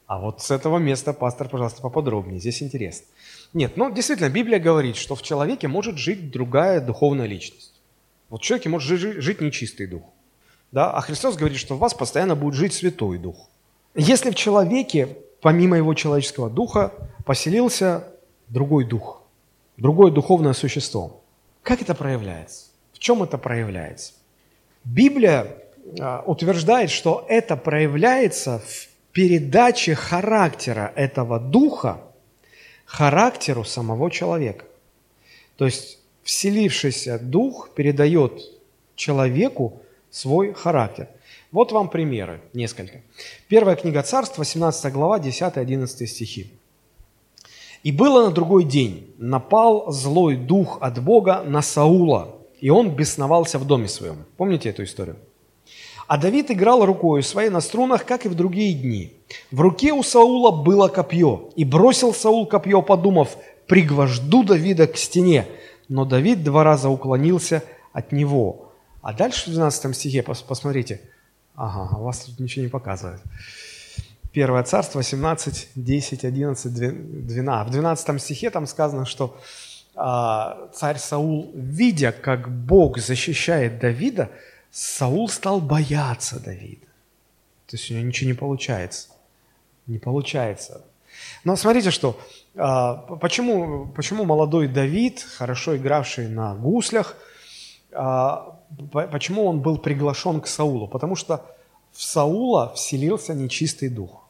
А 0.08 0.20
вот 0.20 0.42
с 0.42 0.50
этого 0.50 0.80
места, 0.80 1.14
пастор, 1.14 1.48
пожалуйста, 1.48 1.82
поподробнее, 1.82 2.40
здесь 2.40 2.64
интересно. 2.64 3.06
Нет, 3.54 3.78
ну 3.78 3.94
действительно, 3.94 4.30
Библия 4.30 4.60
говорит, 4.60 4.96
что 4.96 5.16
в 5.16 5.22
человеке 5.22 5.68
может 5.68 5.98
жить 5.98 6.32
другая 6.32 6.82
духовная 6.82 7.28
личность. 7.28 7.80
Вот 8.30 8.42
в 8.42 8.44
человеке 8.44 8.70
может 8.70 9.00
жить, 9.00 9.22
жить 9.22 9.42
нечистый 9.42 9.86
дух. 9.86 10.02
Да? 10.72 10.92
А 10.92 11.02
Христос 11.02 11.36
говорит, 11.36 11.60
что 11.60 11.76
в 11.76 11.80
вас 11.80 11.94
постоянно 11.94 12.36
будет 12.36 12.56
жить 12.56 12.74
святой 12.74 13.20
дух. 13.20 13.48
Если 13.94 14.32
в 14.32 14.36
человеке, 14.36 15.08
помимо 15.40 15.78
его 15.78 15.94
человеческого 15.94 16.50
духа, 16.50 16.92
поселился 17.26 18.08
другой 18.48 18.86
дух, 18.86 19.22
другое 19.78 20.12
духовное 20.12 20.54
существо. 20.54 21.22
Как 21.62 21.84
это 21.84 21.94
проявляется? 21.94 22.72
В 22.92 22.98
чем 22.98 23.22
это 23.22 23.38
проявляется? 23.38 24.14
Библия 24.84 25.48
а, 26.00 26.24
утверждает, 26.26 26.90
что 26.90 27.26
это 27.30 27.56
проявляется 27.56 28.60
в 28.60 28.90
передаче 29.12 29.96
характера 29.96 30.92
этого 30.96 31.40
духа 31.40 32.02
характеру 32.86 33.64
самого 33.64 34.12
человека. 34.12 34.66
То 35.58 35.66
есть 35.66 36.00
вселившийся 36.24 37.20
дух 37.20 37.70
передает 37.76 38.42
человеку 38.96 39.82
свой 40.10 40.54
характер. 40.54 41.08
Вот 41.52 41.72
вам 41.72 41.90
примеры, 41.90 42.42
несколько. 42.54 43.02
Первая 43.48 43.76
книга 43.76 44.02
царств, 44.02 44.38
18 44.38 44.92
глава, 44.92 45.20
10-11 45.20 45.88
стихи. 46.08 46.52
И 47.84 47.92
было 47.92 48.26
на 48.26 48.32
другой 48.32 48.64
день, 48.64 49.14
напал 49.18 49.92
злой 49.92 50.36
дух 50.38 50.78
от 50.82 51.04
Бога 51.04 51.44
на 51.46 51.62
Саула, 51.62 52.36
и 52.64 52.70
он 52.70 52.96
бесновался 52.96 53.60
в 53.60 53.68
доме 53.68 53.90
своем. 53.90 54.24
Помните 54.38 54.70
эту 54.70 54.86
историю? 54.86 55.18
А 56.08 56.18
Давид 56.18 56.50
играл 56.50 56.86
рукой 56.86 57.22
своей 57.22 57.50
на 57.50 57.60
струнах, 57.60 58.06
как 58.06 58.26
и 58.26 58.30
в 58.30 58.36
другие 58.36 58.74
дни. 58.74 59.12
В 59.52 59.60
руке 59.60 59.92
у 59.92 60.02
Саула 60.02 60.52
было 60.52 60.88
копье, 60.88 61.50
и 61.58 61.66
бросил 61.66 62.14
Саул 62.14 62.46
копье, 62.46 62.82
подумав, 62.82 63.36
пригвожду 63.68 64.46
Давида 64.46 64.88
к 64.88 64.96
стене. 64.96 65.46
Но 65.90 66.06
Давид 66.06 66.42
два 66.42 66.64
раза 66.64 66.88
уклонился 66.88 67.64
от 67.92 68.14
него. 68.14 68.72
А 69.02 69.12
дальше 69.12 69.50
в 69.50 69.54
12 69.54 69.94
стихе, 69.94 70.24
посмотрите. 70.24 71.02
Ага, 71.56 71.98
у 71.98 72.04
вас 72.04 72.20
тут 72.20 72.40
ничего 72.40 72.64
не 72.64 72.70
показывает. 72.70 73.20
Первое 74.32 74.64
царство, 74.64 75.04
17, 75.04 75.72
10, 75.76 76.24
11, 76.24 76.74
12. 77.26 77.68
В 77.68 77.72
12 77.72 78.22
стихе 78.22 78.50
там 78.52 78.68
сказано, 78.68 79.06
что 79.06 79.36
а, 79.36 79.73
царь 79.96 80.98
Саул, 80.98 81.52
видя, 81.54 82.12
как 82.12 82.50
Бог 82.50 82.98
защищает 82.98 83.80
Давида, 83.80 84.30
Саул 84.72 85.30
стал 85.30 85.62
бояться 85.62 86.40
Давида. 86.40 86.88
То 87.68 87.78
есть 87.78 87.92
у 87.92 87.94
него 87.94 88.08
ничего 88.08 88.30
не 88.30 88.36
получается. 88.36 89.10
Не 89.86 90.00
получается. 90.00 90.82
Но 91.44 91.56
смотрите, 91.56 91.92
что 91.92 92.20
а, 92.56 92.96
почему, 92.96 93.88
почему 93.96 94.26
молодой 94.26 94.68
Давид, 94.68 95.22
хорошо 95.22 95.78
игравший 95.78 96.28
на 96.28 96.56
гуслях, 96.56 97.16
а, 97.92 98.60
почему 98.92 99.46
он 99.46 99.62
был 99.62 99.78
приглашен 99.78 100.42
к 100.42 100.48
Саулу? 100.48 100.88
Потому 100.88 101.16
что 101.16 101.46
в 101.92 102.02
Саула 102.02 102.74
вселился 102.76 103.34
нечистый 103.34 103.90
дух. 103.90 104.24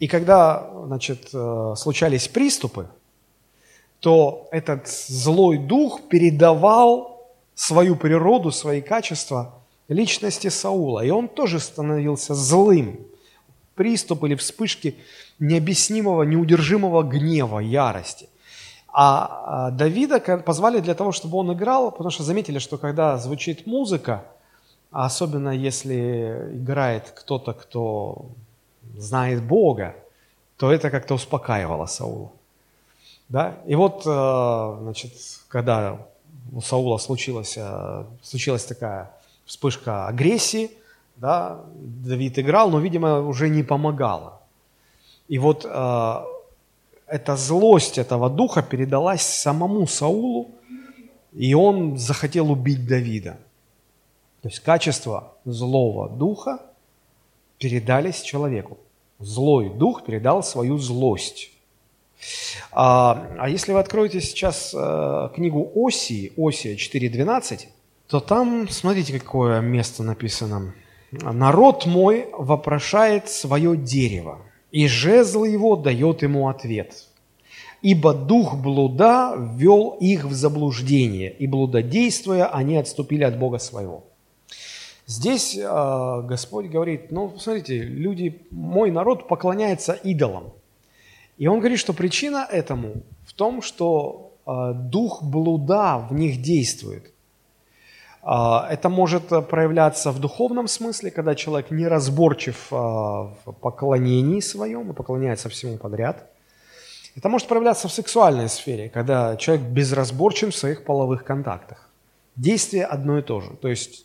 И 0.00 0.08
когда 0.08 0.70
значит, 0.86 1.30
э, 1.32 1.74
случались 1.76 2.28
приступы, 2.28 2.88
то 4.04 4.48
этот 4.50 4.86
злой 4.86 5.56
дух 5.56 6.02
передавал 6.10 7.22
свою 7.54 7.96
природу, 7.96 8.52
свои 8.52 8.82
качества 8.82 9.54
личности 9.88 10.48
Саула. 10.48 11.02
И 11.02 11.08
он 11.08 11.26
тоже 11.26 11.58
становился 11.58 12.34
злым. 12.34 12.98
Приступ 13.74 14.24
или 14.24 14.34
вспышки 14.34 14.96
необъяснимого, 15.38 16.22
неудержимого 16.24 17.02
гнева, 17.02 17.60
ярости. 17.60 18.28
А, 18.92 19.68
а 19.68 19.70
Давида 19.70 20.20
позвали 20.44 20.80
для 20.80 20.94
того, 20.94 21.10
чтобы 21.12 21.38
он 21.38 21.54
играл, 21.54 21.90
потому 21.90 22.10
что 22.10 22.24
заметили, 22.24 22.58
что 22.58 22.76
когда 22.76 23.16
звучит 23.16 23.66
музыка, 23.66 24.22
особенно 24.90 25.48
если 25.48 26.50
играет 26.52 27.10
кто-то, 27.16 27.54
кто 27.54 28.26
знает 28.98 29.42
Бога, 29.42 29.96
то 30.58 30.70
это 30.70 30.90
как-то 30.90 31.14
успокаивало 31.14 31.86
Саула. 31.86 32.32
Да? 33.34 33.56
И 33.66 33.74
вот, 33.74 34.06
э, 34.06 34.76
значит, 34.82 35.12
когда 35.48 35.98
у 36.52 36.60
Саула 36.60 36.98
случилась, 36.98 37.54
э, 37.56 38.04
случилась 38.22 38.64
такая 38.64 39.10
вспышка 39.44 40.06
агрессии, 40.06 40.70
да, 41.16 41.64
Давид 41.74 42.38
играл, 42.38 42.70
но, 42.70 42.78
видимо, 42.78 43.18
уже 43.26 43.48
не 43.48 43.64
помогало. 43.64 44.40
И 45.26 45.40
вот 45.40 45.66
э, 45.68 46.24
эта 47.08 47.36
злость 47.36 47.98
этого 47.98 48.30
духа 48.30 48.62
передалась 48.62 49.22
самому 49.22 49.84
Саулу, 49.88 50.52
и 51.32 51.54
он 51.54 51.98
захотел 51.98 52.52
убить 52.52 52.86
Давида. 52.86 53.36
То 54.42 54.48
есть 54.48 54.60
качества 54.60 55.32
злого 55.44 56.08
духа 56.08 56.60
передались 57.58 58.22
человеку. 58.22 58.78
Злой 59.18 59.70
дух 59.70 60.04
передал 60.04 60.44
свою 60.44 60.78
злость. 60.78 61.50
А, 62.72 63.28
а 63.38 63.48
если 63.48 63.72
вы 63.72 63.80
откроете 63.80 64.20
сейчас 64.20 64.74
а, 64.74 65.28
книгу 65.34 65.70
Осии, 65.74 66.32
Осия 66.36 66.76
4.12, 66.76 67.66
то 68.08 68.20
там, 68.20 68.68
смотрите, 68.68 69.18
какое 69.18 69.60
место 69.60 70.02
написано. 70.02 70.74
«Народ 71.12 71.86
мой 71.86 72.26
вопрошает 72.32 73.28
свое 73.28 73.76
дерево, 73.76 74.40
и 74.72 74.88
жезл 74.88 75.44
его 75.44 75.76
дает 75.76 76.22
ему 76.22 76.48
ответ. 76.48 77.08
Ибо 77.82 78.14
дух 78.14 78.56
блуда 78.56 79.34
ввел 79.36 79.96
их 80.00 80.24
в 80.24 80.32
заблуждение, 80.32 81.30
и 81.30 81.46
блудодействуя, 81.46 82.46
они 82.46 82.76
отступили 82.76 83.24
от 83.24 83.38
Бога 83.38 83.58
своего». 83.58 84.04
Здесь 85.06 85.56
э, 85.56 86.22
Господь 86.24 86.66
говорит, 86.66 87.12
ну, 87.12 87.34
смотрите, 87.38 87.82
люди, 87.82 88.40
мой 88.50 88.90
народ 88.90 89.28
поклоняется 89.28 89.92
идолам. 89.92 90.54
И 91.38 91.46
он 91.46 91.58
говорит, 91.58 91.78
что 91.78 91.92
причина 91.92 92.46
этому 92.50 93.02
в 93.26 93.32
том, 93.32 93.62
что 93.62 94.32
э, 94.46 94.72
дух 94.74 95.22
блуда 95.22 95.98
в 96.10 96.14
них 96.14 96.42
действует. 96.42 97.10
Э, 98.22 98.66
это 98.70 98.88
может 98.88 99.28
проявляться 99.48 100.10
в 100.10 100.20
духовном 100.20 100.68
смысле, 100.68 101.10
когда 101.10 101.34
человек 101.34 101.70
неразборчив 101.70 102.68
э, 102.72 102.76
в 102.76 103.52
поклонении 103.60 104.40
своем 104.40 104.94
поклоняется 104.94 105.48
всему 105.48 105.78
подряд. 105.78 106.30
Это 107.16 107.28
может 107.28 107.48
проявляться 107.48 107.88
в 107.88 107.92
сексуальной 107.92 108.48
сфере, 108.48 108.88
когда 108.88 109.36
человек 109.36 109.66
безразборчен 109.66 110.50
в 110.50 110.56
своих 110.56 110.84
половых 110.84 111.24
контактах. 111.24 111.88
Действие 112.36 112.84
одно 112.84 113.18
и 113.18 113.22
то 113.22 113.40
же. 113.40 113.50
То 113.60 113.68
есть 113.68 114.04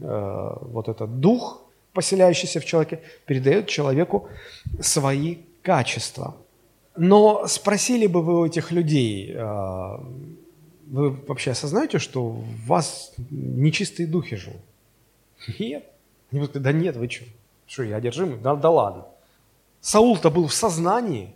Э, 0.00 0.56
вот 0.60 0.88
этот 0.88 1.20
дух, 1.20 1.62
поселяющийся 1.92 2.60
в 2.60 2.64
человеке, 2.64 3.00
передает 3.26 3.68
человеку 3.68 4.28
свои 4.80 5.38
качества. 5.62 6.34
Но 7.00 7.46
спросили 7.46 8.08
бы 8.08 8.22
вы 8.22 8.40
у 8.40 8.46
этих 8.46 8.72
людей, 8.72 9.32
э, 9.32 9.98
вы 10.88 11.10
вообще 11.10 11.52
осознаете, 11.52 12.00
что 12.00 12.24
у 12.24 12.44
вас 12.66 13.12
нечистые 13.30 14.08
духи 14.08 14.34
живут? 14.34 14.60
Нет. 15.60 15.84
Они 16.32 16.40
будут 16.40 16.60
да 16.60 16.72
нет, 16.72 16.96
вы 16.96 17.08
что? 17.08 17.24
Что, 17.68 17.84
я 17.84 17.96
одержимый? 17.96 18.38
Да, 18.38 18.56
да 18.56 18.70
ладно. 18.70 19.06
Саул-то 19.80 20.28
был 20.30 20.48
в 20.48 20.52
сознании. 20.52 21.32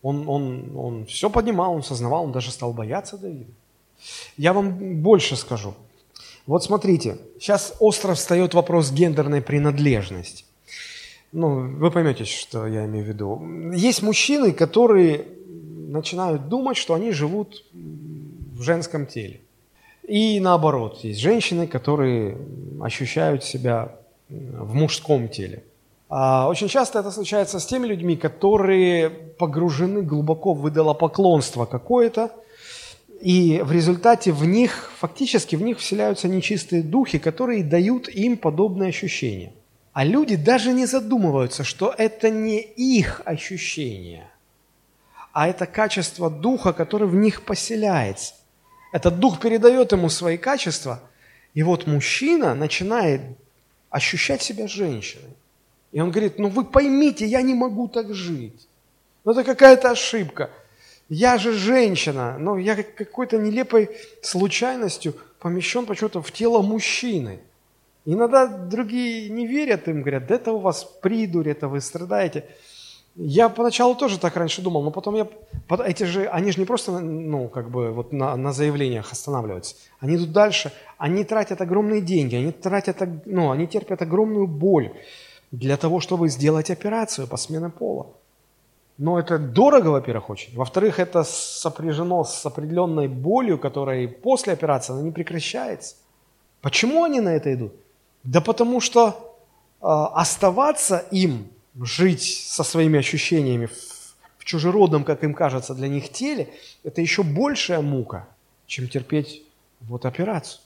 Он, 0.00 0.28
он, 0.28 0.76
он 0.76 1.06
все 1.06 1.28
поднимал, 1.28 1.74
он 1.74 1.82
сознавал, 1.82 2.24
он 2.24 2.32
даже 2.32 2.52
стал 2.52 2.72
бояться 2.72 3.18
Давида. 3.18 3.50
Я 4.36 4.52
вам 4.52 5.02
больше 5.02 5.34
скажу. 5.34 5.74
Вот 6.46 6.62
смотрите, 6.62 7.18
сейчас 7.40 7.74
остро 7.80 8.14
встает 8.14 8.54
вопрос 8.54 8.92
гендерной 8.92 9.42
принадлежности. 9.42 10.44
Ну, 11.34 11.66
вы 11.78 11.90
поймете, 11.90 12.24
что 12.24 12.64
я 12.64 12.84
имею 12.84 13.04
в 13.04 13.08
виду. 13.08 13.42
Есть 13.74 14.02
мужчины, 14.02 14.52
которые 14.52 15.24
начинают 15.88 16.48
думать, 16.48 16.76
что 16.76 16.94
они 16.94 17.10
живут 17.10 17.64
в 17.72 18.62
женском 18.62 19.06
теле. 19.06 19.40
И 20.06 20.38
наоборот, 20.38 21.00
есть 21.02 21.18
женщины, 21.18 21.66
которые 21.66 22.38
ощущают 22.80 23.42
себя 23.42 23.96
в 24.28 24.74
мужском 24.74 25.28
теле. 25.28 25.64
А 26.08 26.48
очень 26.48 26.68
часто 26.68 27.00
это 27.00 27.10
случается 27.10 27.58
с 27.58 27.66
теми 27.66 27.88
людьми, 27.88 28.16
которые 28.16 29.10
погружены 29.10 30.02
глубоко 30.02 30.54
в 30.54 30.68
идолопоклонство 30.68 31.64
какое-то, 31.64 32.30
и 33.20 33.60
в 33.64 33.72
результате 33.72 34.30
в 34.30 34.44
них, 34.44 34.92
фактически 34.98 35.56
в 35.56 35.62
них 35.62 35.78
вселяются 35.78 36.28
нечистые 36.28 36.84
духи, 36.84 37.18
которые 37.18 37.64
дают 37.64 38.08
им 38.08 38.36
подобные 38.36 38.90
ощущения. 38.90 39.52
А 39.94 40.04
люди 40.04 40.36
даже 40.36 40.72
не 40.72 40.84
задумываются, 40.84 41.64
что 41.64 41.94
это 41.96 42.28
не 42.28 42.60
их 42.60 43.22
ощущения, 43.24 44.30
а 45.32 45.48
это 45.48 45.64
качество 45.64 46.28
духа, 46.28 46.74
который 46.74 47.08
в 47.08 47.14
них 47.14 47.44
поселяется. 47.46 48.34
Этот 48.92 49.18
дух 49.18 49.40
передает 49.40 49.92
ему 49.92 50.10
свои 50.10 50.36
качества, 50.36 51.00
и 51.54 51.62
вот 51.62 51.86
мужчина 51.86 52.54
начинает 52.54 53.22
ощущать 53.88 54.42
себя 54.42 54.68
женщиной. 54.68 55.34
И 55.92 56.00
он 56.00 56.10
говорит, 56.10 56.38
ну 56.38 56.48
вы 56.48 56.64
поймите, 56.64 57.24
я 57.24 57.40
не 57.40 57.54
могу 57.54 57.88
так 57.88 58.12
жить. 58.12 58.68
Ну 59.24 59.32
это 59.32 59.42
какая-то 59.42 59.90
ошибка– 59.90 60.50
я 61.08 61.36
же 61.36 61.52
женщина, 61.52 62.36
но 62.38 62.56
я 62.58 62.82
какой-то 62.82 63.36
нелепой 63.36 63.90
случайностью 64.22 65.14
помещен 65.38 65.84
почему-то 65.84 66.22
в 66.22 66.32
тело 66.32 66.62
мужчины. 66.62 67.40
Иногда 68.06 68.46
другие 68.46 69.30
не 69.30 69.46
верят 69.46 69.88
им, 69.88 70.02
говорят, 70.02 70.26
да 70.26 70.34
это 70.34 70.52
у 70.52 70.58
вас 70.58 70.84
придурь, 70.84 71.48
это 71.48 71.68
вы 71.68 71.80
страдаете. 71.80 72.44
Я 73.16 73.48
поначалу 73.48 73.94
тоже 73.94 74.18
так 74.18 74.36
раньше 74.36 74.60
думал, 74.60 74.82
но 74.82 74.90
потом 74.90 75.14
я... 75.14 75.28
Эти 75.86 76.02
же, 76.02 76.26
они 76.26 76.50
же 76.50 76.58
не 76.58 76.66
просто, 76.66 76.98
ну, 76.98 77.48
как 77.48 77.70
бы 77.70 77.92
вот 77.92 78.12
на, 78.12 78.36
на 78.36 78.52
заявлениях 78.52 79.12
останавливаются. 79.12 79.76
Они 80.00 80.16
идут 80.16 80.32
дальше, 80.32 80.72
они 80.98 81.24
тратят 81.24 81.60
огромные 81.60 82.00
деньги, 82.00 82.34
они 82.34 82.50
тратят, 82.50 82.96
ну, 83.24 83.52
они 83.52 83.68
терпят 83.68 84.02
огромную 84.02 84.48
боль 84.48 84.92
для 85.52 85.76
того, 85.76 86.00
чтобы 86.00 86.28
сделать 86.28 86.70
операцию 86.70 87.28
по 87.28 87.36
смене 87.36 87.70
пола. 87.70 88.08
Но 88.98 89.18
это 89.18 89.38
дорого, 89.38 89.88
во-первых, 89.88 90.30
очень. 90.30 90.56
Во-вторых, 90.56 90.98
это 90.98 91.24
сопряжено 91.24 92.24
с 92.24 92.44
определенной 92.44 93.08
болью, 93.08 93.58
которая 93.58 94.08
после 94.08 94.52
операции 94.52 94.92
она 94.92 95.02
не 95.02 95.12
прекращается. 95.12 95.96
Почему 96.60 97.04
они 97.04 97.20
на 97.20 97.30
это 97.30 97.54
идут? 97.54 97.72
Да 98.24 98.40
потому 98.40 98.80
что 98.80 99.36
э, 99.80 99.86
оставаться 99.86 100.98
им, 101.10 101.48
жить 101.80 102.46
со 102.46 102.62
своими 102.62 102.98
ощущениями 102.98 103.66
в, 103.66 103.72
в 104.38 104.44
чужеродном, 104.44 105.04
как 105.04 105.24
им 105.24 105.34
кажется, 105.34 105.74
для 105.74 105.88
них 105.88 106.10
теле, 106.10 106.52
это 106.84 107.00
еще 107.00 107.22
большая 107.22 107.80
мука, 107.80 108.28
чем 108.66 108.88
терпеть 108.88 109.42
вот 109.80 110.04
операцию. 110.04 110.60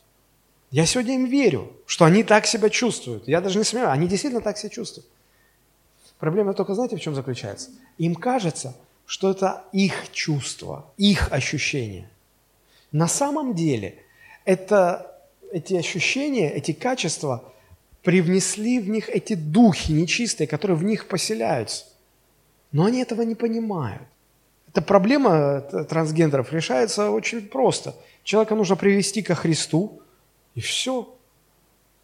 Я 0.70 0.84
сегодня 0.84 1.14
им 1.14 1.24
верю, 1.24 1.72
что 1.86 2.04
они 2.04 2.22
так 2.22 2.46
себя 2.46 2.68
чувствуют. 2.68 3.26
Я 3.26 3.40
даже 3.40 3.58
не 3.58 3.64
сомневаюсь, 3.64 3.98
они 3.98 4.06
действительно 4.06 4.42
так 4.42 4.58
себя 4.58 4.68
чувствуют. 4.68 5.08
Проблема 6.18 6.52
только, 6.52 6.74
знаете, 6.74 6.96
в 6.96 7.00
чем 7.00 7.14
заключается? 7.14 7.70
Им 7.96 8.14
кажется, 8.14 8.76
что 9.06 9.30
это 9.30 9.64
их 9.72 10.12
чувство, 10.12 10.84
их 10.98 11.32
ощущение. 11.32 12.10
На 12.92 13.08
самом 13.08 13.54
деле 13.54 14.02
это, 14.44 15.17
эти 15.52 15.74
ощущения, 15.74 16.50
эти 16.50 16.72
качества 16.72 17.52
привнесли 18.02 18.80
в 18.80 18.88
них 18.88 19.08
эти 19.08 19.34
духи 19.34 19.92
нечистые, 19.92 20.46
которые 20.46 20.76
в 20.76 20.84
них 20.84 21.08
поселяются. 21.08 21.84
Но 22.72 22.84
они 22.84 23.00
этого 23.00 23.22
не 23.22 23.34
понимают. 23.34 24.02
Эта 24.68 24.82
проблема 24.82 25.60
трансгендеров 25.60 26.52
решается 26.52 27.10
очень 27.10 27.42
просто. 27.42 27.94
Человека 28.22 28.54
нужно 28.54 28.76
привести 28.76 29.22
ко 29.22 29.34
Христу, 29.34 30.02
и 30.54 30.60
все. 30.60 31.14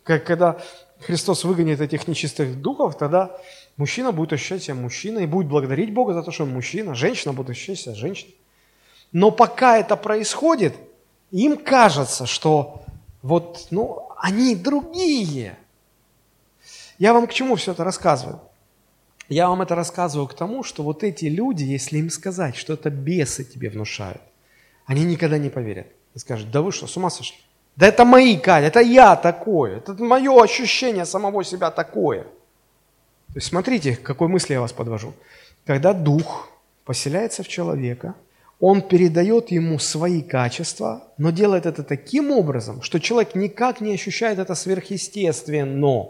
Как 0.02 0.24
когда 0.24 0.60
Христос 1.00 1.44
выгонит 1.44 1.80
этих 1.80 2.08
нечистых 2.08 2.60
духов, 2.60 2.96
тогда 2.96 3.36
мужчина 3.76 4.12
будет 4.12 4.32
ощущать 4.32 4.62
себя 4.62 4.74
мужчиной 4.74 5.24
и 5.24 5.26
будет 5.26 5.48
благодарить 5.48 5.92
Бога 5.92 6.14
за 6.14 6.22
то, 6.22 6.30
что 6.30 6.44
он 6.44 6.50
мужчина, 6.50 6.94
женщина 6.94 7.32
будет 7.32 7.50
ощущать 7.50 7.80
себя 7.80 7.94
женщиной. 7.94 8.34
Но 9.12 9.30
пока 9.30 9.78
это 9.78 9.96
происходит, 9.96 10.74
им 11.30 11.56
кажется, 11.56 12.26
что 12.26 12.83
вот, 13.24 13.68
ну, 13.70 14.10
они 14.18 14.54
другие. 14.54 15.56
Я 16.98 17.14
вам 17.14 17.26
к 17.26 17.32
чему 17.32 17.56
все 17.56 17.72
это 17.72 17.82
рассказываю? 17.82 18.38
Я 19.30 19.48
вам 19.48 19.62
это 19.62 19.74
рассказываю 19.74 20.28
к 20.28 20.34
тому, 20.34 20.62
что 20.62 20.82
вот 20.82 21.02
эти 21.02 21.24
люди, 21.24 21.64
если 21.64 21.96
им 21.96 22.10
сказать, 22.10 22.54
что 22.54 22.74
это 22.74 22.90
бесы 22.90 23.42
тебе 23.42 23.70
внушают, 23.70 24.20
они 24.84 25.04
никогда 25.04 25.38
не 25.38 25.48
поверят. 25.48 25.86
И 26.14 26.18
скажут, 26.18 26.50
да 26.50 26.60
вы 26.60 26.70
что, 26.70 26.86
с 26.86 26.98
ума 26.98 27.08
сошли? 27.08 27.38
Да 27.76 27.86
это 27.86 28.04
мои, 28.04 28.36
Катя, 28.36 28.66
это 28.66 28.80
я 28.80 29.16
такой, 29.16 29.78
это 29.78 29.94
мое 30.04 30.42
ощущение 30.42 31.06
самого 31.06 31.44
себя 31.44 31.70
такое. 31.70 32.24
То 32.24 33.36
есть 33.36 33.46
смотрите, 33.46 33.96
к 33.96 34.02
какой 34.02 34.28
мысли 34.28 34.52
я 34.52 34.60
вас 34.60 34.74
подвожу. 34.74 35.14
Когда 35.64 35.94
дух 35.94 36.50
поселяется 36.84 37.42
в 37.42 37.48
человека, 37.48 38.16
он 38.66 38.80
передает 38.80 39.50
ему 39.50 39.78
свои 39.78 40.22
качества, 40.22 41.02
но 41.18 41.30
делает 41.30 41.66
это 41.66 41.82
таким 41.82 42.30
образом, 42.30 42.80
что 42.80 42.98
человек 42.98 43.34
никак 43.34 43.82
не 43.82 43.92
ощущает 43.92 44.38
это 44.38 44.54
сверхъестественно. 44.54 46.06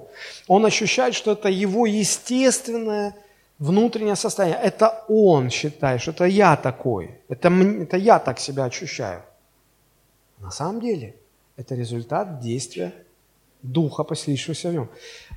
Он 0.46 0.64
ощущает, 0.64 1.14
что 1.14 1.32
это 1.32 1.48
его 1.48 1.84
естественное 1.84 3.16
внутреннее 3.58 4.14
состояние. 4.14 4.60
Это 4.62 5.04
он 5.08 5.50
считает, 5.50 6.00
что 6.00 6.12
это 6.12 6.26
я 6.26 6.54
такой, 6.54 7.18
это, 7.28 7.48
это 7.48 7.96
я 7.96 8.20
так 8.20 8.38
себя 8.38 8.66
ощущаю. 8.66 9.22
На 10.38 10.52
самом 10.52 10.80
деле– 10.80 11.16
это 11.56 11.74
результат 11.74 12.38
действия 12.38 12.92
Духа, 13.62 14.04
поселившегося 14.04 14.68
в 14.68 14.72
нем. 14.72 14.88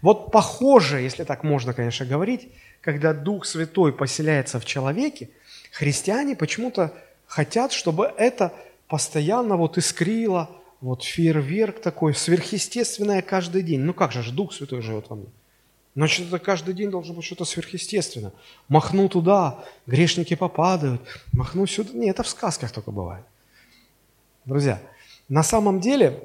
Вот 0.03 0.31
похоже, 0.31 1.01
если 1.01 1.23
так 1.23 1.43
можно, 1.43 1.73
конечно, 1.73 2.05
говорить, 2.05 2.49
когда 2.81 3.13
Дух 3.13 3.45
Святой 3.45 3.91
поселяется 3.91 4.59
в 4.59 4.65
человеке, 4.65 5.29
христиане 5.71 6.35
почему-то 6.35 6.93
хотят, 7.27 7.71
чтобы 7.71 8.11
это 8.17 8.53
постоянно 8.87 9.57
вот 9.57 9.77
искрило, 9.77 10.49
вот 10.81 11.03
фейерверк 11.03 11.79
такой, 11.81 12.13
сверхъестественное 12.15 13.21
каждый 13.21 13.61
день. 13.61 13.81
Ну 13.81 13.93
как 13.93 14.11
же, 14.11 14.31
Дух 14.31 14.53
Святой 14.53 14.81
живет 14.81 15.09
во 15.09 15.15
мне. 15.15 15.27
Значит, 15.95 16.27
это 16.27 16.37
каждый 16.37 16.75
день 16.75 16.91
должно 16.91 17.15
быть 17.15 17.25
что-то 17.25 17.43
сверхъестественное. 17.43 18.31
Махну 18.67 19.09
туда, 19.09 19.63
грешники 19.87 20.35
попадают, 20.35 21.01
махну 21.33 21.65
сюда. 21.65 21.89
Нет, 21.93 22.11
это 22.11 22.23
в 22.23 22.29
сказках 22.29 22.71
только 22.71 22.91
бывает. 22.91 23.25
Друзья, 24.45 24.79
на 25.27 25.41
самом 25.41 25.79
деле, 25.79 26.23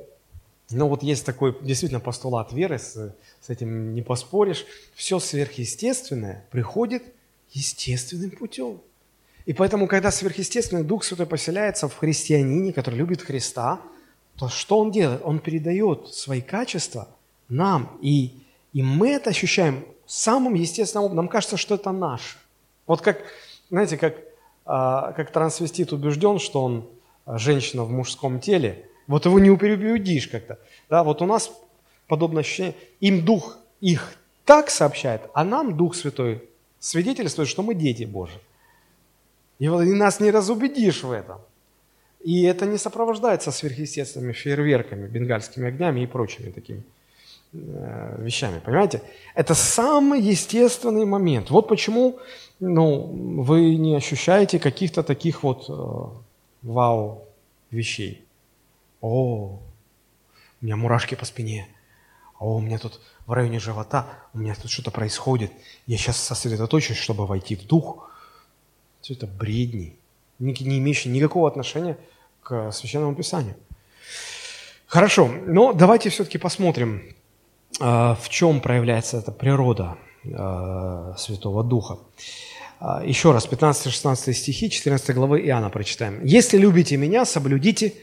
ну 0.70 0.88
вот 0.88 1.02
есть 1.02 1.24
такой 1.24 1.56
действительно 1.62 2.00
постулат 2.00 2.52
веры, 2.52 2.78
с, 2.78 3.14
с 3.40 3.48
этим 3.48 3.94
не 3.94 4.02
поспоришь, 4.02 4.66
все 4.94 5.18
сверхъестественное 5.18 6.44
приходит 6.50 7.02
естественным 7.52 8.30
путем. 8.30 8.80
И 9.44 9.52
поэтому, 9.52 9.86
когда 9.86 10.10
сверхъестественный 10.10 10.84
Дух 10.84 11.04
Святой 11.04 11.26
поселяется 11.26 11.88
в 11.88 11.96
христианине, 11.96 12.72
который 12.72 12.94
любит 12.94 13.22
Христа, 13.22 13.80
то 14.36 14.48
что 14.48 14.78
он 14.78 14.90
делает? 14.90 15.20
Он 15.24 15.38
передает 15.38 16.08
свои 16.08 16.40
качества 16.40 17.08
нам, 17.48 17.98
и, 18.00 18.42
и 18.72 18.82
мы 18.82 19.10
это 19.10 19.30
ощущаем 19.30 19.84
самым 20.06 20.54
естественным 20.54 21.04
образом. 21.04 21.16
Нам 21.16 21.28
кажется, 21.28 21.56
что 21.56 21.74
это 21.74 21.92
наше. 21.92 22.36
Вот 22.86 23.00
как, 23.00 23.18
знаете, 23.70 23.96
как, 23.98 24.16
а, 24.64 25.12
как 25.12 25.32
трансвестит 25.32 25.92
убежден, 25.92 26.38
что 26.38 26.62
он 26.62 26.88
женщина 27.26 27.84
в 27.84 27.90
мужском 27.90 28.40
теле– 28.40 28.86
вот 29.06 29.24
его 29.24 29.38
не 29.38 29.54
переубедишь 29.56 30.28
как-то. 30.28 30.58
Да, 30.88 31.02
вот 31.02 31.22
у 31.22 31.26
нас 31.26 31.52
подобное 32.06 32.40
ощущение. 32.40 32.74
Им 33.00 33.24
Дух 33.24 33.58
их 33.80 34.14
так 34.44 34.70
сообщает, 34.70 35.22
а 35.34 35.44
нам 35.44 35.76
Дух 35.76 35.94
Святой 35.94 36.48
свидетельствует, 36.78 37.48
что 37.48 37.62
мы 37.62 37.74
дети 37.74 38.04
Божьи. 38.04 38.38
И, 39.62 39.68
нас 39.68 40.18
не 40.18 40.32
разубедишь 40.32 41.04
в 41.04 41.12
этом. 41.12 41.38
И 42.24 42.42
это 42.42 42.66
не 42.66 42.78
сопровождается 42.78 43.52
сверхъестественными 43.52 44.32
фейерверками, 44.32 45.06
бенгальскими 45.06 45.68
огнями 45.68 46.00
и 46.00 46.06
прочими 46.06 46.50
такими 46.50 46.82
э, 47.52 48.16
вещами. 48.18 48.60
Понимаете? 48.64 49.02
Это 49.36 49.54
самый 49.54 50.20
естественный 50.20 51.04
момент. 51.04 51.50
Вот 51.50 51.68
почему 51.68 52.18
ну, 52.58 53.42
вы 53.42 53.76
не 53.76 53.94
ощущаете 53.94 54.58
каких-то 54.58 55.04
таких 55.04 55.44
вот 55.44 55.66
э, 55.68 55.72
вау 56.62 57.28
вещей. 57.70 58.24
О, 59.00 59.60
у 60.60 60.64
меня 60.64 60.74
мурашки 60.74 61.14
по 61.14 61.24
спине. 61.24 61.68
О, 62.40 62.56
у 62.56 62.60
меня 62.60 62.78
тут 62.78 63.00
в 63.26 63.32
районе 63.32 63.60
живота, 63.60 64.08
у 64.34 64.38
меня 64.38 64.56
тут 64.60 64.72
что-то 64.72 64.90
происходит. 64.90 65.52
Я 65.86 65.98
сейчас 65.98 66.16
сосредоточусь, 66.16 66.96
чтобы 66.96 67.26
войти 67.26 67.54
в 67.54 67.64
дух. 67.64 68.08
Все 69.02 69.14
это 69.14 69.26
бредни, 69.26 69.96
не, 70.38 70.52
имеющие 70.52 71.12
никакого 71.12 71.48
отношения 71.48 71.98
к 72.40 72.70
Священному 72.70 73.16
Писанию. 73.16 73.56
Хорошо, 74.86 75.28
но 75.46 75.72
давайте 75.72 76.08
все-таки 76.08 76.38
посмотрим, 76.38 77.02
а, 77.80 78.14
в 78.14 78.28
чем 78.28 78.60
проявляется 78.60 79.18
эта 79.18 79.32
природа 79.32 79.96
а, 80.32 81.16
Святого 81.18 81.64
Духа. 81.64 81.98
А, 82.78 83.02
еще 83.04 83.32
раз, 83.32 83.48
15-16 83.48 84.32
стихи 84.34 84.70
14 84.70 85.16
главы 85.16 85.40
Иоанна 85.40 85.70
прочитаем. 85.70 86.24
«Если 86.24 86.56
любите 86.56 86.96
меня, 86.96 87.24
соблюдите 87.24 87.94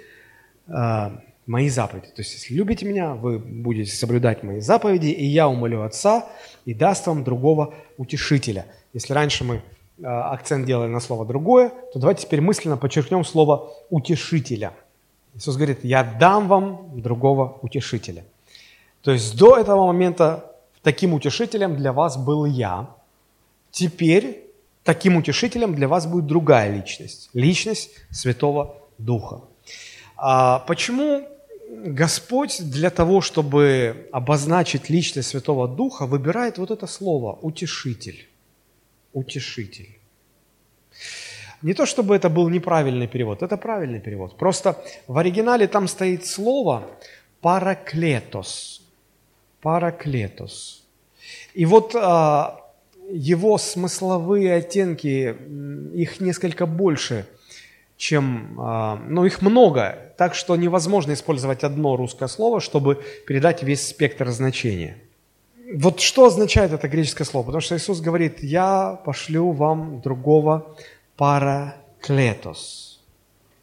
мои 1.48 1.70
заповеди. 1.70 2.08
То 2.08 2.22
есть, 2.22 2.34
если 2.34 2.54
любите 2.54 2.86
меня, 2.86 3.16
вы 3.16 3.40
будете 3.40 3.92
соблюдать 3.92 4.44
мои 4.44 4.60
заповеди, 4.60 5.08
и 5.08 5.26
я 5.26 5.48
умолю 5.48 5.82
Отца 5.82 6.28
и 6.66 6.76
даст 6.76 7.08
вам 7.08 7.24
другого 7.24 7.74
утешителя. 7.98 8.68
Если 8.94 9.14
раньше 9.14 9.44
мы 9.44 9.64
акцент 10.04 10.66
делали 10.66 10.90
на 10.90 11.00
слово 11.00 11.26
«другое», 11.26 11.72
то 11.94 12.00
давайте 12.00 12.26
теперь 12.26 12.42
мысленно 12.42 12.78
подчеркнем 12.78 13.24
слово 13.26 13.74
«утешителя». 13.90 14.74
Иисус 15.36 15.56
говорит, 15.56 15.84
я 15.84 16.04
дам 16.04 16.48
вам 16.48 17.02
другого 17.02 17.60
утешителя. 17.62 18.26
То 19.02 19.12
есть 19.12 19.38
до 19.38 19.58
этого 19.58 19.86
момента 19.86 20.52
таким 20.82 21.14
утешителем 21.14 21.76
для 21.76 21.94
вас 21.94 22.18
был 22.18 22.46
я. 22.46 22.90
Теперь 23.72 24.44
таким 24.84 25.18
утешителем 25.18 25.76
для 25.76 25.88
вас 25.88 26.08
будет 26.08 26.26
другая 26.26 26.74
личность. 26.74 27.30
Личность 27.34 27.92
Святого 28.10 28.76
Духа. 28.98 29.42
А 30.18 30.60
почему 30.60 31.28
Господь 31.70 32.60
для 32.60 32.90
того, 32.90 33.22
чтобы 33.22 34.10
обозначить 34.12 34.90
личность 34.90 35.30
Святого 35.30 35.68
Духа, 35.68 36.06
выбирает 36.06 36.58
вот 36.58 36.72
это 36.72 36.88
слово 36.88 37.38
«утешитель». 37.42 38.29
Утешитель. 39.14 39.98
Не 41.62 41.74
то, 41.74 41.86
чтобы 41.86 42.16
это 42.16 42.30
был 42.30 42.50
неправильный 42.50 43.08
перевод, 43.08 43.44
это 43.44 43.58
правильный 43.58 44.00
перевод. 44.00 44.38
Просто 44.38 44.82
в 45.08 45.18
оригинале 45.18 45.68
там 45.68 45.88
стоит 45.88 46.26
слово 46.26 46.90
«параклетос». 47.42 48.82
Параклетос. 49.62 50.86
И 51.54 51.66
вот 51.66 51.94
а, 51.96 52.62
его 53.12 53.58
смысловые 53.58 54.54
оттенки, 54.54 55.36
их 55.94 56.22
несколько 56.22 56.66
больше– 56.66 57.26
чем, 58.00 58.56
а, 58.58 58.96
ну, 58.96 59.26
их 59.26 59.42
много, 59.42 60.14
так 60.18 60.34
что 60.34 60.56
невозможно 60.56 61.12
использовать 61.12 61.66
одно 61.66 61.98
русское 61.98 62.30
слово, 62.30 62.62
чтобы 62.62 63.04
передать 63.28 63.62
весь 63.62 63.86
спектр 63.86 64.30
значения. 64.30 64.96
Вот 65.76 66.00
что 66.00 66.26
означает 66.26 66.72
это 66.72 66.88
греческое 66.88 67.26
слово? 67.26 67.46
Потому 67.46 67.62
что 67.62 67.76
Иисус 67.76 68.02
говорит, 68.02 68.44
я 68.44 69.00
пошлю 69.06 69.52
вам 69.52 70.02
другого 70.02 70.76
параклетос. 71.18 73.02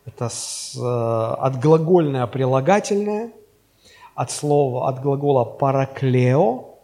Это 0.04 0.28
с, 0.28 0.76
э, 0.76 1.42
отглагольное 1.42 2.26
прилагательное, 2.26 3.32
от 4.14 4.30
слова, 4.30 4.88
от 4.88 5.02
глагола 5.02 5.44
параклео. 5.44 6.76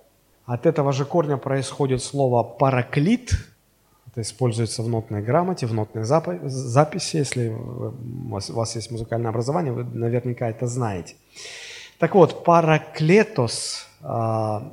От 0.45 0.67
этого 0.67 0.93
же 0.93 1.05
корня 1.05 1.37
происходит 1.37 2.03
слово 2.03 2.43
параклит– 2.43 3.31
это 4.13 4.21
используется 4.21 4.83
в 4.83 4.89
нотной 4.89 5.23
грамоте, 5.23 5.67
в 5.67 5.73
нотной 5.73 6.05
записи. 6.05 7.17
Если 7.17 7.49
у 7.49 7.95
вас 8.29 8.77
есть 8.77 8.91
музыкальное 8.91 9.31
образование, 9.31 9.73
вы 9.73 9.85
наверняка 9.85 10.51
это 10.51 10.67
знаете. 10.67 11.15
Так 11.99 12.15
вот, 12.15 12.45
параклетос, 12.45 13.87
а, 14.03 14.71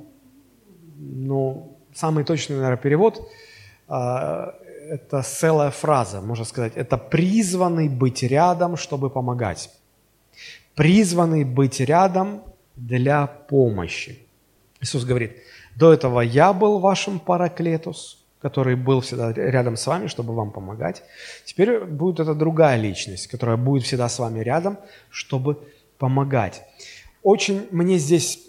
ну, 1.00 1.78
самый 1.94 2.24
точный, 2.24 2.56
наверное, 2.56 2.78
перевод, 2.78 3.30
а, 3.88 4.54
это 4.90 5.22
целая 5.22 5.72
фраза, 5.72 6.22
можно 6.22 6.46
сказать. 6.46 6.74
Это 6.76 6.98
призванный 6.98 7.90
быть 7.90 8.24
рядом, 8.24 8.78
чтобы 8.78 9.10
помогать. 9.10 9.70
Призванный 10.76 11.44
быть 11.44 11.80
рядом 11.80 12.42
для 12.76 13.28
помощи. 13.28 14.20
Иисус 14.82 15.04
говорит, 15.06 15.38
до 15.76 15.94
этого 15.94 16.22
я 16.22 16.54
был 16.54 16.80
вашим 16.80 17.20
параклетус, 17.20 18.26
который 18.42 18.76
был 18.76 19.02
всегда 19.02 19.34
рядом 19.34 19.76
с 19.76 19.86
вами, 19.88 20.08
чтобы 20.08 20.34
вам 20.34 20.52
помогать. 20.52 21.04
Теперь 21.46 21.80
будет 21.86 22.20
эта 22.20 22.34
другая 22.34 22.78
личность, 22.78 23.28
которая 23.28 23.58
будет 23.58 23.84
всегда 23.84 24.08
с 24.08 24.20
вами 24.20 24.40
рядом, 24.40 24.78
чтобы 25.10 25.58
помогать. 25.98 26.64
Очень 27.22 27.68
мне 27.72 27.98
здесь 27.98 28.40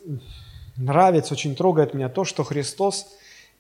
нравится, 0.81 1.35
очень 1.35 1.55
трогает 1.55 1.95
меня 1.95 2.09
то, 2.09 2.25
что 2.25 2.45
Христос 2.45 3.07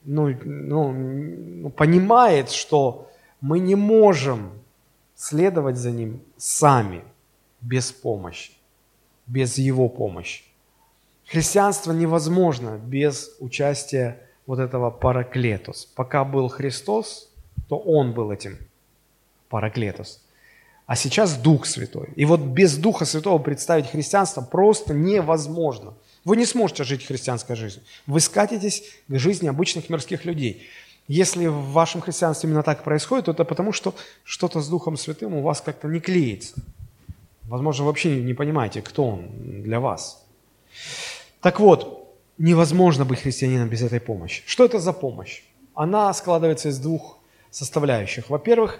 ну, 0.04 0.34
ну, 0.44 0.92
ну, 0.92 1.70
понимает, 1.70 2.50
что 2.50 3.10
мы 3.40 3.58
не 3.58 3.74
можем 3.74 4.50
следовать 5.14 5.76
за 5.76 5.90
Ним 5.90 6.20
сами, 6.36 7.02
без 7.60 7.92
помощи, 7.92 8.52
без 9.26 9.58
Его 9.58 9.88
помощи. 9.88 10.44
Христианство 11.26 11.92
невозможно 11.92 12.80
без 12.82 13.36
участия 13.38 14.18
вот 14.46 14.58
этого 14.58 14.90
параклетос. 14.90 15.84
Пока 15.94 16.24
был 16.24 16.48
Христос, 16.48 17.30
то 17.68 17.78
Он 17.78 18.12
был 18.12 18.32
этим 18.32 18.58
параклетос. 19.48 20.22
А 20.86 20.96
сейчас 20.96 21.36
Дух 21.36 21.66
Святой. 21.66 22.08
И 22.16 22.24
вот 22.24 22.40
без 22.40 22.76
Духа 22.76 23.04
Святого 23.04 23.38
представить 23.38 23.90
христианство 23.90 24.40
просто 24.40 24.92
невозможно. 24.92 25.94
Вы 26.24 26.36
не 26.36 26.46
сможете 26.46 26.84
жить 26.84 27.06
христианской 27.06 27.56
жизнью. 27.56 27.82
Вы 28.06 28.20
скатитесь 28.20 28.82
к 29.08 29.18
жизни 29.18 29.48
обычных 29.48 29.88
мирских 29.88 30.24
людей. 30.24 30.66
Если 31.08 31.46
в 31.46 31.72
вашем 31.72 32.00
христианстве 32.00 32.48
именно 32.48 32.62
так 32.62 32.84
происходит, 32.84 33.24
то 33.24 33.32
это 33.32 33.44
потому, 33.44 33.72
что 33.72 33.94
что-то 34.22 34.60
с 34.60 34.68
Духом 34.68 34.96
Святым 34.96 35.34
у 35.34 35.42
вас 35.42 35.60
как-то 35.60 35.88
не 35.88 35.98
клеится. 35.98 36.54
Возможно, 37.44 37.84
вообще 37.84 38.22
не 38.22 38.34
понимаете, 38.34 38.80
кто 38.80 39.06
Он 39.06 39.62
для 39.62 39.80
вас. 39.80 40.24
Так 41.40 41.58
вот, 41.58 42.14
невозможно 42.38 43.04
быть 43.04 43.20
христианином 43.20 43.68
без 43.68 43.82
этой 43.82 44.00
помощи. 44.00 44.42
Что 44.46 44.64
это 44.64 44.78
за 44.78 44.92
помощь? 44.92 45.42
Она 45.74 46.12
складывается 46.12 46.68
из 46.68 46.78
двух 46.78 47.18
составляющих. 47.50 48.30
Во-первых, 48.30 48.78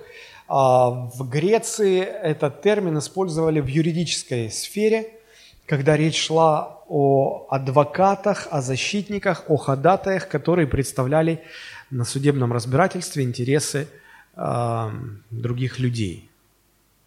а, 0.49 0.91
в 0.91 1.29
Греции 1.29 2.01
этот 2.01 2.63
термин 2.63 2.99
использовали 2.99 3.61
в 3.61 3.67
юридической 3.67 4.51
сфере, 4.51 5.11
когда 5.71 5.97
речь 5.97 6.27
шла 6.27 6.83
о 6.89 7.47
адвокатах, 7.49 8.49
о 8.51 8.61
защитниках, 8.61 9.45
о 9.47 9.57
ходатаях, 9.57 10.27
которые 10.29 10.67
представляли 10.67 11.45
на 11.91 12.05
судебном 12.05 12.53
разбирательстве 12.53 13.23
интересы 13.23 13.87
э, 14.35 14.91
других 15.31 15.79
людей. 15.79 16.29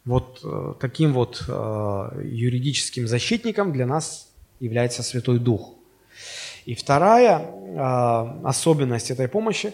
Вот 0.06 0.40
э, 0.46 0.76
таким 0.80 1.12
вот 1.12 1.44
э, 1.46 2.22
юридическим 2.24 3.06
защитником 3.06 3.74
для 3.74 3.86
нас 3.86 4.30
является 4.62 5.04
Святой 5.04 5.40
Дух– 5.40 5.74
и 6.66 6.76
вторая 6.76 7.40
э, 7.40 8.48
особенность 8.48 9.12
этой 9.12 9.28
помощи, 9.28 9.74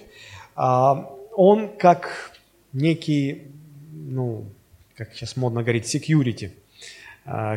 э, 0.56 0.94
он 1.36 1.78
как 1.78 2.32
некий, 2.74 3.44
ну, 3.92 4.46
как 4.96 5.14
сейчас 5.14 5.38
модно 5.38 5.62
говорить, 5.62 5.86
security, 5.86 6.50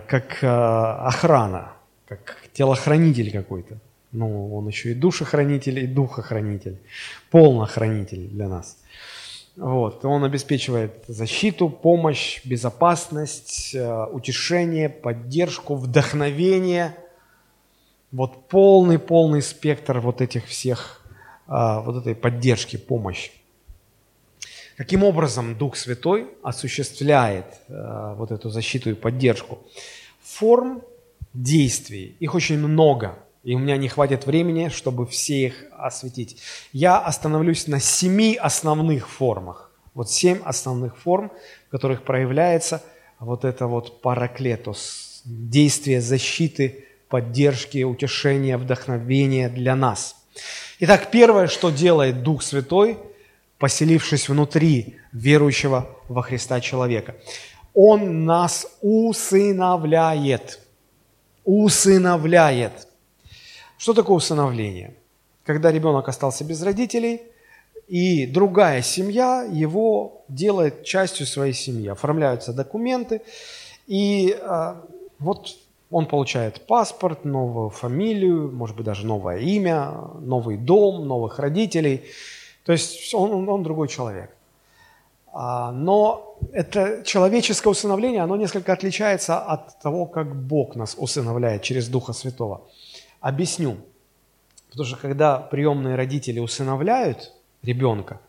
как 0.07 0.43
э, 0.43 0.47
охрана, 0.47 1.73
как 2.07 2.37
телохранитель 2.53 3.33
какой-то. 3.33 3.79
Ну, 4.12 4.55
он 4.55 4.68
еще 4.68 4.93
и 4.93 4.95
душехранитель, 4.95 5.79
и 5.79 5.87
духохранитель, 5.87 6.79
полнохранитель 7.31 8.29
для 8.29 8.49
нас. 8.49 8.77
Вот. 9.57 10.05
Он 10.05 10.25
обеспечивает 10.25 11.05
защиту, 11.09 11.68
помощь, 11.68 12.41
безопасность, 12.45 13.75
э, 13.75 14.07
утешение, 14.12 14.89
поддержку, 14.89 15.75
вдохновение– 15.77 16.97
вот 18.12 18.49
полный-полный 18.49 19.43
спектр 19.43 19.99
вот 19.99 20.20
этих 20.20 20.47
всех, 20.47 21.01
а, 21.47 21.81
вот 21.81 21.97
этой 21.97 22.14
поддержки, 22.14 22.77
помощи. 22.77 23.33
Каким 24.77 25.05
образом 25.05 25.57
Дух 25.57 25.77
Святой 25.77 26.29
осуществляет 26.43 27.47
а, 27.68 28.14
вот 28.14 28.31
эту 28.31 28.51
защиту 28.51 28.91
и 28.91 28.95
поддержку? 28.95 29.59
Форм 30.23 30.83
действий, 31.35 32.16
их 32.20 32.35
очень 32.35 32.59
много, 32.59 33.18
и 33.45 33.55
у 33.55 33.59
меня 33.59 33.77
не 33.77 33.89
хватит 33.89 34.27
времени, 34.27 34.68
чтобы 34.68 35.07
все 35.07 35.47
их 35.47 35.64
осветить. 35.73 36.41
Я 36.73 36.99
остановлюсь 36.99 37.66
на 37.66 37.81
семи 37.81 38.35
основных 38.35 39.09
формах. 39.09 39.70
Вот 39.95 40.11
семь 40.11 40.41
основных 40.45 40.97
форм, 40.97 41.31
в 41.68 41.70
которых 41.70 42.03
проявляется 42.03 42.83
вот 43.18 43.45
это 43.45 43.66
вот 43.66 44.01
параклетос, 44.01 45.23
действие 45.25 46.01
защиты, 46.01 46.87
поддержки, 47.09 47.83
утешения, 47.83 48.57
вдохновения 48.57 49.49
для 49.49 49.77
нас. 49.77 50.16
Итак, 50.81 51.11
первое, 51.11 51.47
что 51.47 51.70
делает 51.70 52.23
Дух 52.23 52.43
Святой, 52.43 52.99
поселившись 53.63 54.29
внутри 54.29 54.97
верующего 55.13 55.89
во 56.09 56.23
Христа 56.23 56.61
человека, 56.61 57.15
Он 57.75 58.25
нас 58.25 58.67
усыновляет. 58.81 60.59
Усыновляет. 61.45 62.89
Что 63.79 63.95
такое 63.95 64.17
усыновление? 64.17 64.97
Когда 65.45 65.71
ребенок 65.71 66.09
остался 66.09 66.43
без 66.43 66.61
родителей, 66.61 67.23
и 67.87 68.27
другая 68.27 68.83
семья 68.83 69.47
его 69.49 70.25
делает 70.27 70.83
частью 70.83 71.25
своей 71.25 71.55
семьи. 71.55 71.87
Оформляются 71.87 72.53
документы, 72.53 73.23
и 73.87 74.37
а, 74.43 74.85
вот 75.21 75.57
он 75.89 76.07
получает 76.07 76.67
паспорт, 76.67 77.25
новую 77.25 77.71
фамилию, 77.71 78.51
может 78.51 78.75
быть, 78.75 78.87
даже 78.87 79.07
новое 79.07 79.39
имя, 79.39 79.93
новый 80.19 80.57
дом, 80.57 81.07
новых 81.07 81.39
родителей. 81.39 82.03
То 82.65 82.73
есть 82.73 83.15
он, 83.15 83.49
он, 83.49 83.63
другой 83.63 83.89
человек. 83.89 84.31
А, 85.33 85.73
но 85.73 86.39
это 86.53 87.03
человеческое 87.05 87.71
усыновление, 87.71 88.23
оно 88.23 88.37
несколько 88.37 88.73
отличается 88.73 89.41
от 89.41 89.81
того, 89.81 90.07
как 90.07 90.35
Бог 90.35 90.77
нас 90.77 90.95
усыновляет 90.99 91.63
через 91.63 91.89
Духа 91.89 92.13
Святого. 92.13 92.63
Объясню. 93.21 93.77
Потому 94.71 94.87
что 94.87 94.97
когда 94.97 95.39
приемные 95.39 95.97
родители 95.97 96.39
усыновляют 96.39 97.33
ребенка, 97.63 98.21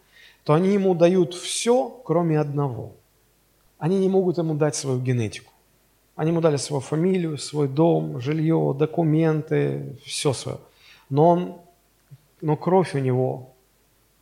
то 0.43 0.53
они 0.53 0.73
ему 0.73 0.93
дают 0.93 1.33
все, 1.33 1.89
кроме 2.03 2.39
одного. 2.39 2.93
Они 3.77 3.97
не 3.99 4.09
могут 4.09 4.37
ему 4.37 4.55
дать 4.55 4.75
свою 4.75 4.99
генетику. 4.99 5.51
Они 6.15 6.31
ему 6.31 6.41
дали 6.41 6.57
свою 6.57 6.81
фамилию, 6.81 7.37
свой 7.37 7.67
дом, 7.67 8.19
жилье, 8.19 8.75
документы, 8.77 9.97
все 10.05 10.33
свое. 10.33 10.59
Но, 11.09 11.29
он, 11.29 11.55
но 12.41 12.55
кровь 12.55 12.93
у 12.93 12.99
него 12.99 13.52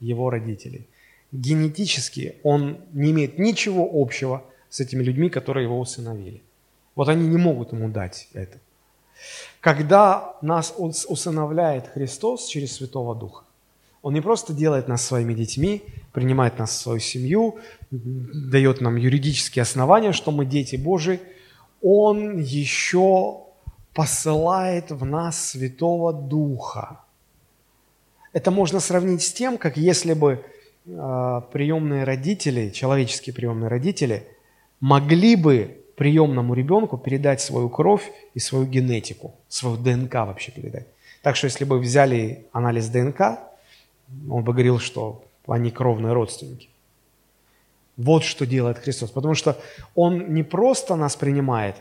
его 0.01 0.29
родителей. 0.29 0.87
Генетически 1.31 2.35
он 2.43 2.77
не 2.91 3.11
имеет 3.11 3.39
ничего 3.39 3.89
общего 3.93 4.43
с 4.69 4.81
этими 4.81 5.03
людьми, 5.03 5.29
которые 5.29 5.63
его 5.63 5.79
усыновили. 5.79 6.41
Вот 6.95 7.07
они 7.07 7.27
не 7.27 7.37
могут 7.37 7.71
ему 7.71 7.87
дать 7.87 8.27
это. 8.33 8.57
Когда 9.61 10.35
нас 10.41 10.73
усыновляет 10.77 11.87
Христос 11.87 12.47
через 12.47 12.75
Святого 12.75 13.15
Духа, 13.15 13.45
Он 14.01 14.13
не 14.13 14.21
просто 14.21 14.51
делает 14.53 14.87
нас 14.87 15.05
своими 15.05 15.33
детьми, 15.33 15.83
принимает 16.11 16.59
нас 16.59 16.71
в 16.71 16.81
свою 16.81 16.99
семью, 16.99 17.59
дает 17.91 18.81
нам 18.81 18.97
юридические 18.97 19.63
основания, 19.63 20.11
что 20.11 20.31
мы 20.31 20.45
дети 20.45 20.75
Божии– 20.75 21.19
он 21.81 22.37
еще 22.37 23.41
посылает 23.93 24.91
в 24.91 25.03
нас 25.03 25.49
Святого 25.49 26.13
Духа. 26.13 27.01
Это 28.33 28.51
можно 28.51 28.79
сравнить 28.79 29.21
с 29.21 29.33
тем, 29.33 29.57
как 29.57 29.77
если 29.77 30.13
бы 30.13 30.43
э, 30.85 31.41
приемные 31.51 32.03
родители, 32.03 32.69
человеческие 32.69 33.33
приемные 33.33 33.67
родители, 33.67 34.27
могли 34.79 35.35
бы 35.35 35.77
приемному 35.97 36.53
ребенку 36.53 36.97
передать 36.97 37.41
свою 37.41 37.69
кровь 37.69 38.11
и 38.33 38.39
свою 38.39 38.65
генетику, 38.65 39.35
свою 39.47 39.77
ДНК 39.77 40.13
вообще 40.13 40.51
передать. 40.51 40.87
Так 41.21 41.35
что 41.35 41.45
если 41.45 41.65
бы 41.65 41.79
взяли 41.79 42.47
анализ 42.51 42.87
ДНК, 42.87 43.39
он 44.29 44.43
бы 44.43 44.53
говорил, 44.53 44.79
что 44.79 45.23
они 45.47 45.71
кровные 45.71 46.13
родственники. 46.13 46.69
Вот 47.97 48.23
что 48.23 48.45
делает 48.45 48.79
Христос. 48.79 49.11
Потому 49.11 49.35
что 49.35 49.57
Он 49.93 50.33
не 50.33 50.43
просто 50.43 50.95
нас 50.95 51.15
принимает, 51.15 51.75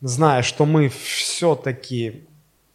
зная, 0.00 0.42
что 0.42 0.66
мы 0.66 0.88
все-таки 0.88 2.24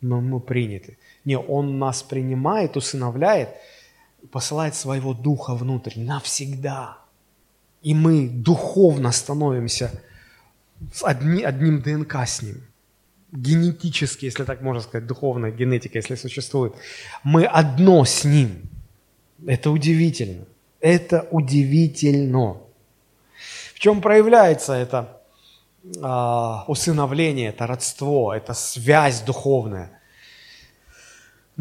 ну, 0.02 0.22
мы 0.22 0.40
приняты. 0.40 0.98
Не, 1.26 1.38
Он 1.38 1.80
нас 1.80 2.04
принимает, 2.04 2.78
усыновляет, 2.78 3.50
посылает 4.32 4.76
своего 4.76 5.14
Духа 5.14 5.56
внутрь 5.56 6.00
навсегда. 6.00 6.98
И 7.82 7.94
мы 7.94 8.30
духовно 8.30 9.12
становимся 9.12 9.92
одни, 11.04 11.44
одним 11.44 11.82
ДНК 11.82 12.16
с 12.28 12.42
Ним. 12.42 12.62
генетически, 13.32 14.26
если 14.26 14.44
так 14.44 14.62
можно 14.62 14.82
сказать, 14.82 15.08
духовная 15.08 15.52
генетика, 15.52 15.98
если 15.98 16.16
существует, 16.16 16.74
мы 17.24 17.46
одно 17.46 18.04
с 18.06 18.26
Ним. 18.26 18.62
Это 19.46 19.72
удивительно. 19.72 20.46
Это 20.80 21.28
удивительно. 21.32 22.58
В 23.74 23.80
чем 23.80 24.02
проявляется 24.02 24.74
это 24.74 25.22
а, 26.02 26.66
усыновление, 26.68 27.50
это 27.50 27.68
родство, 27.68 28.34
это 28.34 28.54
связь 28.54 29.22
духовная? 29.22 29.99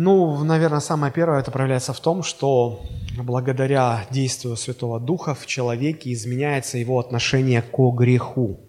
Ну, 0.00 0.44
наверное, 0.44 0.78
самое 0.78 1.12
первое 1.12 1.40
это 1.40 1.50
проявляется 1.50 1.92
в 1.92 1.98
том, 1.98 2.22
что 2.22 2.82
благодаря 3.16 4.06
действию 4.10 4.56
Святого 4.56 5.00
Духа 5.00 5.34
в 5.34 5.44
человеке 5.44 6.12
изменяется 6.12 6.78
его 6.78 7.00
отношение 7.00 7.62
к 7.62 7.76
греху. 7.96 8.60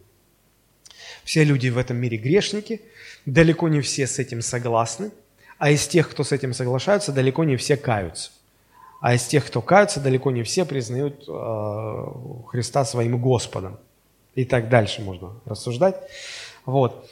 Все 1.24 1.44
люди 1.44 1.70
в 1.70 1.78
этом 1.78 1.98
мире 1.98 2.18
грешники, 2.18 2.82
далеко 3.28 3.70
не 3.70 3.82
все 3.82 4.08
с 4.08 4.18
этим 4.18 4.42
согласны, 4.42 5.12
а 5.60 5.70
из 5.70 5.88
тех, 5.88 6.10
кто 6.10 6.24
с 6.24 6.32
этим 6.32 6.56
соглашаются, 6.56 7.12
далеко 7.12 7.44
не 7.44 7.58
все 7.58 7.78
каются. 7.78 8.32
А 9.00 9.14
из 9.14 9.24
тех, 9.28 9.46
кто 9.46 9.62
каются, 9.62 10.00
далеко 10.00 10.32
не 10.32 10.42
все 10.42 10.66
признают 10.66 11.26
э, 11.28 12.06
Христа 12.48 12.86
своим 12.86 13.22
Господом. 13.22 13.78
И 14.34 14.46
так 14.46 14.68
дальше 14.68 15.04
можно 15.04 15.36
рассуждать. 15.46 15.96
Вот. 16.66 17.08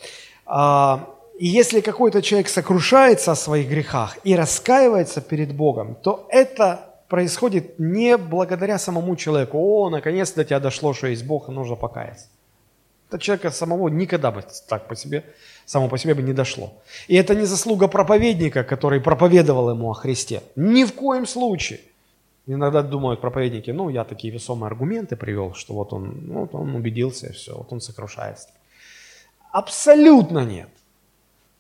А, 0.47 1.07
и 1.39 1.47
если 1.47 1.81
какой-то 1.81 2.21
человек 2.21 2.49
сокрушается 2.49 3.31
о 3.31 3.35
своих 3.35 3.69
грехах 3.69 4.17
и 4.23 4.35
раскаивается 4.35 5.21
перед 5.21 5.55
Богом, 5.55 5.95
то 5.95 6.27
это 6.29 6.95
происходит 7.07 7.79
не 7.79 8.17
благодаря 8.17 8.79
самому 8.79 9.15
человеку. 9.15 9.57
О, 9.59 9.89
наконец 9.89 10.31
до 10.31 10.43
тебя 10.43 10.59
дошло, 10.59 10.93
что 10.93 11.07
есть 11.07 11.25
Бог, 11.25 11.49
и 11.49 11.51
нужно 11.51 11.75
покаяться. 11.75 12.27
Это 13.09 13.19
человека 13.19 13.51
самого 13.51 13.88
никогда 13.88 14.31
бы 14.31 14.43
так 14.67 14.88
по 14.88 14.95
себе, 14.95 15.23
само 15.65 15.88
по 15.88 15.97
себе 15.97 16.13
бы 16.13 16.21
не 16.23 16.33
дошло. 16.33 16.73
И 17.07 17.15
это 17.15 17.35
не 17.35 17.45
заслуга 17.45 17.88
проповедника, 17.88 18.63
который 18.63 18.99
проповедовал 18.99 19.69
ему 19.69 19.91
о 19.91 19.93
Христе. 19.93 20.41
Ни 20.55 20.83
в 20.83 20.93
коем 20.93 21.25
случае. 21.25 21.79
Иногда 22.47 22.81
думают 22.81 23.21
проповедники, 23.21 23.71
ну, 23.71 23.89
я 23.89 24.05
такие 24.05 24.33
весомые 24.33 24.67
аргументы 24.67 25.15
привел, 25.17 25.53
что 25.53 25.73
вот 25.73 25.93
он, 25.93 26.23
вот 26.29 26.55
он 26.55 26.75
убедился, 26.75 27.31
все, 27.33 27.55
вот 27.55 27.71
он 27.71 27.81
сокрушается. 27.81 28.47
Абсолютно 29.51 30.45
нет. 30.45 30.69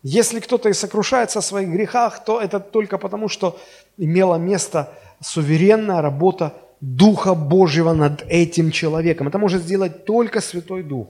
Если 0.03 0.39
кто-то 0.39 0.69
и 0.69 0.73
сокрушается 0.73 1.39
о 1.39 1.41
своих 1.41 1.69
грехах, 1.69 2.23
то 2.23 2.39
это 2.39 2.59
только 2.59 2.97
потому, 2.97 3.29
что 3.29 3.57
имела 3.97 4.35
место 4.35 4.93
суверенная 5.21 6.01
работа 6.01 6.53
Духа 6.81 7.33
Божьего 7.33 7.93
над 7.93 8.23
этим 8.29 8.71
человеком. 8.71 9.27
Это 9.27 9.39
может 9.39 9.63
сделать 9.63 10.05
только 10.05 10.41
Святой 10.41 10.83
Дух. 10.83 11.07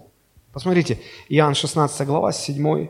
Посмотрите, 0.54 1.00
Иоанн 1.30 1.56
16 1.56 2.08
глава, 2.08 2.32
7, 2.32 2.88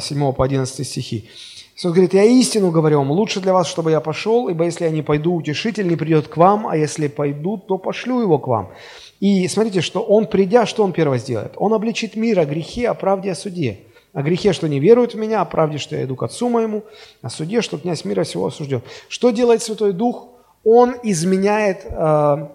7 0.00 0.28
э, 0.28 0.32
по 0.32 0.44
11 0.44 0.86
стихи. 0.86 1.30
Иисус 1.76 1.92
говорит, 1.92 2.12
«Я 2.12 2.24
истину 2.24 2.70
говорю 2.70 2.98
вам, 2.98 3.12
лучше 3.12 3.40
для 3.40 3.52
вас, 3.52 3.68
чтобы 3.68 3.92
я 3.92 4.00
пошел, 4.00 4.48
ибо 4.48 4.64
если 4.64 4.84
я 4.84 4.90
не 4.90 5.02
пойду, 5.02 5.34
утешитель 5.34 5.88
не 5.88 5.96
придет 5.96 6.28
к 6.28 6.36
вам, 6.36 6.66
а 6.66 6.76
если 6.76 7.08
пойду, 7.08 7.56
то 7.56 7.78
пошлю 7.78 8.20
его 8.20 8.38
к 8.38 8.48
вам». 8.48 8.72
И 9.20 9.46
смотрите, 9.48 9.80
что 9.80 10.02
он, 10.02 10.26
придя, 10.26 10.66
что 10.66 10.82
он 10.82 10.92
первое 10.92 11.18
сделает? 11.18 11.52
Он 11.56 11.72
обличит 11.72 12.16
мир 12.16 12.40
о 12.40 12.44
грехе, 12.44 12.88
о 12.88 12.94
правде, 12.94 13.30
о 13.30 13.34
суде. 13.34 13.78
О 14.12 14.22
грехе, 14.22 14.52
что 14.52 14.68
не 14.68 14.78
веруют 14.78 15.14
в 15.14 15.18
меня, 15.18 15.40
о 15.40 15.46
правде, 15.46 15.78
что 15.78 15.96
я 15.96 16.04
иду 16.04 16.16
к 16.16 16.22
Отцу 16.22 16.50
моему, 16.50 16.84
о 17.22 17.30
суде, 17.30 17.62
что 17.62 17.78
князь 17.78 18.04
мира 18.04 18.24
всего 18.24 18.46
осужден. 18.46 18.82
Что 19.08 19.30
делает 19.30 19.62
Святой 19.62 19.92
Дух? 19.92 20.28
Он 20.64 20.94
изменяет 21.02 21.86
э, 21.86 22.48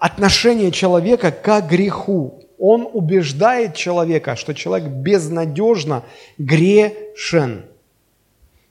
отношение 0.00 0.72
человека 0.72 1.30
к 1.30 1.60
греху. 1.62 2.44
Он 2.58 2.88
убеждает 2.92 3.74
человека, 3.76 4.34
что 4.34 4.52
человек 4.52 4.88
безнадежно 4.88 6.02
грешен. 6.38 7.64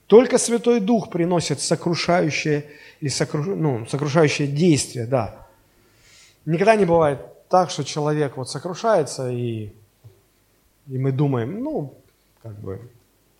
Только 0.06 0.38
Святой 0.38 0.80
Дух 0.80 1.08
приносит 1.08 1.60
сокрушающее, 1.60 2.66
или 3.00 3.08
сокруш, 3.08 3.46
ну, 3.46 3.86
сокрушающее 3.86 4.46
действие, 4.46 5.06
да. 5.06 5.46
Никогда 6.44 6.76
не 6.76 6.84
бывает 6.84 7.20
так, 7.48 7.70
что 7.70 7.82
человек 7.82 8.36
вот 8.36 8.50
сокрушается 8.50 9.30
и 9.30 9.72
и 10.90 10.98
мы 10.98 11.12
думаем, 11.12 11.62
ну, 11.62 11.94
как 12.42 12.58
бы, 12.58 12.80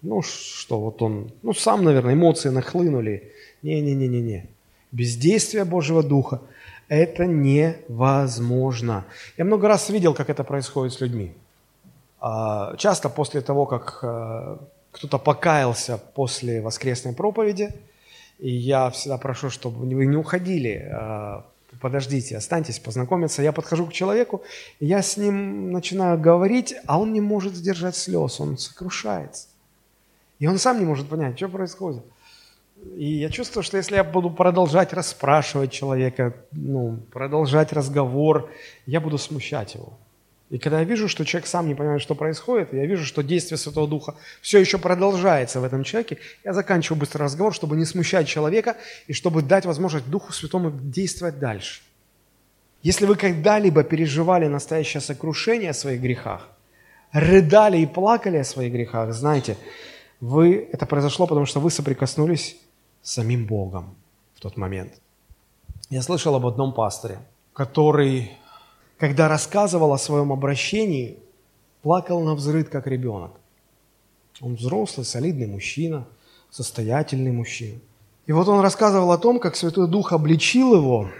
ну 0.02 0.22
что, 0.22 0.80
вот 0.80 1.02
он, 1.02 1.30
ну 1.42 1.52
сам, 1.52 1.84
наверное, 1.84 2.14
эмоции 2.14 2.48
нахлынули. 2.48 3.32
Не-не-не-не-не. 3.62 4.46
Бездействие 4.92 5.64
Божьего 5.64 6.02
Духа– 6.02 6.40
это 6.88 7.26
невозможно. 7.26 9.04
Я 9.36 9.44
много 9.44 9.68
раз 9.68 9.90
видел, 9.90 10.14
как 10.14 10.30
это 10.30 10.44
происходит 10.44 10.92
с 10.92 11.00
людьми. 11.00 11.32
А, 12.20 12.76
часто 12.76 13.08
после 13.08 13.40
того, 13.40 13.66
как 13.66 13.98
э, 14.02 14.56
кто-то 14.92 15.18
покаялся 15.18 15.98
после 15.98 16.60
воскресной 16.60 17.14
проповеди, 17.14 17.70
и 18.38 18.50
я 18.50 18.90
всегда 18.90 19.18
прошу, 19.18 19.50
чтобы 19.50 19.86
вы 19.86 20.06
не 20.06 20.16
уходили 20.16 20.88
а, 20.92 21.46
подождите, 21.80 22.36
останьтесь, 22.36 22.78
познакомиться. 22.78 23.42
Я 23.42 23.52
подхожу 23.52 23.86
к 23.86 23.92
человеку, 23.92 24.42
я 24.78 25.02
с 25.02 25.16
ним 25.16 25.72
начинаю 25.72 26.18
говорить, 26.18 26.74
а 26.86 26.98
он 26.98 27.12
не 27.12 27.20
может 27.20 27.54
сдержать 27.54 27.96
слез, 27.96 28.40
он 28.40 28.58
сокрушается. 28.58 29.48
И 30.38 30.46
он 30.46 30.58
сам 30.58 30.78
не 30.78 30.84
может 30.84 31.08
понять, 31.08 31.36
что 31.36 31.48
происходит. 31.48 32.02
И 32.96 33.04
я 33.04 33.28
чувствую, 33.28 33.62
что 33.62 33.76
если 33.76 33.96
я 33.96 34.04
буду 34.04 34.30
продолжать 34.30 34.92
расспрашивать 34.92 35.70
человека, 35.70 36.34
ну, 36.52 36.98
продолжать 37.12 37.72
разговор, 37.72 38.50
я 38.86 39.00
буду 39.00 39.18
смущать 39.18 39.74
его. 39.74 39.92
И 40.50 40.58
когда 40.58 40.80
я 40.80 40.84
вижу, 40.84 41.08
что 41.08 41.24
человек 41.24 41.46
сам 41.46 41.68
не 41.68 41.76
понимает, 41.76 42.02
что 42.02 42.16
происходит, 42.16 42.72
я 42.72 42.84
вижу, 42.84 43.04
что 43.04 43.22
действие 43.22 43.56
Святого 43.56 43.86
Духа 43.86 44.16
все 44.42 44.58
еще 44.58 44.78
продолжается 44.78 45.60
в 45.60 45.64
этом 45.64 45.84
человеке, 45.84 46.18
я 46.44 46.52
заканчиваю 46.52 46.98
быстро 46.98 47.24
разговор, 47.24 47.54
чтобы 47.54 47.76
не 47.76 47.84
смущать 47.84 48.26
человека 48.26 48.76
и 49.06 49.12
чтобы 49.12 49.42
дать 49.42 49.64
возможность 49.64 50.10
Духу 50.10 50.32
Святому 50.32 50.72
действовать 50.72 51.38
дальше. 51.38 51.82
Если 52.82 53.06
вы 53.06 53.14
когда-либо 53.14 53.84
переживали 53.84 54.48
настоящее 54.48 55.00
сокрушение 55.00 55.70
о 55.70 55.74
своих 55.74 56.00
грехах, 56.00 56.48
рыдали 57.12 57.78
и 57.78 57.86
плакали 57.86 58.38
о 58.38 58.44
своих 58.44 58.72
грехах, 58.72 59.12
знаете, 59.12 59.56
вы, 60.20 60.68
это 60.72 60.84
произошло, 60.84 61.28
потому 61.28 61.46
что 61.46 61.60
вы 61.60 61.70
соприкоснулись 61.70 62.56
с 63.02 63.12
самим 63.12 63.46
Богом 63.46 63.94
в 64.34 64.40
тот 64.40 64.56
момент. 64.56 64.94
Я 65.90 66.02
слышал 66.02 66.34
об 66.34 66.46
одном 66.46 66.72
пасторе, 66.72 67.18
который 67.52 68.32
когда 69.00 69.28
рассказывал 69.28 69.94
о 69.94 69.98
своем 69.98 70.30
обращении, 70.30 71.18
плакал 71.80 72.20
на 72.20 72.34
взрыд, 72.34 72.68
как 72.68 72.86
ребенок. 72.86 73.32
Он 74.42 74.56
взрослый, 74.56 75.06
солидный 75.06 75.46
мужчина, 75.46 76.06
состоятельный 76.50 77.32
мужчина. 77.32 77.80
И 78.26 78.32
вот 78.32 78.46
он 78.48 78.60
рассказывал 78.60 79.10
о 79.10 79.18
том, 79.18 79.40
как 79.40 79.56
Святой 79.56 79.88
Дух 79.88 80.12
обличил 80.12 80.74
его 80.74 81.10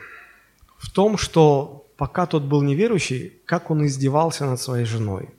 в 0.77 0.91
том, 0.91 1.17
что 1.17 1.87
пока 1.97 2.27
тот 2.27 2.43
был 2.43 2.61
неверующий, 2.63 3.33
как 3.47 3.71
он 3.71 3.87
издевался 3.87 4.45
над 4.45 4.61
своей 4.61 4.85
женой. 4.85 5.31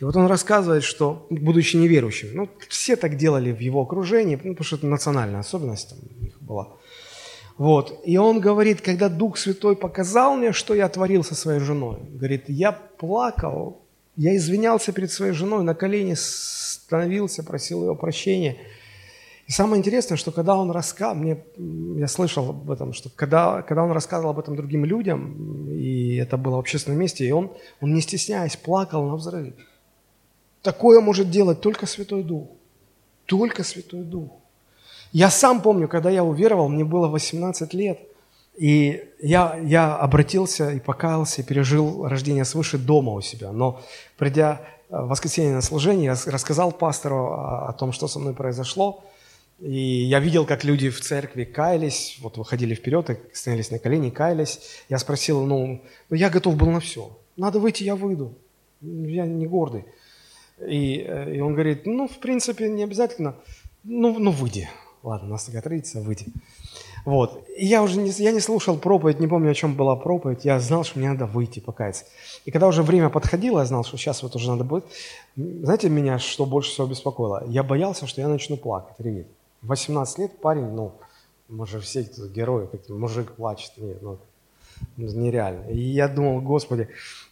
И 0.00 0.04
вот 0.04 0.16
он 0.16 0.26
рассказывает, 0.26 0.84
что, 0.84 1.26
будучи 1.30 1.76
неверующим, 1.76 2.28
ну, 2.34 2.48
все 2.68 2.94
так 2.94 3.16
делали 3.16 3.52
в 3.52 3.60
его 3.60 3.82
окружении, 3.82 4.36
ну, 4.36 4.52
потому 4.52 4.64
что 4.64 4.76
это 4.76 4.86
национальная 4.86 5.40
особенность 5.40 5.90
там 5.90 5.98
у 6.20 6.24
них 6.24 6.40
была– 6.40 6.68
вот. 7.58 8.00
И 8.04 8.16
он 8.16 8.40
говорит, 8.40 8.80
когда 8.80 9.08
Дух 9.08 9.36
Святой 9.36 9.76
показал 9.76 10.36
мне, 10.36 10.52
что 10.52 10.74
я 10.74 10.88
творил 10.88 11.24
со 11.24 11.34
своей 11.34 11.60
женой, 11.60 11.98
говорит, 12.10 12.44
я 12.48 12.72
плакал, 12.72 13.82
я 14.16 14.36
извинялся 14.36 14.92
перед 14.92 15.10
своей 15.10 15.32
женой, 15.32 15.62
на 15.62 15.74
колени 15.74 16.14
становился, 16.14 17.42
просил 17.42 17.82
ее 17.82 17.94
прощения. 17.94 18.56
И 19.46 19.52
самое 19.52 19.80
интересное, 19.80 20.16
что 20.16 20.30
когда 20.30 20.56
он 20.56 20.70
рассказывал, 20.70 21.20
мне, 21.22 21.44
я 21.98 22.08
слышал 22.08 22.50
об 22.50 22.70
этом, 22.70 22.92
что 22.92 23.10
когда, 23.10 23.62
когда 23.62 23.82
он 23.82 23.92
рассказывал 23.92 24.30
об 24.30 24.38
этом 24.38 24.56
другим 24.56 24.84
людям, 24.84 25.68
и 25.70 26.16
это 26.16 26.36
было 26.36 26.56
в 26.56 26.60
общественном 26.60 27.00
месте, 27.00 27.26
и 27.26 27.32
он, 27.32 27.50
он 27.80 27.92
не 27.92 28.00
стесняясь, 28.00 28.56
плакал 28.56 29.04
на 29.06 29.16
взрыв. 29.16 29.54
Такое 30.62 31.00
может 31.00 31.30
делать 31.30 31.60
только 31.60 31.86
Святой 31.86 32.22
Дух. 32.22 32.48
Только 33.26 33.64
Святой 33.64 34.04
Дух. 34.04 34.41
Я 35.12 35.30
сам 35.30 35.60
помню, 35.60 35.88
когда 35.88 36.10
я 36.10 36.24
уверовал, 36.24 36.68
мне 36.68 36.84
было 36.84 37.08
18 37.08 37.74
лет, 37.74 38.00
и 38.56 39.04
я, 39.20 39.58
я 39.62 39.94
обратился 39.96 40.70
и 40.72 40.80
покаялся, 40.80 41.42
и 41.42 41.44
пережил 41.44 42.06
рождение 42.06 42.44
свыше 42.44 42.78
дома 42.78 43.12
у 43.12 43.20
себя. 43.20 43.52
Но 43.52 43.80
придя 44.16 44.62
э, 44.88 44.96
в 44.96 45.08
воскресенье 45.08 45.54
на 45.54 45.62
служение, 45.62 46.06
я 46.06 46.32
рассказал 46.32 46.72
пастору 46.72 47.32
о, 47.32 47.68
о 47.68 47.72
том, 47.72 47.92
что 47.92 48.08
со 48.08 48.18
мной 48.18 48.34
произошло, 48.34 49.04
и 49.62 50.04
я 50.04 50.18
видел, 50.18 50.44
как 50.44 50.64
люди 50.64 50.90
в 50.90 51.00
церкви 51.00 51.44
каялись, 51.44 52.18
вот 52.20 52.36
выходили 52.36 52.74
вперед 52.74 53.10
и 53.10 53.16
становились 53.32 53.70
на 53.70 53.78
колени, 53.78 54.10
каялись. 54.10 54.60
Я 54.88 54.98
спросил, 54.98 55.46
ну, 55.46 55.80
ну 56.10 56.16
я 56.16 56.30
готов 56.30 56.56
был 56.56 56.68
на 56.70 56.80
все. 56.80 57.16
Надо 57.36 57.60
выйти, 57.60 57.84
я 57.84 57.94
выйду. 57.94 58.34
Я 58.80 59.24
не 59.24 59.46
гордый. 59.46 59.84
И, 60.58 61.04
э, 61.06 61.36
и 61.36 61.40
он 61.40 61.52
говорит, 61.52 61.86
ну, 61.86 62.08
в 62.08 62.18
принципе, 62.18 62.68
не 62.68 62.82
обязательно. 62.82 63.36
Ну, 63.84 64.18
ну 64.18 64.32
выйди. 64.32 64.68
Ладно, 65.02 65.28
у 65.28 65.30
нас 65.32 65.44
такая 65.44 65.62
традиция 65.62 66.02
выйти. 66.02 66.26
Вот. 67.04 67.44
И 67.56 67.66
я 67.66 67.82
уже 67.82 67.98
не, 67.98 68.10
я 68.10 68.30
не 68.30 68.40
слушал 68.40 68.76
проповедь, 68.78 69.18
не 69.18 69.26
помню, 69.26 69.50
о 69.50 69.54
чем 69.54 69.74
была 69.74 69.96
проповедь. 69.96 70.44
Я 70.44 70.60
знал, 70.60 70.84
что 70.84 70.98
мне 70.98 71.10
надо 71.10 71.26
выйти, 71.26 71.58
покаяться. 71.58 72.04
И 72.44 72.50
когда 72.52 72.68
уже 72.68 72.82
время 72.82 73.08
подходило, 73.08 73.58
я 73.58 73.64
знал, 73.64 73.84
что 73.84 73.96
сейчас 73.96 74.22
вот 74.22 74.36
уже 74.36 74.48
надо 74.50 74.62
будет. 74.62 74.84
Знаете, 75.36 75.88
меня 75.88 76.18
что 76.18 76.46
больше 76.46 76.70
всего 76.70 76.86
беспокоило? 76.86 77.44
Я 77.48 77.64
боялся, 77.64 78.06
что 78.06 78.20
я 78.20 78.28
начну 78.28 78.56
плакать, 78.56 78.94
реветь. 78.98 79.26
18 79.62 80.18
лет 80.18 80.40
парень, 80.40 80.70
ну, 80.70 80.92
мы 81.48 81.66
же 81.66 81.80
все 81.80 82.06
герои, 82.34 82.66
как 82.66 82.88
мужик 82.88 83.32
плачет. 83.32 83.72
Нет, 83.76 84.00
ну, 84.02 84.18
нереально. 84.96 85.68
И 85.70 85.78
я 85.78 86.08
думал, 86.08 86.40
Господи, 86.40 86.88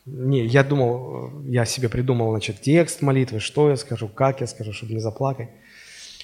не, 0.07 0.45
я 0.45 0.65
думал, 0.65 1.31
я 1.47 1.65
себе 1.65 1.89
придумал, 1.89 2.31
значит, 2.31 2.61
текст 2.61 3.03
молитвы, 3.03 3.39
что 3.39 3.71
я 3.71 3.77
скажу, 3.77 4.09
как 4.09 4.41
я 4.41 4.47
скажу, 4.47 4.73
чтобы 4.73 4.95
не 4.95 5.01
заплакать. 5.01 5.49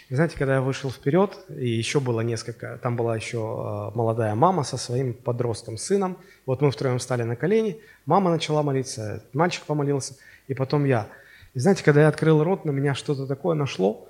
И 0.09 0.15
знаете, 0.15 0.37
когда 0.39 0.55
я 0.55 0.61
вышел 0.61 0.91
вперед, 0.91 1.37
и 1.49 1.69
еще 1.69 1.99
было 1.99 2.21
несколько, 2.21 2.79
там 2.81 2.95
была 2.95 3.17
еще 3.17 3.39
а, 3.39 3.91
молодая 3.93 4.37
мама 4.37 4.63
со 4.63 4.77
своим 4.77 5.15
подростком, 5.15 5.77
сыном, 5.77 6.17
вот 6.47 6.61
мы 6.61 6.71
втроем 6.71 6.99
встали 6.99 7.25
на 7.25 7.35
колени, 7.35 7.81
мама 8.05 8.31
начала 8.31 8.63
молиться, 8.63 9.25
мальчик 9.33 9.65
помолился, 9.65 10.15
и 10.47 10.55
потом 10.55 10.85
я. 10.85 11.09
И 11.55 11.59
знаете, 11.59 11.83
когда 11.83 12.03
я 12.03 12.09
открыл 12.09 12.45
рот, 12.45 12.65
на 12.65 12.71
меня 12.71 12.95
что-то 12.95 13.27
такое 13.27 13.57
нашло, 13.57 14.07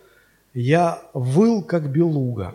я 0.53 1.03
выл, 1.15 1.63
как 1.63 1.91
белуга. 1.91 2.55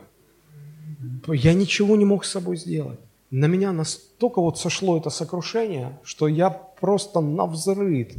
Я 1.27 1.53
ничего 1.55 1.95
не 1.95 2.05
мог 2.05 2.25
с 2.25 2.31
собой 2.31 2.57
сделать. 2.57 2.99
На 3.31 3.45
меня 3.45 3.71
настолько 3.71 4.39
вот 4.39 4.59
сошло 4.59 4.97
это 4.97 5.09
сокрушение, 5.09 5.97
что 6.03 6.27
я 6.27 6.49
просто 6.49 7.21
навзрыд. 7.21 8.13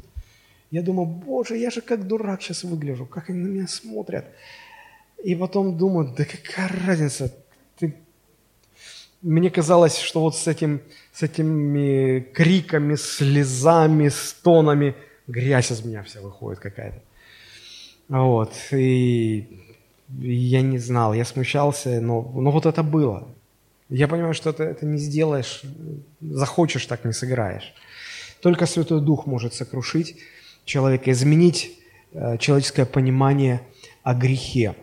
Я 0.72 0.82
думаю, 0.82 1.06
боже, 1.06 1.58
я 1.58 1.70
же 1.70 1.80
как 1.80 2.08
дурак 2.08 2.42
сейчас 2.42 2.64
выгляжу, 2.64 3.06
как 3.06 3.28
они 3.28 3.38
на 3.38 3.48
меня 3.48 3.68
смотрят. 3.68 4.24
И 5.22 5.34
потом 5.36 5.76
думаю, 5.76 6.14
да 6.16 6.24
какая 6.24 6.68
разница, 6.86 7.32
ты... 7.78 7.94
Мне 9.22 9.50
казалось, 9.50 9.98
что 9.98 10.20
вот 10.20 10.36
с, 10.36 10.48
этим, 10.48 10.80
с 11.12 11.22
этими 11.22 12.20
криками, 12.20 12.96
слезами, 12.96 14.08
стонами 14.08 14.96
грязь 15.28 15.70
из 15.70 15.84
меня 15.84 16.02
вся 16.02 16.20
выходит 16.20 16.58
какая-то. 16.60 17.00
Вот. 18.08 18.52
И 18.72 19.60
я 20.18 20.62
не 20.62 20.78
знал, 20.78 21.14
я 21.14 21.24
смущался, 21.24 22.00
но, 22.00 22.22
но 22.34 22.50
вот 22.50 22.66
это 22.66 22.82
было. 22.82 23.28
Я 23.88 24.08
понимаю, 24.08 24.34
что 24.34 24.52
ты 24.52 24.64
это 24.64 24.86
не 24.86 24.98
сделаешь, 24.98 25.62
захочешь, 26.20 26.86
так 26.86 27.04
не 27.04 27.12
сыграешь. 27.12 27.74
Только 28.40 28.66
Святой 28.66 29.00
Дух 29.00 29.26
может 29.26 29.54
сокрушить 29.54 30.16
человека, 30.64 31.10
изменить 31.12 31.78
э, 32.12 32.38
человеческое 32.38 32.86
понимание 32.86 33.60
о 34.02 34.14
грехе. 34.14 34.74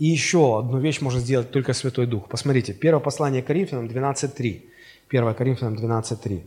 И 0.00 0.06
еще 0.06 0.58
одну 0.58 0.78
вещь 0.78 1.02
может 1.02 1.20
сделать 1.20 1.50
только 1.50 1.74
Святой 1.74 2.06
Дух. 2.06 2.26
Посмотрите, 2.26 2.72
первое 2.72 3.02
послание 3.02 3.42
Коринфянам 3.42 3.86
12.3. 3.86 4.62
1 5.10 5.34
Коринфянам 5.34 5.74
12.3. 5.74 6.42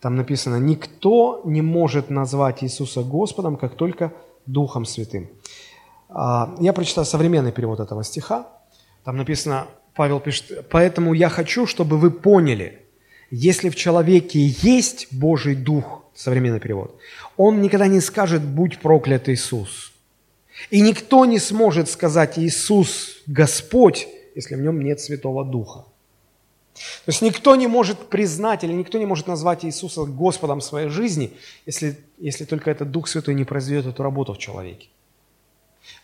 Там 0.00 0.16
написано, 0.16 0.56
«Никто 0.56 1.42
не 1.44 1.62
может 1.62 2.10
назвать 2.10 2.64
Иисуса 2.64 3.02
Господом, 3.02 3.56
как 3.56 3.76
только 3.76 4.12
Духом 4.46 4.84
Святым». 4.84 5.28
А, 6.08 6.56
я 6.58 6.72
прочитаю 6.72 7.04
современный 7.04 7.52
перевод 7.52 7.78
этого 7.78 8.02
стиха. 8.02 8.48
Там 9.04 9.16
написано, 9.16 9.68
Павел 9.94 10.18
пишет, 10.18 10.66
«Поэтому 10.68 11.14
я 11.14 11.28
хочу, 11.28 11.66
чтобы 11.66 11.98
вы 11.98 12.10
поняли, 12.10 12.80
если 13.30 13.68
в 13.68 13.76
человеке 13.76 14.40
есть 14.40 15.06
Божий 15.12 15.54
Дух, 15.54 16.02
современный 16.16 16.58
перевод, 16.58 16.98
он 17.36 17.62
никогда 17.62 17.86
не 17.86 18.00
скажет 18.00 18.42
«Будь 18.42 18.80
проклят 18.80 19.28
Иисус». 19.28 19.92
И 20.70 20.80
никто 20.80 21.24
не 21.24 21.38
сможет 21.38 21.88
сказать 21.88 22.38
«Иисус 22.38 23.22
Господь», 23.26 24.08
если 24.34 24.54
в 24.54 24.60
нем 24.60 24.80
нет 24.80 25.00
Святого 25.00 25.44
Духа. 25.44 25.84
То 27.04 27.10
есть 27.10 27.22
никто 27.22 27.56
не 27.56 27.66
может 27.66 28.08
признать 28.08 28.64
или 28.64 28.72
никто 28.72 28.98
не 28.98 29.06
может 29.06 29.26
назвать 29.26 29.64
Иисуса 29.64 30.04
Господом 30.04 30.60
своей 30.60 30.88
жизни, 30.88 31.32
если, 31.66 31.98
если 32.18 32.44
только 32.44 32.70
этот 32.70 32.90
Дух 32.90 33.08
Святой 33.08 33.34
не 33.34 33.44
произведет 33.44 33.86
эту 33.86 34.02
работу 34.02 34.34
в 34.34 34.38
человеке. 34.38 34.88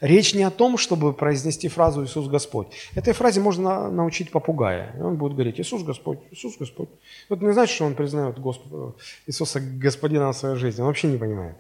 Речь 0.01 0.35
не 0.35 0.43
о 0.43 0.51
том, 0.51 0.79
чтобы 0.79 1.13
произнести 1.13 1.69
фразу 1.69 2.05
«Иисус 2.05 2.27
Господь». 2.27 2.69
Этой 2.95 3.13
фразе 3.13 3.41
можно 3.41 3.91
научить 3.91 4.31
попугая. 4.31 4.95
И 4.99 5.01
он 5.01 5.17
будет 5.17 5.35
говорить 5.35 5.61
«Иисус 5.61 5.83
Господь, 5.83 6.19
Иисус 6.31 6.57
Господь». 6.59 6.89
Вот 7.29 7.43
не 7.43 7.53
значит, 7.53 7.75
что 7.75 7.85
он 7.85 7.95
признает 7.95 8.39
Господа, 8.39 8.95
Иисуса 9.27 9.61
Господина 9.61 10.33
в 10.33 10.37
своей 10.37 10.57
жизни. 10.57 10.81
Он 10.81 10.89
вообще 10.89 11.09
не 11.09 11.19
понимает, 11.19 11.57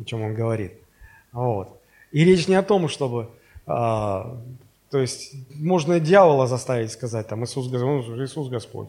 о 0.00 0.04
чем 0.04 0.22
он 0.22 0.34
говорит. 0.34 0.74
Вот. 1.32 1.77
И 2.12 2.24
речь 2.24 2.48
не 2.48 2.54
о 2.54 2.62
том, 2.62 2.88
чтобы... 2.88 3.30
А, 3.66 4.40
то 4.90 4.98
есть 4.98 5.34
можно 5.54 6.00
дьявола 6.00 6.46
заставить 6.46 6.90
сказать 6.90 7.28
там 7.28 7.44
«Иисус 7.44 7.68
Господь», 7.68 8.06
ну, 8.06 8.24
Иисус 8.24 8.48
Господь. 8.48 8.88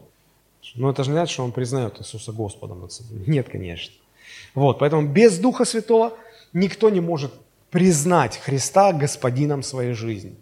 Но 0.74 0.90
это 0.90 1.04
же 1.04 1.10
не 1.10 1.16
значит, 1.16 1.32
что 1.32 1.44
он 1.44 1.52
признает 1.52 2.00
Иисуса 2.00 2.32
Господом. 2.32 2.88
Нет, 3.26 3.48
конечно. 3.48 3.94
Вот, 4.54 4.78
поэтому 4.78 5.08
без 5.08 5.38
Духа 5.38 5.64
Святого 5.64 6.12
никто 6.52 6.90
не 6.90 7.00
может 7.00 7.32
признать 7.70 8.38
Христа 8.38 8.92
господином 8.92 9.62
своей 9.62 9.92
жизни. 9.92 10.34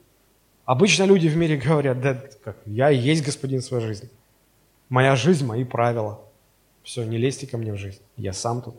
Обычно 0.64 1.04
люди 1.04 1.28
в 1.28 1.36
мире 1.36 1.56
говорят, 1.56 2.00
да, 2.00 2.22
как, 2.44 2.56
я 2.66 2.90
и 2.90 2.96
есть 2.96 3.24
господин 3.24 3.62
своей 3.62 3.84
жизни. 3.84 4.08
Моя 4.88 5.16
жизнь, 5.16 5.44
мои 5.44 5.64
правила. 5.64 6.20
Все, 6.82 7.04
не 7.04 7.18
лезьте 7.18 7.46
ко 7.46 7.58
мне 7.58 7.72
в 7.72 7.76
жизнь. 7.76 8.00
Я 8.16 8.32
сам 8.32 8.62
тут 8.62 8.74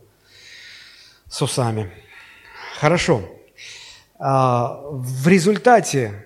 с 1.30 1.41
усами. 1.41 1.91
Хорошо. 2.80 3.22
А, 4.20 4.82
в 4.91 5.28
результате 5.30 6.26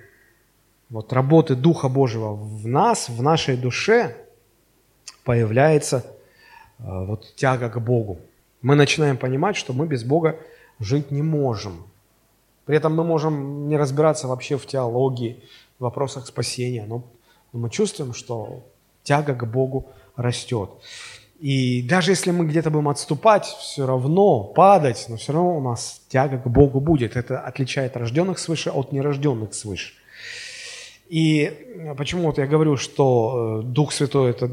вот, 0.89 1.13
работы 1.13 1.55
Духа 1.55 1.89
Божьего 1.89 2.33
в 2.33 2.67
нас, 2.67 3.07
в 3.07 3.21
нашей 3.21 3.55
душе, 3.55 4.17
появляется 5.23 6.03
а, 6.79 7.03
вот, 7.05 7.35
тяга 7.35 7.69
к 7.69 7.79
Богу. 7.79 8.19
Мы 8.63 8.75
начинаем 8.75 9.17
понимать, 9.17 9.55
что 9.55 9.73
мы 9.73 9.85
без 9.85 10.03
Бога 10.03 10.39
жить 10.79 11.11
не 11.11 11.21
можем. 11.21 11.85
При 12.65 12.77
этом 12.77 12.95
мы 12.95 13.03
можем 13.03 13.67
не 13.67 13.77
разбираться 13.77 14.27
вообще 14.27 14.57
в 14.57 14.65
теологии, 14.65 15.43
в 15.77 15.83
вопросах 15.83 16.25
спасения, 16.25 16.85
но, 16.87 17.03
мы 17.51 17.69
чувствуем, 17.69 18.13
что 18.15 18.63
тяга 19.03 19.35
к 19.35 19.45
Богу 19.45 19.85
растет. 20.15 20.71
И 21.43 21.81
даже 21.81 22.11
если 22.11 22.31
мы 22.31 22.45
где-то 22.45 22.71
будем 22.71 22.87
отступать, 22.87 23.43
все 23.43 23.85
равно 23.85 24.45
падать, 24.45 25.07
но 25.09 25.17
все 25.17 25.33
равно 25.33 25.57
у 25.57 25.61
нас 25.61 26.01
тяга 26.07 26.37
к 26.37 26.47
Богу 26.47 26.79
будет. 26.79 27.17
Это 27.17 27.37
отличает 27.37 27.97
рожденных 27.97 28.39
свыше 28.39 28.69
от 28.69 28.93
нерожденных 28.93 29.53
свыше. 29.53 29.91
И 31.09 31.51
почему 31.97 32.27
вот 32.27 32.37
я 32.37 32.47
говорю, 32.47 32.77
что 32.77 33.59
э, 33.61 33.65
Дух 33.65 33.91
Святой, 33.91 34.31
это, 34.31 34.49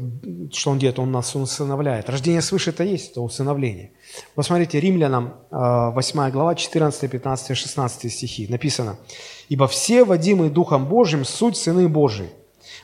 что 0.51 0.71
Он 0.71 0.79
делает, 0.79 0.99
Он 0.99 1.13
нас 1.13 1.33
усыновляет. 1.33 2.09
Рождение 2.09 2.41
свыше 2.41 2.71
это 2.71 2.83
есть, 2.83 3.11
это 3.11 3.21
усыновление. 3.21 3.91
Посмотрите, 4.35 4.81
Римлянам 4.81 5.35
8 5.49 6.19
э, 6.19 6.29
глава, 6.29 6.55
14, 6.55 7.09
15, 7.09 7.55
16 7.55 8.11
стихи 8.11 8.47
написано. 8.49 8.97
«Ибо 9.47 9.67
все, 9.67 10.03
водимые 10.03 10.51
Духом 10.51 10.87
Божьим, 10.87 11.23
суть 11.23 11.55
сыны 11.55 11.87
Божии. 11.87 12.31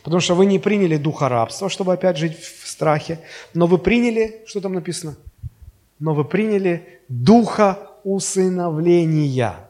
Потому 0.08 0.22
что 0.22 0.36
вы 0.36 0.46
не 0.46 0.58
приняли 0.58 0.96
духа 0.96 1.28
рабства, 1.28 1.68
чтобы 1.68 1.92
опять 1.92 2.16
жить 2.16 2.40
в 2.40 2.66
страхе, 2.66 3.20
но 3.54 3.68
вы 3.68 3.78
приняли, 3.78 4.42
что 4.46 4.62
там 4.62 4.72
написано? 4.72 5.18
Но 6.00 6.14
вы 6.14 6.24
приняли 6.24 7.02
духа 7.10 7.90
усыновления» 8.06 9.68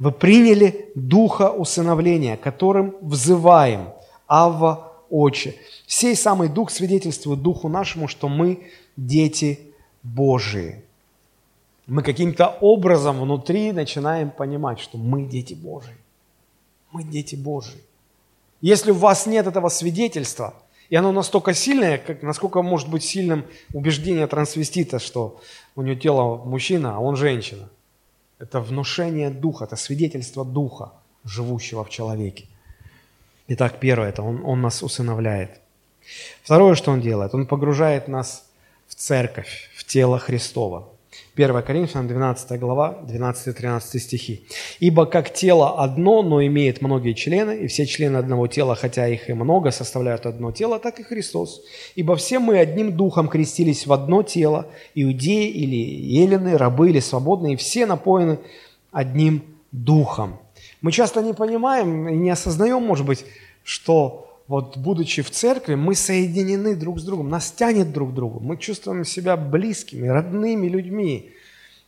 вы 0.00 0.12
приняли 0.12 0.90
духа 0.94 1.50
усыновления, 1.50 2.36
которым 2.38 2.96
взываем 3.02 3.90
Авва 4.26 4.94
Отче. 5.10 5.54
Сей 5.86 6.16
самый 6.16 6.48
дух 6.48 6.70
свидетельствует 6.70 7.42
духу 7.42 7.68
нашему, 7.68 8.08
что 8.08 8.28
мы 8.28 8.66
дети 8.96 9.60
Божии. 10.02 10.82
Мы 11.86 12.02
каким-то 12.02 12.56
образом 12.62 13.20
внутри 13.20 13.72
начинаем 13.72 14.30
понимать, 14.30 14.80
что 14.80 14.96
мы 14.96 15.26
дети 15.26 15.52
Божии. 15.52 15.96
Мы 16.92 17.04
дети 17.04 17.34
Божии. 17.34 17.82
Если 18.60 18.90
у 18.90 18.94
вас 18.94 19.26
нет 19.26 19.46
этого 19.46 19.68
свидетельства, 19.68 20.54
и 20.90 20.96
оно 20.96 21.12
настолько 21.12 21.54
сильное, 21.54 21.98
как, 21.98 22.22
насколько 22.22 22.62
может 22.62 22.88
быть 22.88 23.04
сильным 23.04 23.46
убеждение 23.72 24.26
трансвестита, 24.26 24.98
что 24.98 25.40
у 25.76 25.82
него 25.82 25.98
тело 25.98 26.36
мужчина, 26.44 26.96
а 26.96 26.98
он 26.98 27.16
женщина– 27.16 27.68
это 28.38 28.60
внушение 28.60 29.30
духа, 29.30 29.64
это 29.64 29.76
свидетельство 29.76 30.44
духа, 30.44 30.92
живущего 31.24 31.84
в 31.84 31.90
человеке. 31.90 32.46
Итак, 33.48 33.78
первое, 33.80 34.08
это 34.08 34.22
он, 34.22 34.44
он 34.44 34.60
нас 34.62 34.82
усыновляет. 34.82 35.60
Второе, 36.42 36.74
что 36.74 36.90
он 36.90 37.00
делает, 37.00 37.34
он 37.34 37.46
погружает 37.46 38.08
нас 38.08 38.48
в 38.88 38.94
церковь, 38.94 39.70
в 39.76 39.84
тело 39.84 40.18
Христова. 40.18 40.88
1 41.36 41.62
Коринфянам 41.62 42.08
12 42.08 42.58
глава, 42.58 42.98
12-13 43.06 43.98
стихи. 43.98 44.46
«Ибо 44.80 45.06
как 45.06 45.32
тело 45.32 45.82
одно, 45.82 46.22
но 46.22 46.44
имеет 46.44 46.82
многие 46.82 47.12
члены, 47.12 47.52
и 47.52 47.66
все 47.68 47.86
члены 47.86 48.16
одного 48.16 48.46
тела, 48.48 48.74
хотя 48.74 49.06
их 49.06 49.30
и 49.30 49.32
много, 49.32 49.70
составляют 49.70 50.26
одно 50.26 50.50
тело, 50.50 50.78
так 50.78 50.98
и 50.98 51.02
Христос. 51.02 51.62
Ибо 51.94 52.16
все 52.16 52.38
мы 52.40 52.58
одним 52.58 52.96
духом 52.96 53.28
крестились 53.28 53.86
в 53.86 53.92
одно 53.92 54.22
тело, 54.22 54.66
иудеи 54.94 55.48
или 55.48 55.76
елены, 55.76 56.56
рабы 56.56 56.90
или 56.90 57.00
свободные, 57.00 57.56
все 57.56 57.86
напоены 57.86 58.38
одним 58.90 59.42
духом». 59.72 60.38
Мы 60.82 60.92
часто 60.92 61.22
не 61.22 61.32
понимаем 61.32 62.08
и 62.08 62.16
не 62.16 62.30
осознаем, 62.30 62.82
может 62.82 63.06
быть, 63.06 63.24
что 63.62 64.29
вот 64.50 64.76
будучи 64.76 65.22
в 65.22 65.30
церкви, 65.30 65.76
мы 65.76 65.94
соединены 65.94 66.74
друг 66.74 66.98
с 66.98 67.04
другом, 67.04 67.28
нас 67.28 67.52
тянет 67.52 67.92
друг 67.92 68.10
к 68.10 68.14
другу, 68.14 68.40
мы 68.40 68.56
чувствуем 68.56 69.04
себя 69.04 69.36
близкими, 69.36 70.08
родными 70.08 70.66
людьми. 70.66 71.30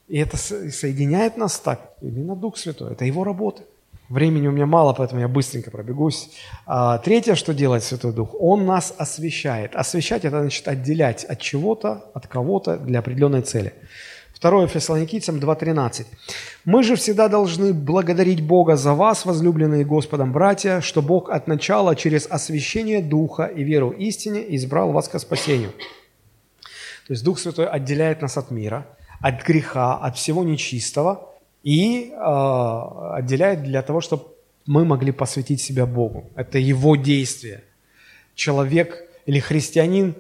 И 0.06 0.18
это 0.18 0.36
соединяет 0.36 1.36
нас 1.36 1.58
так, 1.58 1.94
именно 2.00 2.36
Дух 2.36 2.56
Святой, 2.56 2.92
это 2.92 3.04
Его 3.04 3.24
работа. 3.24 3.64
Времени 4.08 4.46
у 4.46 4.52
меня 4.52 4.66
мало, 4.66 4.92
поэтому 4.92 5.20
я 5.20 5.26
быстренько 5.26 5.72
пробегусь. 5.72 6.30
А, 6.64 6.98
третье, 6.98 7.34
что 7.34 7.52
делает 7.52 7.82
Святой 7.82 8.12
Дух, 8.12 8.32
Он 8.38 8.64
нас 8.64 8.94
освещает. 8.96 9.74
Освещать– 9.74 10.24
это 10.24 10.40
значит 10.40 10.68
отделять 10.68 11.24
от 11.24 11.40
чего-то, 11.40 12.12
от 12.14 12.28
кого-то 12.28 12.76
для 12.76 13.00
определенной 13.00 13.42
цели. 13.42 13.72
Второе 14.42 14.66
Фессалоникийцам 14.66 15.36
2.13. 15.38 16.04
«Мы 16.64 16.82
же 16.82 16.96
всегда 16.96 17.28
должны 17.28 17.72
благодарить 17.72 18.44
Бога 18.44 18.74
за 18.74 18.92
вас, 18.92 19.24
возлюбленные 19.24 19.84
Господом 19.84 20.32
братья, 20.32 20.80
что 20.80 21.00
Бог 21.00 21.30
от 21.30 21.46
начала 21.46 21.94
через 21.94 22.26
освящение 22.28 23.00
Духа 23.00 23.44
и 23.44 23.62
веру 23.62 23.90
истине 23.90 24.44
избрал 24.56 24.90
вас 24.90 25.06
ко 25.06 25.20
спасению». 25.20 25.70
То 27.06 27.12
есть 27.12 27.22
Дух 27.22 27.38
Святой 27.38 27.68
отделяет 27.68 28.20
нас 28.20 28.36
от 28.36 28.50
мира, 28.50 28.84
от 29.20 29.46
греха, 29.46 29.96
от 29.96 30.16
всего 30.16 30.42
нечистого 30.42 31.30
и 31.62 32.10
э, 32.10 33.16
отделяет 33.18 33.62
для 33.62 33.80
того, 33.82 34.00
чтобы 34.00 34.24
мы 34.66 34.84
могли 34.84 35.12
посвятить 35.12 35.60
себя 35.60 35.86
Богу. 35.86 36.24
Это 36.34 36.58
Его 36.58 36.96
действие. 36.96 37.62
Человек 38.34 39.04
или 39.24 39.38
христианин, 39.38 40.16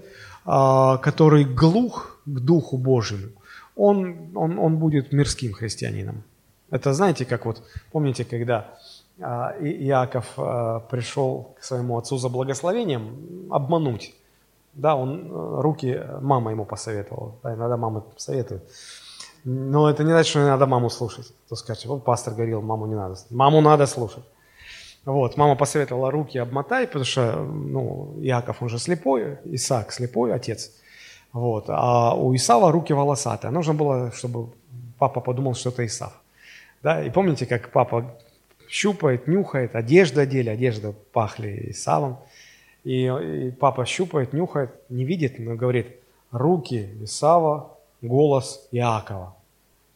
э, 0.46 0.98
который 1.02 1.44
глух 1.44 2.20
к 2.24 2.38
Духу 2.38 2.78
Божьему– 2.78 3.30
он, 3.76 4.30
он, 4.34 4.58
он 4.58 4.76
будет 4.76 5.12
мирским 5.12 5.52
христианином. 5.52 6.22
Это 6.70 6.92
знаете, 6.92 7.24
как 7.24 7.44
вот, 7.46 7.62
помните, 7.90 8.24
когда 8.24 8.74
а, 9.20 9.54
Иаков 9.60 10.32
а, 10.36 10.80
пришел 10.80 11.54
к 11.58 11.64
своему 11.64 11.98
отцу 11.98 12.18
за 12.18 12.28
благословением 12.28 13.48
обмануть. 13.50 14.14
Да, 14.74 14.96
он 14.96 15.26
э, 15.26 15.60
руки 15.60 16.02
мама 16.22 16.50
ему 16.50 16.64
посоветовала. 16.64 17.34
Да, 17.42 17.52
иногда 17.52 17.76
мама 17.76 18.06
советует. 18.16 18.62
Но 19.44 19.90
это 19.90 20.02
не 20.02 20.12
значит, 20.12 20.30
что 20.30 20.38
не 20.38 20.46
надо 20.46 20.66
маму 20.66 20.88
слушать. 20.88 21.32
То 21.48 21.56
скажете, 21.56 21.88
вот 21.88 22.04
пастор 22.04 22.32
говорил, 22.32 22.62
маму 22.62 22.86
не 22.86 22.94
надо. 22.94 23.16
Маму 23.28 23.60
надо 23.60 23.86
слушать. 23.86 24.24
Вот, 25.04 25.36
мама 25.36 25.56
посоветовала 25.56 26.10
руки 26.10 26.38
обмотай, 26.38 26.86
потому 26.86 27.04
что, 27.04 27.42
ну, 27.42 28.16
Иаков, 28.20 28.62
он 28.62 28.68
же 28.68 28.78
слепой, 28.78 29.38
Исаак 29.44 29.92
слепой 29.92 30.32
отец. 30.32 30.70
Вот. 31.32 31.64
А 31.68 32.14
у 32.14 32.34
Исава 32.34 32.72
руки 32.72 32.92
волосатые. 32.92 33.50
Нужно 33.50 33.74
было, 33.74 34.12
чтобы 34.12 34.52
папа 34.98 35.20
подумал, 35.20 35.54
что 35.54 35.70
это 35.70 35.86
Исав. 35.86 36.12
Да? 36.82 37.02
И 37.02 37.10
помните, 37.10 37.46
как 37.46 37.70
папа 37.70 38.16
щупает, 38.68 39.26
нюхает, 39.26 39.74
одежда 39.74 40.22
одели, 40.22 40.50
одежда 40.50 40.94
пахли 41.12 41.70
Исавом. 41.70 42.18
И, 42.84 43.06
и 43.06 43.50
папа 43.50 43.86
щупает, 43.86 44.32
нюхает, 44.32 44.70
не 44.88 45.04
видит, 45.04 45.38
но 45.38 45.54
говорит, 45.54 45.96
руки 46.30 46.88
Исава, 47.02 47.76
голос 48.02 48.68
Иакова. 48.72 49.34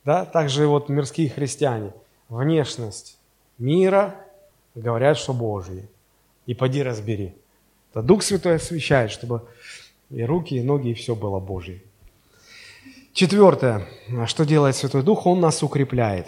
Да? 0.04 0.24
Также 0.24 0.66
вот 0.66 0.88
мирские 0.88 1.28
христиане, 1.28 1.92
внешность 2.28 3.18
мира 3.58 4.14
говорят, 4.74 5.16
что 5.16 5.32
Божьи. 5.32 5.88
И 6.46 6.54
поди 6.54 6.82
разбери. 6.82 7.34
Это 7.90 8.02
Дух 8.02 8.22
Святой 8.22 8.56
освещает, 8.56 9.10
чтобы 9.10 9.48
и 10.10 10.22
руки, 10.22 10.56
и 10.56 10.62
ноги, 10.62 10.90
и 10.90 10.94
все 10.94 11.14
было 11.14 11.40
Божье. 11.40 11.82
Четвертое. 13.12 13.86
Что 14.26 14.44
делает 14.44 14.76
Святой 14.76 15.02
Дух? 15.02 15.26
Он 15.26 15.40
нас 15.40 15.62
укрепляет, 15.62 16.26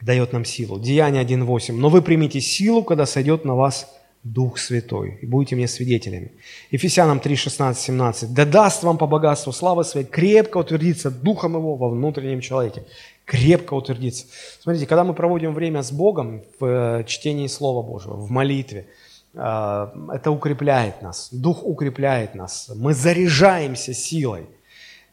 дает 0.00 0.32
нам 0.32 0.44
силу. 0.44 0.78
Деяние 0.78 1.24
1.8. 1.24 1.72
«Но 1.72 1.88
вы 1.88 2.02
примите 2.02 2.40
силу, 2.40 2.82
когда 2.82 3.06
сойдет 3.06 3.44
на 3.44 3.54
вас 3.54 3.90
Дух 4.22 4.58
Святой, 4.58 5.18
и 5.22 5.26
будете 5.26 5.56
мне 5.56 5.68
свидетелями». 5.68 6.32
Ефесянам 6.70 7.18
3, 7.18 7.36
16, 7.36 7.82
17. 7.82 8.34
«Да 8.34 8.44
даст 8.44 8.82
вам 8.82 8.98
по 8.98 9.06
богатству 9.06 9.52
славы 9.52 9.84
своей 9.84 10.06
крепко 10.06 10.58
утвердиться 10.58 11.10
Духом 11.10 11.54
Его 11.54 11.76
во 11.76 11.88
внутреннем 11.88 12.40
человеке». 12.40 12.84
Крепко 13.24 13.74
утвердиться. 13.74 14.26
Смотрите, 14.60 14.86
когда 14.86 15.02
мы 15.02 15.12
проводим 15.12 15.52
время 15.52 15.82
с 15.82 15.90
Богом 15.90 16.42
в 16.60 16.64
э, 16.64 17.04
чтении 17.08 17.48
Слова 17.48 17.82
Божьего, 17.82 18.14
в 18.14 18.30
молитве– 18.30 18.86
это 19.36 20.30
укрепляет 20.30 21.02
нас, 21.02 21.28
Дух 21.30 21.62
укрепляет 21.62 22.34
нас, 22.34 22.70
мы 22.74 22.94
заряжаемся 22.94 23.92
силой. 23.92 24.46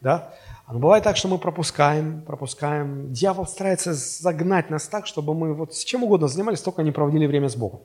Да? 0.00 0.32
Но 0.68 0.78
бывает 0.78 1.04
так, 1.04 1.16
что 1.16 1.28
мы 1.28 1.38
пропускаем, 1.38 2.22
пропускаем. 2.22 3.12
Дьявол 3.12 3.46
старается 3.46 3.92
загнать 3.92 4.70
нас 4.70 4.88
так, 4.88 5.06
чтобы 5.06 5.34
мы 5.34 5.52
вот 5.52 5.74
с 5.74 5.84
чем 5.84 6.04
угодно 6.04 6.26
занимались, 6.26 6.62
только 6.62 6.82
не 6.82 6.90
проводили 6.90 7.26
время 7.26 7.48
с 7.48 7.56
Богом. 7.56 7.80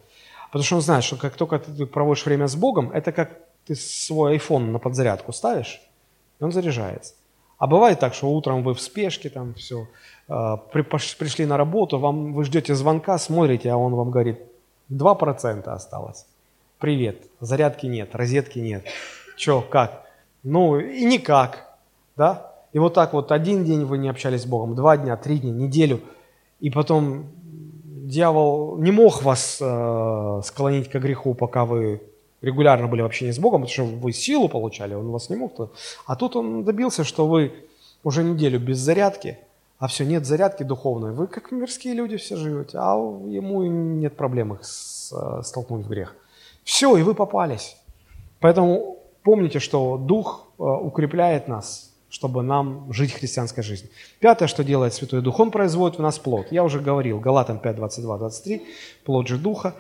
Потому 0.48 0.64
что 0.64 0.76
он 0.76 0.82
знает, 0.82 1.04
что 1.04 1.18
как 1.18 1.36
только 1.36 1.60
ты 1.60 1.86
проводишь 1.86 2.26
время 2.26 2.48
с 2.48 2.56
Богом, 2.56 2.92
это 2.92 3.12
как 3.12 3.38
ты 3.66 3.76
свой 3.76 4.38
iPhone 4.38 4.72
на 4.72 4.80
подзарядку 4.80 5.34
ставишь, 5.34 5.82
и 6.40 6.44
он 6.44 6.52
заряжается. 6.52 7.14
А 7.58 7.68
бывает 7.68 8.00
так, 8.00 8.14
что 8.14 8.32
утром 8.32 8.64
вы 8.64 8.74
в 8.74 8.80
спешке, 8.80 9.30
там 9.30 9.54
все, 9.56 9.88
а, 10.30 10.56
пришли 10.58 11.46
на 11.46 11.58
работу, 11.58 12.00
вам, 12.00 12.34
вы 12.34 12.46
ждете 12.46 12.74
звонка, 12.74 13.18
смотрите, 13.18 13.70
а 13.70 13.78
он 13.78 13.94
вам 13.94 14.10
говорит, 14.10 14.40
2% 14.90 15.68
осталось. 15.68 16.26
Привет, 16.80 17.24
зарядки 17.42 17.88
нет, 17.88 18.16
розетки 18.16 18.58
нет. 18.60 18.86
Че, 19.36 19.62
как? 19.62 20.06
Ну, 20.44 20.80
и 20.80 21.04
никак, 21.04 21.78
да? 22.16 22.54
И 22.72 22.80
вот 22.80 22.94
так 22.94 23.12
вот 23.12 23.34
один 23.34 23.66
день 23.66 23.84
вы 23.84 23.98
не 23.98 24.08
общались 24.08 24.44
с 24.44 24.46
Богом, 24.46 24.76
два 24.76 24.96
дня, 24.96 25.18
три 25.18 25.40
дня, 25.40 25.52
неделю, 25.52 26.00
и 26.62 26.70
потом 26.70 27.26
дьявол 27.84 28.78
не 28.78 28.92
мог 28.92 29.24
вас 29.24 29.58
э, 29.60 30.42
склонить 30.46 30.90
к 30.90 30.98
греху, 31.00 31.34
пока 31.34 31.66
вы 31.66 32.02
регулярно 32.42 32.88
были 32.88 33.02
в 33.02 33.06
общении 33.06 33.34
с 33.34 33.40
Богом, 33.40 33.64
потому 33.64 33.74
что 33.74 33.98
вы 33.98 34.14
силу 34.14 34.48
получали, 34.48 34.94
он 34.94 35.12
вас 35.12 35.30
не 35.30 35.36
мог. 35.36 35.74
А 36.06 36.16
тут 36.16 36.38
он 36.38 36.64
добился, 36.64 37.04
что 37.04 37.28
вы 37.28 37.52
уже 38.06 38.24
неделю 38.24 38.58
без 38.58 38.78
зарядки– 38.78 39.38
а 39.80 39.88
все, 39.88 40.04
нет 40.04 40.26
зарядки 40.26 40.64
духовной. 40.64 41.14
Вы 41.14 41.28
как 41.28 41.52
мирские 41.52 41.94
люди 41.94 42.18
все 42.18 42.36
живете, 42.36 42.78
а 42.78 42.96
ему 42.96 43.64
нет 43.64 44.18
проблем 44.18 44.54
их 44.54 44.60
э, 44.60 45.42
столкнуть 45.42 45.86
в 45.86 45.90
грех. 45.90 46.16
Все, 46.70 46.96
и 46.98 47.02
вы 47.02 47.16
попались. 47.16 47.76
Поэтому 48.40 49.00
помните, 49.24 49.58
что 49.58 49.98
Дух 49.98 50.48
э, 50.60 50.62
укрепляет 50.62 51.48
нас, 51.48 51.92
чтобы 52.12 52.44
нам 52.44 52.94
жить 52.94 53.12
христианской 53.12 53.64
жизнью. 53.64 53.90
Пятое, 54.20 54.48
что 54.48 54.64
делает 54.64 54.94
Святой 54.94 55.24
Дух, 55.24 55.40
Он 55.40 55.50
производит 55.50 55.98
в 55.98 56.02
нас 56.04 56.20
плод. 56.20 56.52
Я 56.52 56.64
уже 56.64 56.80
говорил, 56.80 57.20
Галатам 57.20 57.58
5, 57.58 57.76
22, 57.76 58.18
23, 58.20 58.62
плод 59.04 59.28
же 59.28 59.40
Духа. 59.40 59.74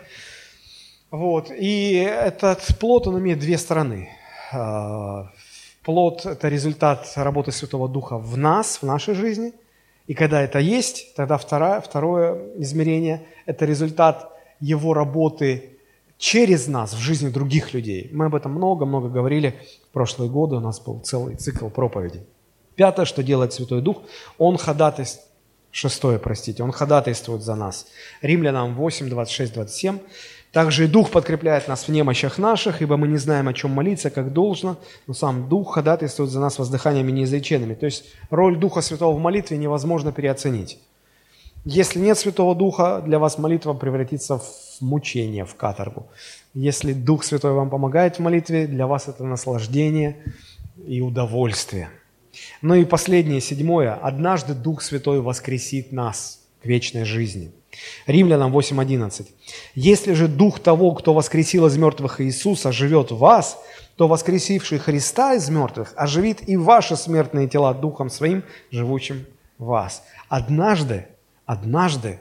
Вот. 1.12 1.52
И 1.52 1.94
этот 1.94 2.66
плод, 2.80 3.06
он 3.06 3.20
имеет 3.20 3.38
две 3.38 3.60
стороны. 3.60 4.10
Э, 4.52 5.26
плод– 5.84 6.26
это 6.26 6.50
результат 6.50 7.08
работы 7.16 7.52
Святого 7.52 7.88
Духа 7.88 8.18
в 8.18 8.36
нас, 8.36 8.82
в 8.82 8.84
нашей 8.84 9.14
жизни– 9.14 9.54
и 10.08 10.16
когда 10.16 10.42
это 10.42 10.58
есть, 10.58 11.14
тогда 11.14 11.38
второе, 11.38 11.82
второе 11.82 12.34
измерение– 12.56 13.28
это 13.46 13.66
результат 13.66 14.32
его 14.60 14.96
работы 14.96 15.79
через 16.20 16.68
нас 16.68 16.94
в 16.94 17.00
жизни 17.00 17.30
других 17.30 17.74
людей. 17.74 18.10
Мы 18.12 18.26
об 18.26 18.36
этом 18.36 18.52
много-много 18.52 19.10
говорили 19.10 19.56
в 19.90 19.94
прошлые 19.94 20.30
годы, 20.30 20.58
у 20.58 20.60
нас 20.60 20.80
был 20.80 21.00
целый 21.00 21.36
цикл 21.36 21.70
проповедей. 21.70 22.22
Пятое, 22.76 23.06
что 23.06 23.24
делает 23.24 23.54
Святой 23.54 23.82
Дух, 23.82 24.04
Он 24.38 24.58
ходатайствует, 24.58 25.28
шестое, 25.72 26.20
простите, 26.20 26.62
Он 26.62 26.72
ходатайствует 26.72 27.42
за 27.42 27.56
нас. 27.56 27.88
Римлянам 28.22 28.76
8, 28.76 29.10
26, 29.10 29.54
27. 29.54 30.00
Также 30.52 30.86
и 30.86 30.88
Дух 30.88 31.10
подкрепляет 31.12 31.68
нас 31.68 31.88
в 31.88 31.90
немощах 31.90 32.38
наших, 32.38 32.82
ибо 32.82 32.98
мы 32.98 33.08
не 33.08 33.18
знаем, 33.18 33.48
о 33.48 33.54
чем 33.54 33.72
молиться, 33.72 34.10
как 34.10 34.34
должно, 34.34 34.78
но 35.08 35.14
сам 35.14 35.48
Дух 35.48 35.76
ходатайствует 35.76 36.32
за 36.32 36.40
нас 36.42 36.60
воздыханиями 36.60 37.12
неизреченными. 37.12 37.76
То 37.76 37.86
есть 37.86 38.06
роль 38.30 38.58
Духа 38.58 38.82
Святого 38.82 39.16
в 39.16 39.20
молитве 39.20 39.58
невозможно 39.58 40.12
переоценить. 40.12 40.80
Если 41.66 42.00
нет 42.00 42.18
Святого 42.18 42.56
Духа, 42.56 43.02
для 43.06 43.20
вас 43.20 43.38
молитва 43.38 43.74
превратится 43.74 44.38
в 44.38 44.82
мучение, 44.82 45.46
в 45.46 45.56
каторгу. 45.56 46.08
Если 46.54 46.94
Дух 46.94 47.24
Святой 47.24 47.54
вам 47.54 47.70
помогает 47.70 48.18
в 48.18 48.20
молитве, 48.20 48.68
для 48.68 48.88
вас 48.88 49.08
это 49.08 49.24
наслаждение 49.24 50.18
и 50.88 51.02
удовольствие. 51.02 51.90
Ну 52.62 52.76
и 52.76 52.86
последнее, 52.86 53.42
седьмое. 53.42 53.94
Однажды 53.94 54.54
Дух 54.54 54.82
Святой 54.82 55.22
воскресит 55.22 55.92
нас 55.92 56.40
к 56.62 56.66
вечной 56.66 57.06
жизни– 57.06 57.52
Римлянам 58.08 58.56
8.11. 58.56 59.28
«Если 59.76 60.14
же 60.14 60.28
Дух 60.28 60.60
того, 60.60 60.92
кто 60.92 61.14
воскресил 61.14 61.68
из 61.68 61.78
мертвых 61.78 62.22
Иисуса, 62.22 62.72
живет 62.72 63.12
в 63.12 63.18
вас, 63.18 63.58
то 63.96 64.08
воскресивший 64.08 64.80
Христа 64.80 65.36
из 65.36 65.50
мертвых 65.50 65.94
оживит 65.96 66.48
и 66.48 66.58
ваши 66.58 66.96
смертные 66.96 67.48
тела 67.48 67.74
Духом 67.74 68.10
Своим, 68.10 68.44
живущим 68.72 69.26
в 69.58 69.66
вас». 69.66 70.04
Однажды, 70.28 71.08
однажды 71.50 72.20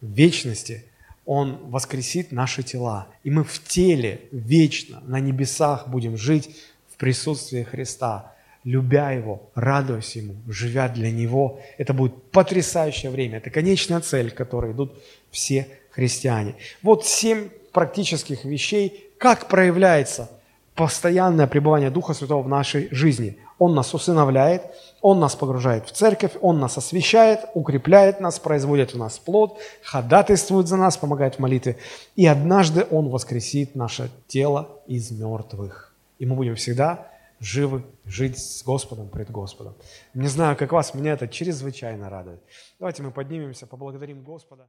в 0.00 0.06
вечности 0.06 0.84
Он 1.26 1.58
воскресит 1.70 2.32
наши 2.32 2.62
тела, 2.62 3.06
и 3.22 3.30
мы 3.30 3.44
в 3.44 3.62
теле 3.62 4.22
вечно 4.32 5.02
на 5.06 5.20
небесах 5.20 5.88
будем 5.88 6.16
жить 6.16 6.56
в 6.92 6.96
присутствии 6.96 7.62
Христа– 7.62 8.34
любя 8.64 9.10
Его, 9.12 9.50
радуясь 9.54 10.16
Ему, 10.16 10.34
живя 10.48 10.88
для 10.88 11.10
Него. 11.10 11.60
Это 11.78 11.94
будет 11.94 12.30
потрясающее 12.30 13.10
время. 13.10 13.38
Это 13.38 13.50
конечная 13.50 14.00
цель, 14.00 14.30
к 14.30 14.34
которой 14.34 14.72
идут 14.72 14.92
все 15.30 15.66
христиане. 15.90 16.54
Вот 16.82 17.06
семь 17.06 17.48
практических 17.72 18.44
вещей, 18.44 19.10
как 19.18 19.48
проявляется 19.48 20.30
постоянное 20.74 21.46
пребывание 21.46 21.90
Духа 21.90 22.14
Святого 22.14 22.42
в 22.42 22.48
нашей 22.48 22.88
жизни. 22.90 23.38
Он 23.60 23.74
нас 23.74 23.92
усыновляет, 23.94 24.62
Он 25.02 25.20
нас 25.20 25.36
погружает 25.36 25.86
в 25.86 25.92
церковь, 25.92 26.32
Он 26.40 26.58
нас 26.58 26.78
освещает, 26.78 27.40
укрепляет 27.52 28.18
нас, 28.18 28.38
производит 28.38 28.94
в 28.94 28.98
нас 28.98 29.18
плод, 29.18 29.58
ходатайствует 29.82 30.66
за 30.66 30.78
нас, 30.78 30.96
помогает 30.96 31.34
в 31.34 31.38
молитве. 31.40 31.76
И 32.16 32.26
однажды 32.26 32.86
Он 32.90 33.10
воскресит 33.10 33.74
наше 33.74 34.10
тело 34.28 34.80
из 34.86 35.10
мертвых. 35.10 35.94
И 36.18 36.24
мы 36.24 36.36
будем 36.36 36.54
всегда 36.54 37.06
живы, 37.38 37.84
жить 38.06 38.38
с 38.38 38.62
Господом, 38.64 39.08
пред 39.08 39.30
Господом. 39.30 39.74
Не 40.14 40.28
знаю, 40.28 40.56
как 40.56 40.72
вас, 40.72 40.94
меня 40.94 41.12
это 41.12 41.28
чрезвычайно 41.28 42.08
радует. 42.08 42.40
Давайте 42.78 43.02
мы 43.02 43.10
поднимемся, 43.10 43.66
поблагодарим 43.66 44.22
Господа. 44.22 44.66